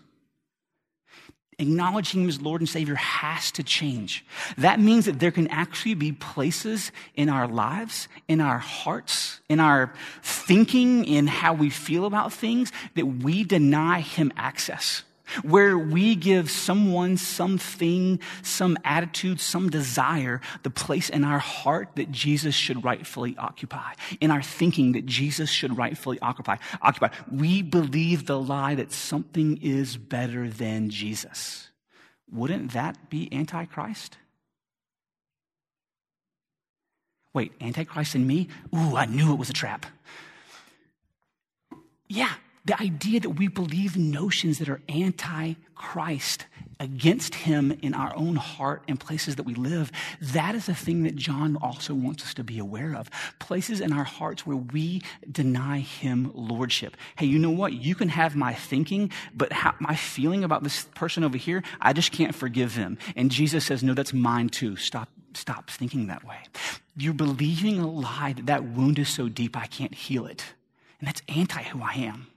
acknowledging 1.62 2.24
him 2.24 2.30
as 2.30 2.41
Lord 2.41 2.62
and 2.62 2.69
Savior 2.69 2.95
has 2.95 3.52
to 3.52 3.63
change. 3.63 4.26
That 4.58 4.80
means 4.80 5.06
that 5.06 5.19
there 5.19 5.32
can 5.32 5.47
actually 5.47 5.93
be 5.93 6.12
places 6.12 6.91
in 7.15 7.30
our 7.30 7.47
lives, 7.47 8.08
in 8.28 8.41
our 8.41 8.58
hearts, 8.58 9.39
in 9.47 9.60
our 9.60 9.93
thinking, 10.24 11.06
in 11.06 11.28
how 11.28 11.54
we 11.54 11.69
feel 11.69 12.06
about 12.06 12.34
things 12.34 12.71
that 12.95 13.06
we 13.06 13.43
deny 13.43 14.02
him 14.02 14.34
access. 14.36 15.04
Where 15.44 15.78
we 15.78 16.15
give 16.15 16.50
someone, 16.52 17.17
something, 17.17 18.20
some 18.41 18.78
attitude, 18.84 19.39
some 19.39 19.70
desire, 19.70 20.41
the 20.63 20.70
place 20.70 21.10
in 21.10 21.24
our 21.24 21.39
heart 21.39 21.89
that 21.96 22.12
Jesus 22.12 22.56
should 22.56 22.84
rightfully 22.84 23.36
occupy, 23.38 23.94
in 24.20 24.32
our 24.32 24.41
thinking 24.41 24.91
that 24.94 25.06
Jesus 25.06 25.50
should 25.50 25.78
rightfully 25.78 26.20
occupy. 26.22 26.58
Occupy. 26.82 27.10
We 27.32 27.62
believe 27.62 28.26
the 28.26 28.39
lie 28.39 28.76
that 28.76 28.91
something 28.91 29.58
is 29.62 29.98
better 29.98 30.50
than 30.50 30.89
Jesus. 30.89 31.70
Wouldn't 32.32 32.72
that 32.72 33.10
be 33.10 33.28
Antichrist? 33.32 34.17
Wait, 37.34 37.54
Antichrist 37.62 38.15
in 38.15 38.28
me? 38.28 38.48
Ooh, 38.76 38.96
I 38.96 39.06
knew 39.06 39.32
it 39.32 39.39
was 39.39 39.50
a 39.50 39.54
trap. 39.54 39.86
Yeah, 42.08 42.34
the 42.65 42.80
idea 42.80 43.19
that 43.19 43.32
we 43.32 43.47
believe 43.47 43.97
notions 43.97 44.60
that 44.60 44.69
are 44.69 44.82
anti 44.88 45.56
Christ 45.76 46.45
against 46.80 47.34
him 47.34 47.71
in 47.82 47.93
our 47.93 48.15
own 48.15 48.36
heart 48.36 48.84
and 48.88 49.00
places 49.00 49.36
that 49.36 49.43
we 49.43 49.56
live, 49.56 49.91
that 50.19 50.54
is 50.54 50.69
a 50.69 50.76
thing 50.76 51.04
that 51.04 51.15
John 51.15 51.58
also 51.58 51.93
wants 51.93 52.24
us 52.24 52.34
to 52.36 52.43
be 52.43 52.60
aware 52.60 52.95
of. 52.95 53.10
Places 53.39 53.82
in 53.82 53.91
our 53.91 54.04
hearts 54.04 54.45
where 54.45 54.58
we 54.58 55.02
deny 55.32 55.80
him 55.80 56.32
lordship. 56.36 56.97
Hey, 57.17 57.26
you 57.26 57.39
know 57.39 57.52
what? 57.52 57.74
You 57.74 57.95
can 57.95 58.10
have 58.10 58.36
my 58.36 58.54
thinking, 58.54 59.12
but 59.34 59.52
how, 59.52 59.74
my 59.80 59.95
feeling 59.95 60.43
about 60.43 60.63
this 60.63 60.86
person 60.95 61.24
over 61.24 61.38
here, 61.38 61.63
I 61.80 61.93
just 61.93 62.12
can't 62.12 62.36
forgive 62.36 62.76
him. 62.76 62.97
And 63.15 63.32
Jesus 63.32 63.65
says, 63.65 63.84
no, 63.84 63.93
that's 63.93 64.13
mine 64.13 64.50
too. 64.50 64.76
Stop, 64.76 65.10
stop 65.34 65.69
thinking 65.69 66.08
that 66.08 66.24
way. 66.24 66.39
You're 66.95 67.13
believing 67.13 67.80
a 67.80 67.89
lie 67.89 68.34
that 68.34 68.45
that 68.47 68.63
wound 68.63 69.00
is 69.00 69.10
so 69.10 69.30
deep 69.30 69.58
I 69.58 69.67
can't 69.67 69.93
heal 69.93 70.26
it. 70.26 70.45
And 71.00 71.08
that's 71.08 71.21
anti 71.28 71.63
who 71.63 71.82
I 71.82 71.93
am. 71.93 72.28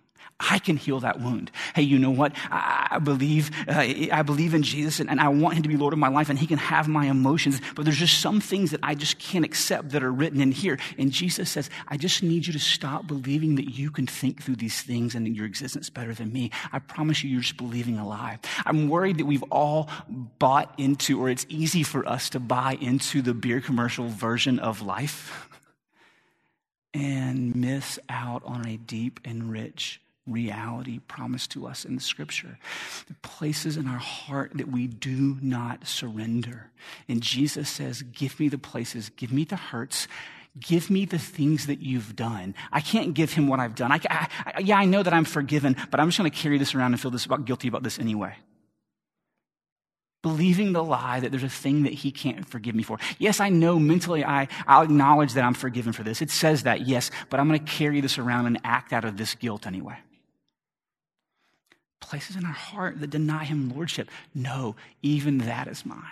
I 0.41 0.59
can 0.59 0.77
heal 0.77 1.01
that 1.01 1.21
wound. 1.21 1.53
Hey, 1.77 1.83
you 1.83 1.99
know 1.99 2.11
what? 2.11 2.33
I, 2.51 2.99
believe, 3.03 3.51
uh, 3.69 3.85
I 4.13 4.23
believe 4.23 4.53
in 4.53 4.65
Jesus 4.65 4.99
and, 4.99 5.09
and 5.09 5.21
I 5.21 5.29
want 5.29 5.55
him 5.55 5.63
to 5.63 5.69
be 5.69 5.77
Lord 5.77 5.93
of 5.93 5.99
my 6.01 6.09
life 6.09 6.29
and 6.29 6.37
he 6.37 6.47
can 6.47 6.59
have 6.59 6.89
my 6.89 7.07
emotions, 7.07 7.61
but 7.77 7.85
there's 7.85 7.99
just 7.99 8.21
some 8.21 8.41
things 8.41 8.73
that 8.73 8.81
I 8.83 8.97
just 8.97 9.21
can't 9.21 9.45
accept 9.45 9.91
that 9.91 10.03
are 10.03 10.13
written 10.13 10.41
in 10.41 10.51
here. 10.51 10.79
And 10.99 11.13
Jesus 11.13 11.51
says, 11.51 11.71
I 11.87 11.97
just 11.97 12.23
need 12.23 12.49
you 12.49 12.53
to 12.53 12.59
stop 12.59 13.07
believing 13.07 13.55
that 13.57 13.75
you 13.75 13.93
can 13.93 14.09
think 14.09 14.43
through 14.43 14.57
these 14.57 14.83
things 14.83 15.15
and 15.15 15.25
your 15.37 15.47
existence 15.47 15.89
better 15.89 16.13
than 16.13 16.33
me. 16.33 16.51
I 16.73 16.81
promise 16.81 17.23
you, 17.23 17.31
you're 17.31 17.41
just 17.41 17.57
believing 17.57 17.99
a 17.99 18.07
lie. 18.07 18.41
I'm 18.67 18.89
worried 18.89 19.19
that 19.19 19.27
we've 19.27 19.45
all 19.45 19.89
bought 20.09 20.75
into, 20.79 21.23
or 21.23 21.31
it's 21.31 21.47
easy 21.49 21.85
for 21.85 22.07
us 22.09 22.29
to 22.31 22.41
buy 22.41 22.77
into 22.81 23.23
the 23.23 23.35
beer 23.35 23.61
commercial 23.61 24.09
version 24.09 24.59
of 24.59 24.83
life 24.83 25.49
and 26.95 27.55
miss 27.55 28.01
out 28.09 28.43
on 28.45 28.67
a 28.67 28.77
deep 28.77 29.21
and 29.25 29.51
rich 29.51 30.01
reality 30.27 31.01
promised 31.01 31.51
to 31.53 31.67
us 31.67 31.85
in 31.85 31.95
the 31.95 32.01
scripture. 32.01 32.59
The 33.09 33.15
places 33.15 33.77
in 33.77 33.87
our 33.87 33.99
heart 33.99 34.53
that 34.55 34.69
we 34.69 34.87
do 34.87 35.37
not 35.43 35.87
surrender. 35.87 36.71
And 37.09 37.21
Jesus 37.21 37.69
says, 37.69 38.03
Give 38.03 38.39
me 38.41 38.49
the 38.49 38.59
places, 38.59 39.11
give 39.11 39.33
me 39.33 39.45
the 39.45 39.57
hurts. 39.57 40.09
Give 40.57 40.89
me 40.89 41.05
the 41.05 41.19
things 41.19 41.67
that 41.67 41.81
you've 41.81 42.15
done. 42.15 42.55
I 42.71 42.81
can't 42.81 43.13
give 43.13 43.33
him 43.33 43.49
what 43.49 43.59
I've 43.59 43.75
done. 43.75 43.91
I, 43.91 44.01
I, 44.09 44.29
I, 44.47 44.61
yeah, 44.61 44.79
I 44.79 44.85
know 44.85 45.03
that 45.03 45.13
I'm 45.13 45.25
forgiven, 45.25 45.75
but 45.91 45.99
I'm 45.99 46.07
just 46.07 46.19
going 46.19 46.31
to 46.31 46.37
carry 46.37 46.59
this 46.59 46.77
around 46.77 46.93
and 46.93 47.01
feel 47.01 47.11
this 47.11 47.27
about, 47.27 47.45
guilty 47.45 47.67
about 47.67 47.83
this 47.83 47.99
anyway 47.99 48.37
believing 50.23 50.73
the 50.73 50.83
lie 50.83 51.21
that 51.21 51.31
there's 51.31 51.43
a 51.43 51.51
thing 51.51 51.83
that 51.83 51.93
he 51.93 52.11
can't 52.11 52.49
forgive 52.49 52.75
me 52.75 52.83
for. 52.83 52.99
Yes, 53.19 53.41
I 53.41 53.51
know 53.51 53.79
mentally 53.79 54.25
I, 54.25 54.49
I'll 54.67 54.81
acknowledge 54.81 55.35
that 55.35 55.45
I'm 55.45 55.53
forgiven 55.53 55.93
for 55.93 56.03
this. 56.03 56.23
It 56.23 56.31
says 56.31 56.63
that, 56.63 56.87
yes, 56.87 57.11
but 57.29 57.39
I'm 57.39 57.47
going 57.47 57.63
to 57.63 57.71
carry 57.71 58.01
this 58.01 58.17
around 58.17 58.47
and 58.47 58.59
act 58.65 58.95
out 58.95 59.05
of 59.05 59.19
this 59.19 59.35
guilt 59.35 59.67
anyway 59.67 59.99
places 62.05 62.37
in 62.37 62.45
our 62.45 62.53
heart 62.53 63.01
that 63.01 63.11
deny 63.11 63.45
him 63.45 63.71
lordship. 63.75 64.11
No, 64.35 64.77
even 65.03 65.39
that 65.39 65.69
is 65.69 65.85
mine. 65.85 66.03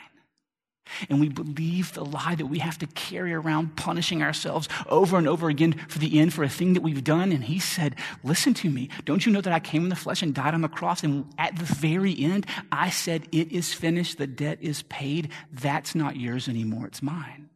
And 1.08 1.20
we 1.20 1.28
believe 1.28 1.92
the 1.92 2.04
lie 2.04 2.34
that 2.34 2.46
we 2.46 2.58
have 2.58 2.78
to 2.78 2.86
carry 2.88 3.32
around 3.32 3.76
punishing 3.76 4.22
ourselves 4.22 4.68
over 4.88 5.16
and 5.16 5.28
over 5.28 5.48
again 5.48 5.72
for 5.88 5.98
the 5.98 6.18
end 6.18 6.34
for 6.34 6.42
a 6.42 6.48
thing 6.48 6.74
that 6.74 6.82
we've 6.82 7.04
done. 7.04 7.32
And 7.32 7.44
he 7.44 7.58
said, 7.58 7.94
Listen 8.24 8.52
to 8.54 8.70
me. 8.70 8.88
Don't 9.04 9.24
you 9.24 9.32
know 9.32 9.40
that 9.40 9.52
I 9.52 9.60
came 9.60 9.84
in 9.84 9.88
the 9.88 9.96
flesh 9.96 10.22
and 10.22 10.34
died 10.34 10.54
on 10.54 10.60
the 10.60 10.68
cross? 10.68 11.02
And 11.02 11.32
at 11.38 11.56
the 11.56 11.64
very 11.64 12.18
end, 12.18 12.46
I 12.70 12.90
said, 12.90 13.28
It 13.32 13.52
is 13.52 13.72
finished. 13.72 14.18
The 14.18 14.26
debt 14.26 14.58
is 14.60 14.82
paid. 14.82 15.30
That's 15.52 15.94
not 15.94 16.16
yours 16.16 16.48
anymore. 16.48 16.86
It's 16.86 17.02
mine. 17.02 17.48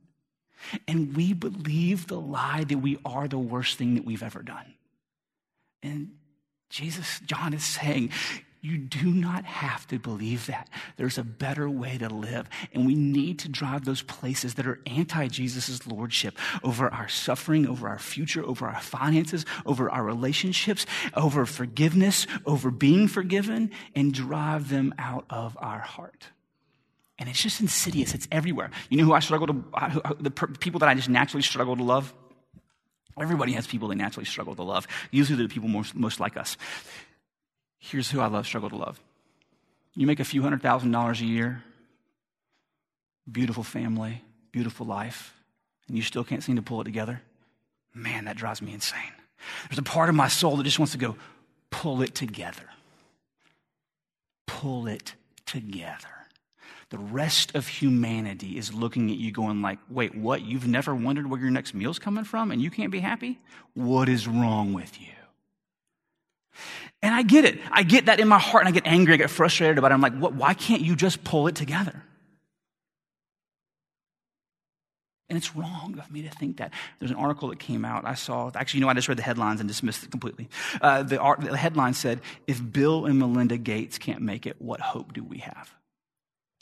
And 0.88 1.16
we 1.16 1.32
believe 1.32 2.06
the 2.06 2.20
lie 2.20 2.64
that 2.64 2.78
we 2.78 2.98
are 3.04 3.28
the 3.28 3.38
worst 3.38 3.76
thing 3.76 3.96
that 3.96 4.04
we've 4.04 4.22
ever 4.22 4.42
done. 4.42 4.74
And 5.82 6.12
Jesus, 6.68 7.20
John 7.26 7.54
is 7.54 7.64
saying, 7.64 8.10
you 8.66 8.78
do 8.78 9.06
not 9.12 9.44
have 9.44 9.86
to 9.88 9.98
believe 9.98 10.46
that. 10.46 10.68
There's 10.96 11.18
a 11.18 11.22
better 11.22 11.70
way 11.70 11.98
to 11.98 12.08
live. 12.08 12.48
And 12.72 12.84
we 12.84 12.96
need 12.96 13.38
to 13.40 13.48
drive 13.48 13.84
those 13.84 14.02
places 14.02 14.54
that 14.54 14.66
are 14.66 14.80
anti 14.86 15.28
Jesus' 15.28 15.86
lordship 15.86 16.36
over 16.64 16.92
our 16.92 17.08
suffering, 17.08 17.68
over 17.68 17.88
our 17.88 18.00
future, 18.00 18.44
over 18.44 18.66
our 18.66 18.80
finances, 18.80 19.46
over 19.64 19.88
our 19.88 20.02
relationships, 20.02 20.84
over 21.14 21.46
forgiveness, 21.46 22.26
over 22.44 22.72
being 22.72 23.06
forgiven, 23.06 23.70
and 23.94 24.12
drive 24.12 24.68
them 24.68 24.92
out 24.98 25.26
of 25.30 25.56
our 25.60 25.78
heart. 25.78 26.26
And 27.20 27.28
it's 27.28 27.40
just 27.40 27.60
insidious, 27.60 28.14
it's 28.14 28.26
everywhere. 28.32 28.70
You 28.90 28.98
know 28.98 29.04
who 29.04 29.12
I 29.12 29.20
struggle 29.20 29.46
to, 29.46 30.16
the 30.18 30.30
people 30.30 30.80
that 30.80 30.88
I 30.88 30.94
just 30.94 31.08
naturally 31.08 31.42
struggle 31.42 31.76
to 31.76 31.84
love? 31.84 32.12
Everybody 33.18 33.52
has 33.52 33.66
people 33.66 33.88
they 33.88 33.94
naturally 33.94 34.26
struggle 34.26 34.54
to 34.56 34.62
love. 34.62 34.86
Usually 35.10 35.36
they're 35.36 35.46
the 35.46 35.52
people 35.54 35.68
most, 35.68 35.94
most 35.94 36.20
like 36.20 36.36
us. 36.36 36.56
Here's 37.78 38.10
who 38.10 38.20
I 38.20 38.26
love, 38.26 38.46
struggle 38.46 38.68
to 38.70 38.76
love. 38.76 39.00
You 39.94 40.06
make 40.06 40.20
a 40.20 40.24
few 40.24 40.42
hundred 40.42 40.60
thousand 40.60 40.90
dollars 40.90 41.20
a 41.20 41.24
year, 41.24 41.62
beautiful 43.30 43.62
family, 43.62 44.22
beautiful 44.52 44.86
life, 44.86 45.34
and 45.88 45.96
you 45.96 46.02
still 46.02 46.24
can't 46.24 46.42
seem 46.42 46.56
to 46.56 46.62
pull 46.62 46.80
it 46.82 46.84
together. 46.84 47.22
Man, 47.94 48.26
that 48.26 48.36
drives 48.36 48.60
me 48.60 48.74
insane. 48.74 49.12
There's 49.68 49.78
a 49.78 49.82
part 49.82 50.10
of 50.10 50.14
my 50.14 50.28
soul 50.28 50.56
that 50.56 50.64
just 50.64 50.78
wants 50.78 50.92
to 50.92 50.98
go, 50.98 51.16
pull 51.70 52.02
it 52.02 52.14
together. 52.14 52.64
Pull 54.46 54.86
it 54.86 55.14
together 55.46 56.25
the 56.90 56.98
rest 56.98 57.54
of 57.54 57.66
humanity 57.66 58.56
is 58.56 58.72
looking 58.72 59.10
at 59.10 59.16
you 59.16 59.32
going 59.32 59.60
like, 59.60 59.78
wait, 59.88 60.14
what? 60.14 60.42
You've 60.42 60.68
never 60.68 60.94
wondered 60.94 61.28
where 61.28 61.40
your 61.40 61.50
next 61.50 61.74
meal's 61.74 61.98
coming 61.98 62.24
from 62.24 62.52
and 62.52 62.62
you 62.62 62.70
can't 62.70 62.92
be 62.92 63.00
happy? 63.00 63.40
What 63.74 64.08
is 64.08 64.28
wrong 64.28 64.72
with 64.72 65.00
you? 65.00 65.08
And 67.02 67.14
I 67.14 67.22
get 67.22 67.44
it. 67.44 67.58
I 67.70 67.82
get 67.82 68.06
that 68.06 68.20
in 68.20 68.28
my 68.28 68.38
heart 68.38 68.64
and 68.64 68.68
I 68.68 68.72
get 68.72 68.86
angry. 68.86 69.14
I 69.14 69.16
get 69.16 69.30
frustrated 69.30 69.78
about 69.78 69.90
it. 69.90 69.94
I'm 69.94 70.00
like, 70.00 70.16
what, 70.16 70.34
why 70.34 70.54
can't 70.54 70.80
you 70.80 70.96
just 70.96 71.24
pull 71.24 71.48
it 71.48 71.54
together? 71.56 72.02
And 75.28 75.36
it's 75.36 75.56
wrong 75.56 75.96
of 75.98 76.10
me 76.10 76.22
to 76.22 76.30
think 76.30 76.58
that. 76.58 76.72
There's 76.98 77.10
an 77.10 77.16
article 77.16 77.48
that 77.48 77.58
came 77.58 77.84
out. 77.84 78.04
I 78.04 78.14
saw, 78.14 78.50
actually, 78.54 78.78
you 78.78 78.86
know, 78.86 78.90
I 78.90 78.94
just 78.94 79.08
read 79.08 79.18
the 79.18 79.22
headlines 79.22 79.58
and 79.58 79.68
dismissed 79.68 80.04
it 80.04 80.10
completely. 80.12 80.48
Uh, 80.80 81.02
the, 81.02 81.18
the 81.40 81.56
headline 81.56 81.94
said, 81.94 82.20
If 82.46 82.62
Bill 82.72 83.06
and 83.06 83.18
Melinda 83.18 83.58
Gates 83.58 83.98
can't 83.98 84.22
make 84.22 84.46
it, 84.46 84.56
what 84.60 84.80
hope 84.80 85.12
do 85.12 85.24
we 85.24 85.38
have? 85.38 85.75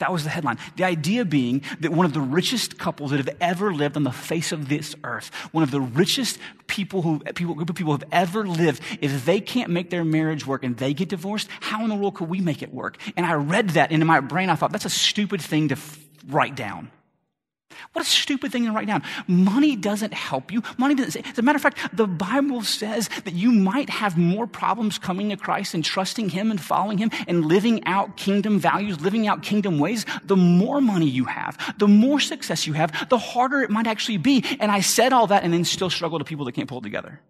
That 0.05 0.13
was 0.13 0.25
the 0.25 0.29
headline. 0.29 0.59
The 0.77 0.85
idea 0.85 1.25
being 1.25 1.63
that 1.81 1.91
one 1.91 2.05
of 2.05 2.13
the 2.13 2.21
richest 2.21 2.79
couples 2.79 3.11
that 3.11 3.17
have 3.17 3.35
ever 3.41 3.73
lived 3.73 3.97
on 3.97 4.03
the 4.03 4.13
face 4.13 4.53
of 4.53 4.69
this 4.69 4.95
earth, 5.03 5.31
one 5.51 5.65
of 5.65 5.71
the 5.71 5.81
richest 5.81 6.39
people 6.67 7.01
who, 7.01 7.21
people, 7.21 7.55
group 7.55 7.71
of 7.71 7.77
people 7.77 7.95
who 7.95 8.01
have 8.01 8.09
ever 8.13 8.47
lived, 8.47 8.83
if 9.01 9.25
they 9.25 9.41
can't 9.41 9.71
make 9.71 9.89
their 9.89 10.05
marriage 10.05 10.47
work 10.47 10.63
and 10.63 10.77
they 10.77 10.93
get 10.93 11.09
divorced, 11.09 11.49
how 11.59 11.83
in 11.85 11.89
the 11.89 11.95
world 11.95 12.17
could 12.17 12.29
we 12.29 12.43
make 12.43 12.61
it 12.61 12.71
work? 12.75 12.99
And 13.17 13.25
I 13.25 13.33
read 13.33 13.71
that 13.71 13.93
and 13.93 14.03
in 14.03 14.07
my 14.07 14.21
brain 14.21 14.51
I 14.51 14.57
thought, 14.57 14.73
that's 14.73 14.85
a 14.85 14.91
stupid 14.91 15.41
thing 15.41 15.69
to 15.69 15.77
f- 15.77 15.99
write 16.29 16.55
down. 16.55 16.91
What 17.93 18.05
a 18.05 18.09
stupid 18.09 18.53
thing 18.53 18.65
to 18.65 18.73
write 18.73 18.87
down. 18.87 19.03
Money 19.27 19.77
doesn't 19.77 20.13
help 20.13 20.53
you. 20.53 20.63
Money 20.79 20.95
doesn't. 20.95 21.27
As 21.27 21.39
a 21.39 21.43
matter 21.43 21.57
of 21.57 21.63
fact, 21.63 21.79
the 21.97 22.07
Bible 22.07 22.63
says 22.63 23.09
that 23.25 23.35
you 23.35 23.53
might 23.53 23.91
have 23.91 24.17
more 24.17 24.47
problems 24.47 24.99
coming 24.99 25.31
to 25.31 25.37
Christ 25.37 25.75
and 25.75 25.85
trusting 25.85 26.31
Him 26.31 26.51
and 26.51 26.61
following 26.61 26.99
Him 26.99 27.11
and 27.29 27.45
living 27.45 27.85
out 27.87 28.17
kingdom 28.17 28.59
values, 28.59 29.01
living 29.01 29.29
out 29.29 29.43
kingdom 29.43 29.79
ways. 29.79 30.07
The 30.25 30.37
more 30.37 30.81
money 30.81 31.09
you 31.09 31.25
have, 31.27 31.59
the 31.79 31.89
more 31.89 32.21
success 32.21 32.67
you 32.67 32.73
have, 32.73 33.09
the 33.09 33.19
harder 33.19 33.63
it 33.63 33.71
might 33.71 33.87
actually 33.87 34.19
be. 34.19 34.45
And 34.61 34.71
I 34.71 34.81
said 34.81 35.13
all 35.13 35.27
that 35.29 35.45
and 35.45 35.53
then 35.53 35.65
still 35.65 35.91
struggle 35.91 36.19
to 36.19 36.25
people 36.25 36.45
that 36.47 36.53
can't 36.53 36.69
pull 36.69 36.79
it 36.79 36.85
together. 36.85 37.21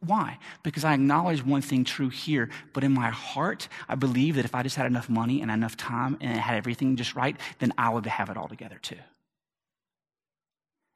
Why? 0.00 0.38
Because 0.62 0.84
I 0.84 0.94
acknowledge 0.94 1.44
one 1.44 1.62
thing 1.62 1.84
true 1.84 2.08
here, 2.08 2.50
but 2.72 2.84
in 2.84 2.92
my 2.92 3.10
heart, 3.10 3.68
I 3.88 3.94
believe 3.94 4.36
that 4.36 4.44
if 4.44 4.54
I 4.54 4.62
just 4.62 4.76
had 4.76 4.86
enough 4.86 5.08
money 5.08 5.42
and 5.42 5.50
enough 5.50 5.76
time 5.76 6.16
and 6.20 6.38
had 6.38 6.56
everything 6.56 6.96
just 6.96 7.14
right, 7.14 7.36
then 7.58 7.72
I 7.78 7.90
would 7.90 8.06
have 8.06 8.30
it 8.30 8.36
all 8.36 8.48
together 8.48 8.78
too. 8.80 8.96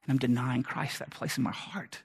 And 0.03 0.09
I'm 0.09 0.17
denying 0.17 0.63
Christ 0.63 0.99
that 0.99 1.09
place 1.09 1.37
in 1.37 1.43
my 1.43 1.51
heart 1.51 2.03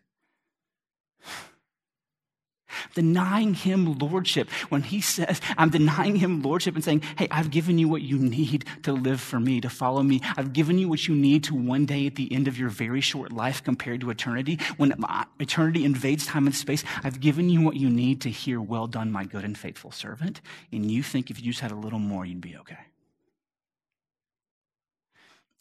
denying 2.94 3.54
him 3.54 3.98
lordship. 3.98 4.50
When 4.68 4.82
he 4.82 5.00
says, 5.00 5.40
I'm 5.56 5.70
denying 5.70 6.16
him 6.16 6.42
lordship 6.42 6.74
and 6.74 6.84
saying, 6.84 7.02
Hey, 7.16 7.28
I've 7.30 7.50
given 7.50 7.78
you 7.78 7.88
what 7.88 8.02
you 8.02 8.18
need 8.18 8.64
to 8.82 8.92
live 8.92 9.20
for 9.20 9.40
me, 9.40 9.60
to 9.60 9.70
follow 9.70 10.02
me. 10.02 10.20
I've 10.36 10.52
given 10.52 10.78
you 10.78 10.88
what 10.88 11.06
you 11.06 11.14
need 11.14 11.44
to 11.44 11.54
one 11.54 11.86
day 11.86 12.06
at 12.06 12.16
the 12.16 12.32
end 12.32 12.48
of 12.48 12.58
your 12.58 12.68
very 12.68 13.00
short 13.00 13.32
life 13.32 13.62
compared 13.62 14.00
to 14.02 14.10
eternity. 14.10 14.58
When 14.76 14.94
eternity 15.38 15.84
invades 15.84 16.26
time 16.26 16.46
and 16.46 16.54
space, 16.54 16.84
I've 17.02 17.20
given 17.20 17.48
you 17.48 17.60
what 17.60 17.76
you 17.76 17.90
need 17.90 18.20
to 18.22 18.30
hear, 18.30 18.60
Well 18.60 18.86
done, 18.86 19.10
my 19.12 19.24
good 19.24 19.44
and 19.44 19.56
faithful 19.56 19.90
servant. 19.90 20.40
And 20.72 20.90
you 20.90 21.02
think 21.02 21.30
if 21.30 21.40
you 21.40 21.52
just 21.52 21.60
had 21.60 21.70
a 21.70 21.76
little 21.76 21.98
more, 21.98 22.24
you'd 22.24 22.40
be 22.40 22.56
okay. 22.56 22.78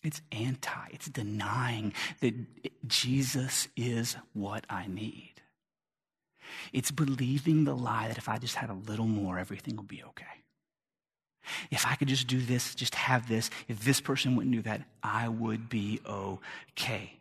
It's 0.02 0.22
anti, 0.32 0.88
it's 0.92 1.10
denying 1.10 1.94
that 2.22 2.34
Jesus 2.88 3.68
is 3.76 4.16
what 4.34 4.66
I 4.70 4.88
need. 4.88 5.29
It's 6.74 6.92
believing 6.92 7.64
the 7.64 7.76
lie 7.76 8.08
that 8.08 8.18
if 8.18 8.30
I 8.30 8.38
just 8.38 8.56
had 8.56 8.70
a 8.70 8.74
little 8.74 9.08
more, 9.08 9.40
everything 9.40 9.76
will 9.76 9.84
be 9.84 10.04
okay. 10.04 10.26
If 11.72 11.86
I 11.86 11.96
could 11.96 12.08
just 12.08 12.28
do 12.28 12.40
this, 12.40 12.76
just 12.76 12.96
have 12.96 13.28
this, 13.28 13.50
if 13.68 13.84
this 13.84 14.02
person 14.02 14.36
wouldn't 14.36 14.56
do 14.56 14.62
that, 14.64 14.82
I 15.02 15.28
would 15.28 15.70
be 15.70 16.00
okay. 16.06 17.14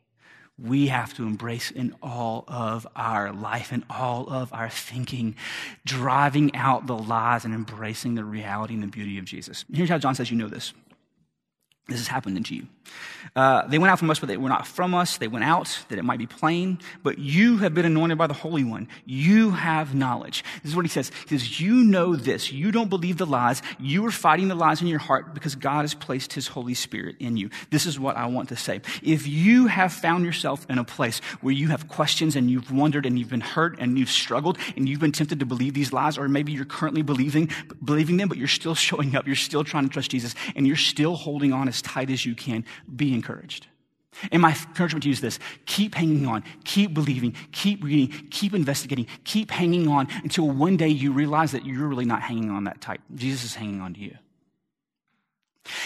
We 0.59 0.89
have 0.89 1.15
to 1.15 1.23
embrace 1.23 1.71
in 1.71 1.95
all 2.03 2.45
of 2.49 2.87
our 2.97 3.33
life 3.33 3.71
and 3.71 3.85
all 3.89 4.29
of 4.29 4.53
our 4.53 4.69
thinking, 4.69 5.37
driving 5.85 6.55
out 6.57 6.87
the 6.87 6.99
lies 6.99 7.45
and 7.45 7.55
embracing 7.55 8.17
the 8.17 8.25
reality 8.25 8.75
and 8.75 8.83
the 8.83 8.89
beauty 8.89 9.19
of 9.19 9.25
Jesus. 9.25 9.65
Here's 9.73 9.89
how 9.89 9.99
John 9.99 10.17
says 10.17 10.31
you 10.31 10.37
know 10.37 10.49
this. 10.49 10.73
This 11.89 11.99
has 11.99 12.09
happened 12.09 12.37
unto 12.37 12.55
you. 12.55 12.67
Uh, 13.37 13.67
they 13.67 13.79
went 13.79 13.91
out 13.91 13.99
from 13.99 14.11
us, 14.11 14.19
but 14.19 14.29
they 14.29 14.37
were 14.37 14.49
not 14.49 14.67
from 14.67 14.95
us. 14.95 15.19
They 15.19 15.29
went 15.29 15.45
out 15.45 15.79
that 15.89 15.99
it 15.99 16.05
might 16.05 16.19
be 16.19 16.27
plain. 16.27 16.79
But 17.03 17.19
you 17.19 17.59
have 17.59 17.75
been 17.75 17.85
anointed 17.85 18.19
by 18.19 18.27
the 18.27 18.35
Holy 18.35 18.65
One. 18.65 18.89
You 19.05 19.51
have 19.51 19.95
knowledge. 19.95 20.45
This 20.63 20.71
is 20.71 20.77
what 20.77 20.85
he 20.85 20.89
says. 20.89 21.11
He 21.29 21.39
says, 21.39 21.61
You 21.61 21.75
know 21.75 22.17
this. 22.17 22.53
You 22.53 22.73
don't 22.73 22.89
believe 22.89 23.17
the 23.17 23.27
lies. 23.27 23.63
You 23.79 24.05
are 24.07 24.11
fighting 24.11 24.49
the 24.49 24.55
lies 24.55 24.81
in 24.81 24.89
your 24.89 24.99
heart 24.99 25.35
because 25.35 25.55
God 25.55 25.83
has 25.83 25.95
placed 25.95 26.33
his 26.33 26.49
Holy 26.49 26.75
Spirit 26.75 27.17
in 27.21 27.37
you. 27.37 27.51
This 27.71 27.87
is 27.87 27.99
what 27.99 28.17
I 28.17 28.27
want 28.27 28.49
to 28.51 28.57
say. 28.57 28.81
If 29.03 29.27
you 29.27 29.67
have 29.67 29.93
found 29.93 30.25
yourself 30.25 30.67
in 30.69 30.79
a 30.79 30.85
place 30.85 31.21
where 31.41 31.55
you 31.55 31.69
have 31.69 31.89
questions 31.89 32.37
and 32.37 32.51
you've 32.51 32.71
wondered 32.71 33.07
and 33.07 33.19
you've 33.19 33.31
been 33.31 33.41
hurt 33.41 33.79
and 33.79 33.99
you've 33.99 34.11
struggled 34.11 34.59
and 34.77 34.89
you've 34.89 35.01
been 35.01 35.13
tempted 35.13 35.41
to 35.41 35.47
believe 35.47 35.75
these 35.75 35.93
lies, 35.93 36.19
or 36.19 36.29
maybe 36.29 36.53
you're 36.53 36.65
currently 36.65 37.03
believing, 37.03 37.51
believing 37.85 38.17
them, 38.17 38.29
but 38.29 38.39
you're 38.39 38.49
still 38.49 38.75
showing 38.89 39.17
up, 39.17 39.27
you're 39.27 39.37
still 39.37 39.65
trying 39.65 39.85
to 39.85 39.91
trust 39.91 40.11
Jesus, 40.11 40.35
and 40.57 40.67
you're 40.67 40.77
still 40.77 41.15
holding 41.15 41.53
on 41.53 41.69
as 41.79 41.83
tight 41.83 42.11
as 42.11 42.27
you 42.27 42.35
can, 42.35 42.65
be 42.95 43.15
encouraged. 43.15 43.67
And 44.33 44.43
my 44.43 44.51
encouragement 44.51 45.05
to 45.05 45.09
you 45.09 45.13
is 45.13 45.21
this 45.21 45.39
keep 45.67 45.95
hanging 45.95 46.27
on, 46.27 46.43
keep 46.65 46.93
believing, 46.93 47.35
keep 47.53 47.85
reading, 47.85 48.29
keep 48.31 48.53
investigating, 48.53 49.07
keep 49.25 49.51
hanging 49.51 49.87
on 49.89 50.09
until 50.25 50.49
one 50.51 50.77
day 50.77 50.89
you 50.89 51.13
realize 51.13 51.53
that 51.53 51.65
you're 51.65 51.87
really 51.87 52.05
not 52.05 52.23
hanging 52.23 52.51
on 52.51 52.65
that 52.65 52.81
tight. 52.81 53.01
Jesus 53.15 53.45
is 53.45 53.55
hanging 53.55 53.81
on 53.81 53.95
to 53.95 54.01
you. 54.01 54.17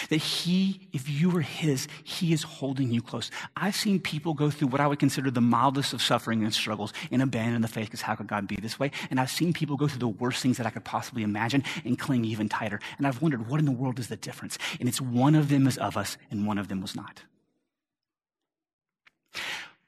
That 0.09 0.17
he, 0.17 0.87
if 0.93 1.09
you 1.09 1.29
were 1.29 1.41
his, 1.41 1.87
he 2.03 2.33
is 2.33 2.43
holding 2.43 2.91
you 2.91 3.01
close. 3.01 3.31
I've 3.55 3.75
seen 3.75 3.99
people 3.99 4.33
go 4.33 4.49
through 4.49 4.69
what 4.69 4.81
I 4.81 4.87
would 4.87 4.99
consider 4.99 5.31
the 5.31 5.41
mildest 5.41 5.93
of 5.93 6.01
suffering 6.01 6.43
and 6.43 6.53
struggles 6.53 6.93
and 7.11 7.21
abandon 7.21 7.61
the 7.61 7.67
faith 7.67 7.85
because 7.85 8.01
how 8.01 8.15
could 8.15 8.27
God 8.27 8.47
be 8.47 8.55
this 8.55 8.79
way? 8.79 8.91
And 9.09 9.19
I've 9.19 9.31
seen 9.31 9.53
people 9.53 9.77
go 9.77 9.87
through 9.87 9.99
the 9.99 10.07
worst 10.07 10.41
things 10.41 10.57
that 10.57 10.65
I 10.65 10.69
could 10.69 10.85
possibly 10.85 11.23
imagine 11.23 11.63
and 11.85 11.97
cling 11.97 12.25
even 12.25 12.49
tighter. 12.49 12.79
And 12.97 13.07
I've 13.07 13.21
wondered, 13.21 13.47
what 13.47 13.59
in 13.59 13.65
the 13.65 13.71
world 13.71 13.99
is 13.99 14.07
the 14.07 14.17
difference? 14.17 14.57
And 14.79 14.89
it's 14.89 15.01
one 15.01 15.35
of 15.35 15.49
them 15.49 15.67
is 15.67 15.77
of 15.77 15.97
us 15.97 16.17
and 16.31 16.47
one 16.47 16.57
of 16.57 16.67
them 16.67 16.81
was 16.81 16.95
not. 16.95 17.23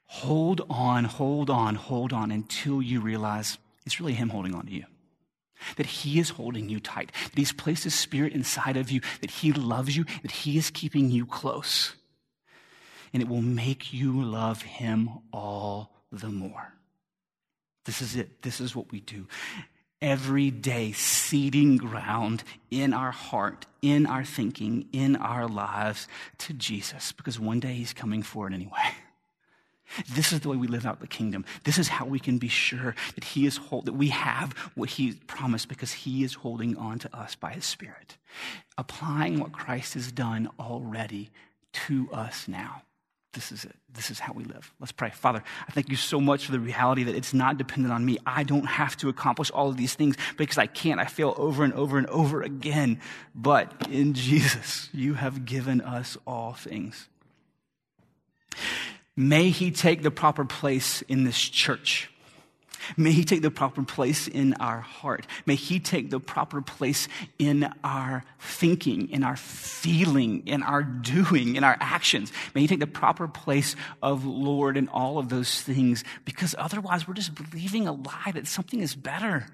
Hold 0.06 0.62
on, 0.70 1.04
hold 1.04 1.50
on, 1.50 1.74
hold 1.74 2.12
on 2.12 2.30
until 2.30 2.80
you 2.80 3.00
realize 3.00 3.58
it's 3.84 4.00
really 4.00 4.14
Him 4.14 4.30
holding 4.30 4.54
on 4.54 4.66
to 4.66 4.72
you. 4.72 4.84
That 5.76 5.86
He 5.86 6.18
is 6.18 6.30
holding 6.30 6.68
you 6.68 6.80
tight. 6.80 7.12
That 7.24 7.38
He's 7.38 7.52
placed 7.52 7.84
His 7.84 7.94
Spirit 7.94 8.32
inside 8.32 8.76
of 8.76 8.90
you. 8.90 9.00
That 9.20 9.30
He 9.30 9.52
loves 9.52 9.96
you. 9.96 10.04
That 10.22 10.30
He 10.30 10.58
is 10.58 10.70
keeping 10.70 11.10
you 11.10 11.26
close. 11.26 11.94
And 13.12 13.22
it 13.22 13.28
will 13.28 13.42
make 13.42 13.92
you 13.92 14.22
love 14.22 14.62
Him 14.62 15.10
all 15.32 15.92
the 16.12 16.28
more. 16.28 16.72
This 17.84 18.02
is 18.02 18.16
it. 18.16 18.42
This 18.42 18.60
is 18.60 18.74
what 18.74 18.90
we 18.90 19.00
do. 19.00 19.26
Every 20.02 20.50
day, 20.50 20.92
ceding 20.92 21.78
ground 21.78 22.44
in 22.70 22.92
our 22.92 23.12
heart, 23.12 23.64
in 23.80 24.04
our 24.06 24.24
thinking, 24.24 24.88
in 24.92 25.16
our 25.16 25.48
lives 25.48 26.06
to 26.38 26.52
Jesus, 26.52 27.12
because 27.12 27.40
one 27.40 27.60
day 27.60 27.74
He's 27.74 27.94
coming 27.94 28.22
for 28.22 28.46
it 28.46 28.52
anyway. 28.52 28.90
This 30.12 30.32
is 30.32 30.40
the 30.40 30.48
way 30.48 30.56
we 30.56 30.66
live 30.66 30.86
out 30.86 31.00
the 31.00 31.06
kingdom. 31.06 31.44
This 31.64 31.78
is 31.78 31.88
how 31.88 32.06
we 32.06 32.18
can 32.18 32.38
be 32.38 32.48
sure 32.48 32.94
that 33.14 33.24
he 33.24 33.46
is 33.46 33.56
hold, 33.56 33.86
that 33.86 33.94
we 33.94 34.08
have 34.08 34.52
what 34.74 34.90
he 34.90 35.12
promised 35.26 35.68
because 35.68 35.92
he 35.92 36.24
is 36.24 36.34
holding 36.34 36.76
on 36.76 36.98
to 37.00 37.16
us 37.16 37.34
by 37.34 37.52
his 37.52 37.64
spirit. 37.64 38.16
Applying 38.76 39.38
what 39.38 39.52
Christ 39.52 39.94
has 39.94 40.12
done 40.12 40.50
already 40.58 41.30
to 41.72 42.08
us 42.12 42.48
now. 42.48 42.82
This 43.36 43.52
is 43.52 43.64
it. 43.66 43.76
This 43.92 44.10
is 44.10 44.18
how 44.18 44.32
we 44.32 44.44
live. 44.44 44.72
Let's 44.80 44.92
pray. 44.92 45.10
Father, 45.10 45.42
I 45.68 45.72
thank 45.72 45.90
you 45.90 45.96
so 45.96 46.22
much 46.22 46.46
for 46.46 46.52
the 46.52 46.58
reality 46.58 47.04
that 47.04 47.14
it's 47.14 47.34
not 47.34 47.58
dependent 47.58 47.92
on 47.92 48.02
me. 48.02 48.16
I 48.24 48.44
don't 48.44 48.64
have 48.64 48.96
to 48.98 49.10
accomplish 49.10 49.50
all 49.50 49.68
of 49.68 49.76
these 49.76 49.94
things 49.94 50.16
because 50.38 50.56
I 50.56 50.66
can't. 50.66 50.98
I 50.98 51.04
fail 51.04 51.34
over 51.36 51.62
and 51.62 51.74
over 51.74 51.98
and 51.98 52.06
over 52.06 52.40
again. 52.40 52.98
But 53.34 53.88
in 53.90 54.14
Jesus, 54.14 54.88
you 54.94 55.14
have 55.14 55.44
given 55.44 55.82
us 55.82 56.16
all 56.26 56.54
things. 56.54 57.08
May 59.16 59.50
he 59.50 59.70
take 59.70 60.02
the 60.02 60.10
proper 60.10 60.44
place 60.44 61.02
in 61.02 61.24
this 61.24 61.38
church. 61.38 62.10
May 62.96 63.12
he 63.12 63.24
take 63.24 63.42
the 63.42 63.50
proper 63.50 63.82
place 63.82 64.28
in 64.28 64.54
our 64.54 64.80
heart. 64.80 65.26
May 65.44 65.54
he 65.54 65.80
take 65.80 66.10
the 66.10 66.20
proper 66.20 66.60
place 66.60 67.08
in 67.38 67.72
our 67.82 68.24
thinking, 68.38 69.10
in 69.10 69.24
our 69.24 69.36
feeling, 69.36 70.46
in 70.46 70.62
our 70.62 70.82
doing, 70.82 71.56
in 71.56 71.64
our 71.64 71.76
actions. 71.80 72.32
May 72.54 72.62
he 72.62 72.66
take 72.66 72.80
the 72.80 72.86
proper 72.86 73.26
place 73.26 73.74
of 74.02 74.24
Lord 74.24 74.76
in 74.76 74.88
all 74.88 75.18
of 75.18 75.28
those 75.28 75.62
things 75.62 76.04
because 76.24 76.54
otherwise 76.58 77.08
we're 77.08 77.14
just 77.14 77.34
believing 77.34 77.88
a 77.88 77.92
lie 77.92 78.32
that 78.34 78.46
something 78.46 78.80
is 78.80 78.94
better. 78.94 79.46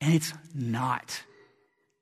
And 0.00 0.14
it's 0.14 0.32
not. 0.54 1.22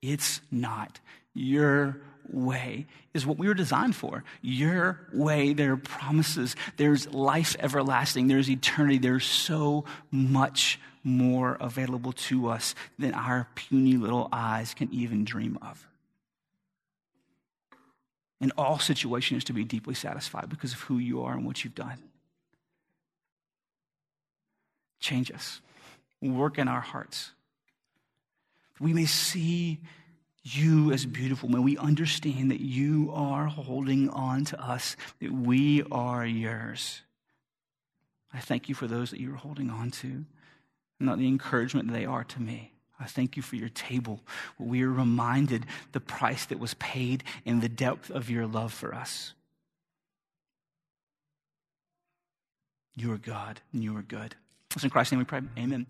It's 0.03 0.41
not. 0.51 1.01
Your 1.33 2.01
way 2.33 2.87
is 3.15 3.27
what 3.27 3.39
we 3.39 3.49
were 3.49 3.55
designed 3.55 3.97
for. 3.97 4.25
Your 4.43 5.01
way, 5.13 5.53
there 5.53 5.73
are 5.73 5.77
promises, 5.77 6.57
there's 6.77 7.13
life 7.13 7.57
everlasting, 7.59 8.29
there's 8.29 8.51
eternity, 8.51 8.99
there's 8.99 9.25
so 9.25 9.85
much 10.11 10.81
more 11.03 11.57
available 11.61 12.13
to 12.13 12.49
us 12.49 12.75
than 12.99 13.15
our 13.15 13.49
puny 13.55 13.97
little 13.97 14.29
eyes 14.33 14.75
can 14.75 14.93
even 14.93 15.25
dream 15.25 15.59
of. 15.63 15.87
In 18.41 18.53
all 18.59 18.79
situations, 18.79 19.45
to 19.45 19.53
be 19.53 19.65
deeply 19.65 19.95
satisfied 19.95 20.49
because 20.49 20.73
of 20.73 20.81
who 20.81 20.99
you 20.99 21.23
are 21.23 21.33
and 21.33 21.47
what 21.47 21.65
you've 21.65 21.75
done. 21.75 21.99
Change 25.01 25.31
us, 25.31 25.61
work 26.21 26.59
in 26.59 26.69
our 26.69 26.81
hearts. 26.81 27.31
We 28.81 28.93
may 28.93 29.07
see 29.07 29.79
you 30.55 30.93
as 30.93 31.05
beautiful, 31.05 31.49
when 31.49 31.63
we 31.63 31.77
understand 31.77 32.51
that 32.51 32.61
you 32.61 33.11
are 33.13 33.47
holding 33.47 34.09
on 34.11 34.45
to 34.45 34.61
us, 34.63 34.97
that 35.21 35.33
we 35.33 35.83
are 35.91 36.25
yours. 36.25 37.03
I 38.33 38.39
thank 38.39 38.69
you 38.69 38.75
for 38.75 38.87
those 38.87 39.11
that 39.11 39.21
you 39.21 39.33
are 39.33 39.37
holding 39.37 39.71
on 39.71 39.91
to, 39.93 40.25
not 41.01 41.19
the 41.19 41.27
encouragement 41.27 41.93
they 41.93 42.05
are 42.05 42.25
to 42.25 42.41
me. 42.41 42.73
I 42.99 43.07
thank 43.07 43.37
you 43.37 43.43
for 43.43 43.57
your 43.57 43.69
table, 43.69 44.21
where 44.57 44.69
we 44.69 44.83
are 44.83 44.91
reminded 44.91 45.67
the 45.93 46.01
price 46.01 46.47
that 46.47 46.59
was 46.59 46.75
paid 46.75 47.25
and 47.45 47.61
the 47.61 47.69
depth 47.69 48.11
of 48.11 48.31
your 48.31 48.47
love 48.47 48.73
for 48.73 48.95
us. 48.95 49.35
You 52.95 53.13
are 53.13 53.19
God, 53.19 53.61
and 53.73 53.85
you 53.85 53.97
are 53.97 54.03
good. 54.03 54.37
Listen, 54.75 54.87
in 54.87 54.91
Christ's 54.91 55.13
name 55.13 55.19
we 55.19 55.25
pray. 55.25 55.43
Amen. 55.59 55.87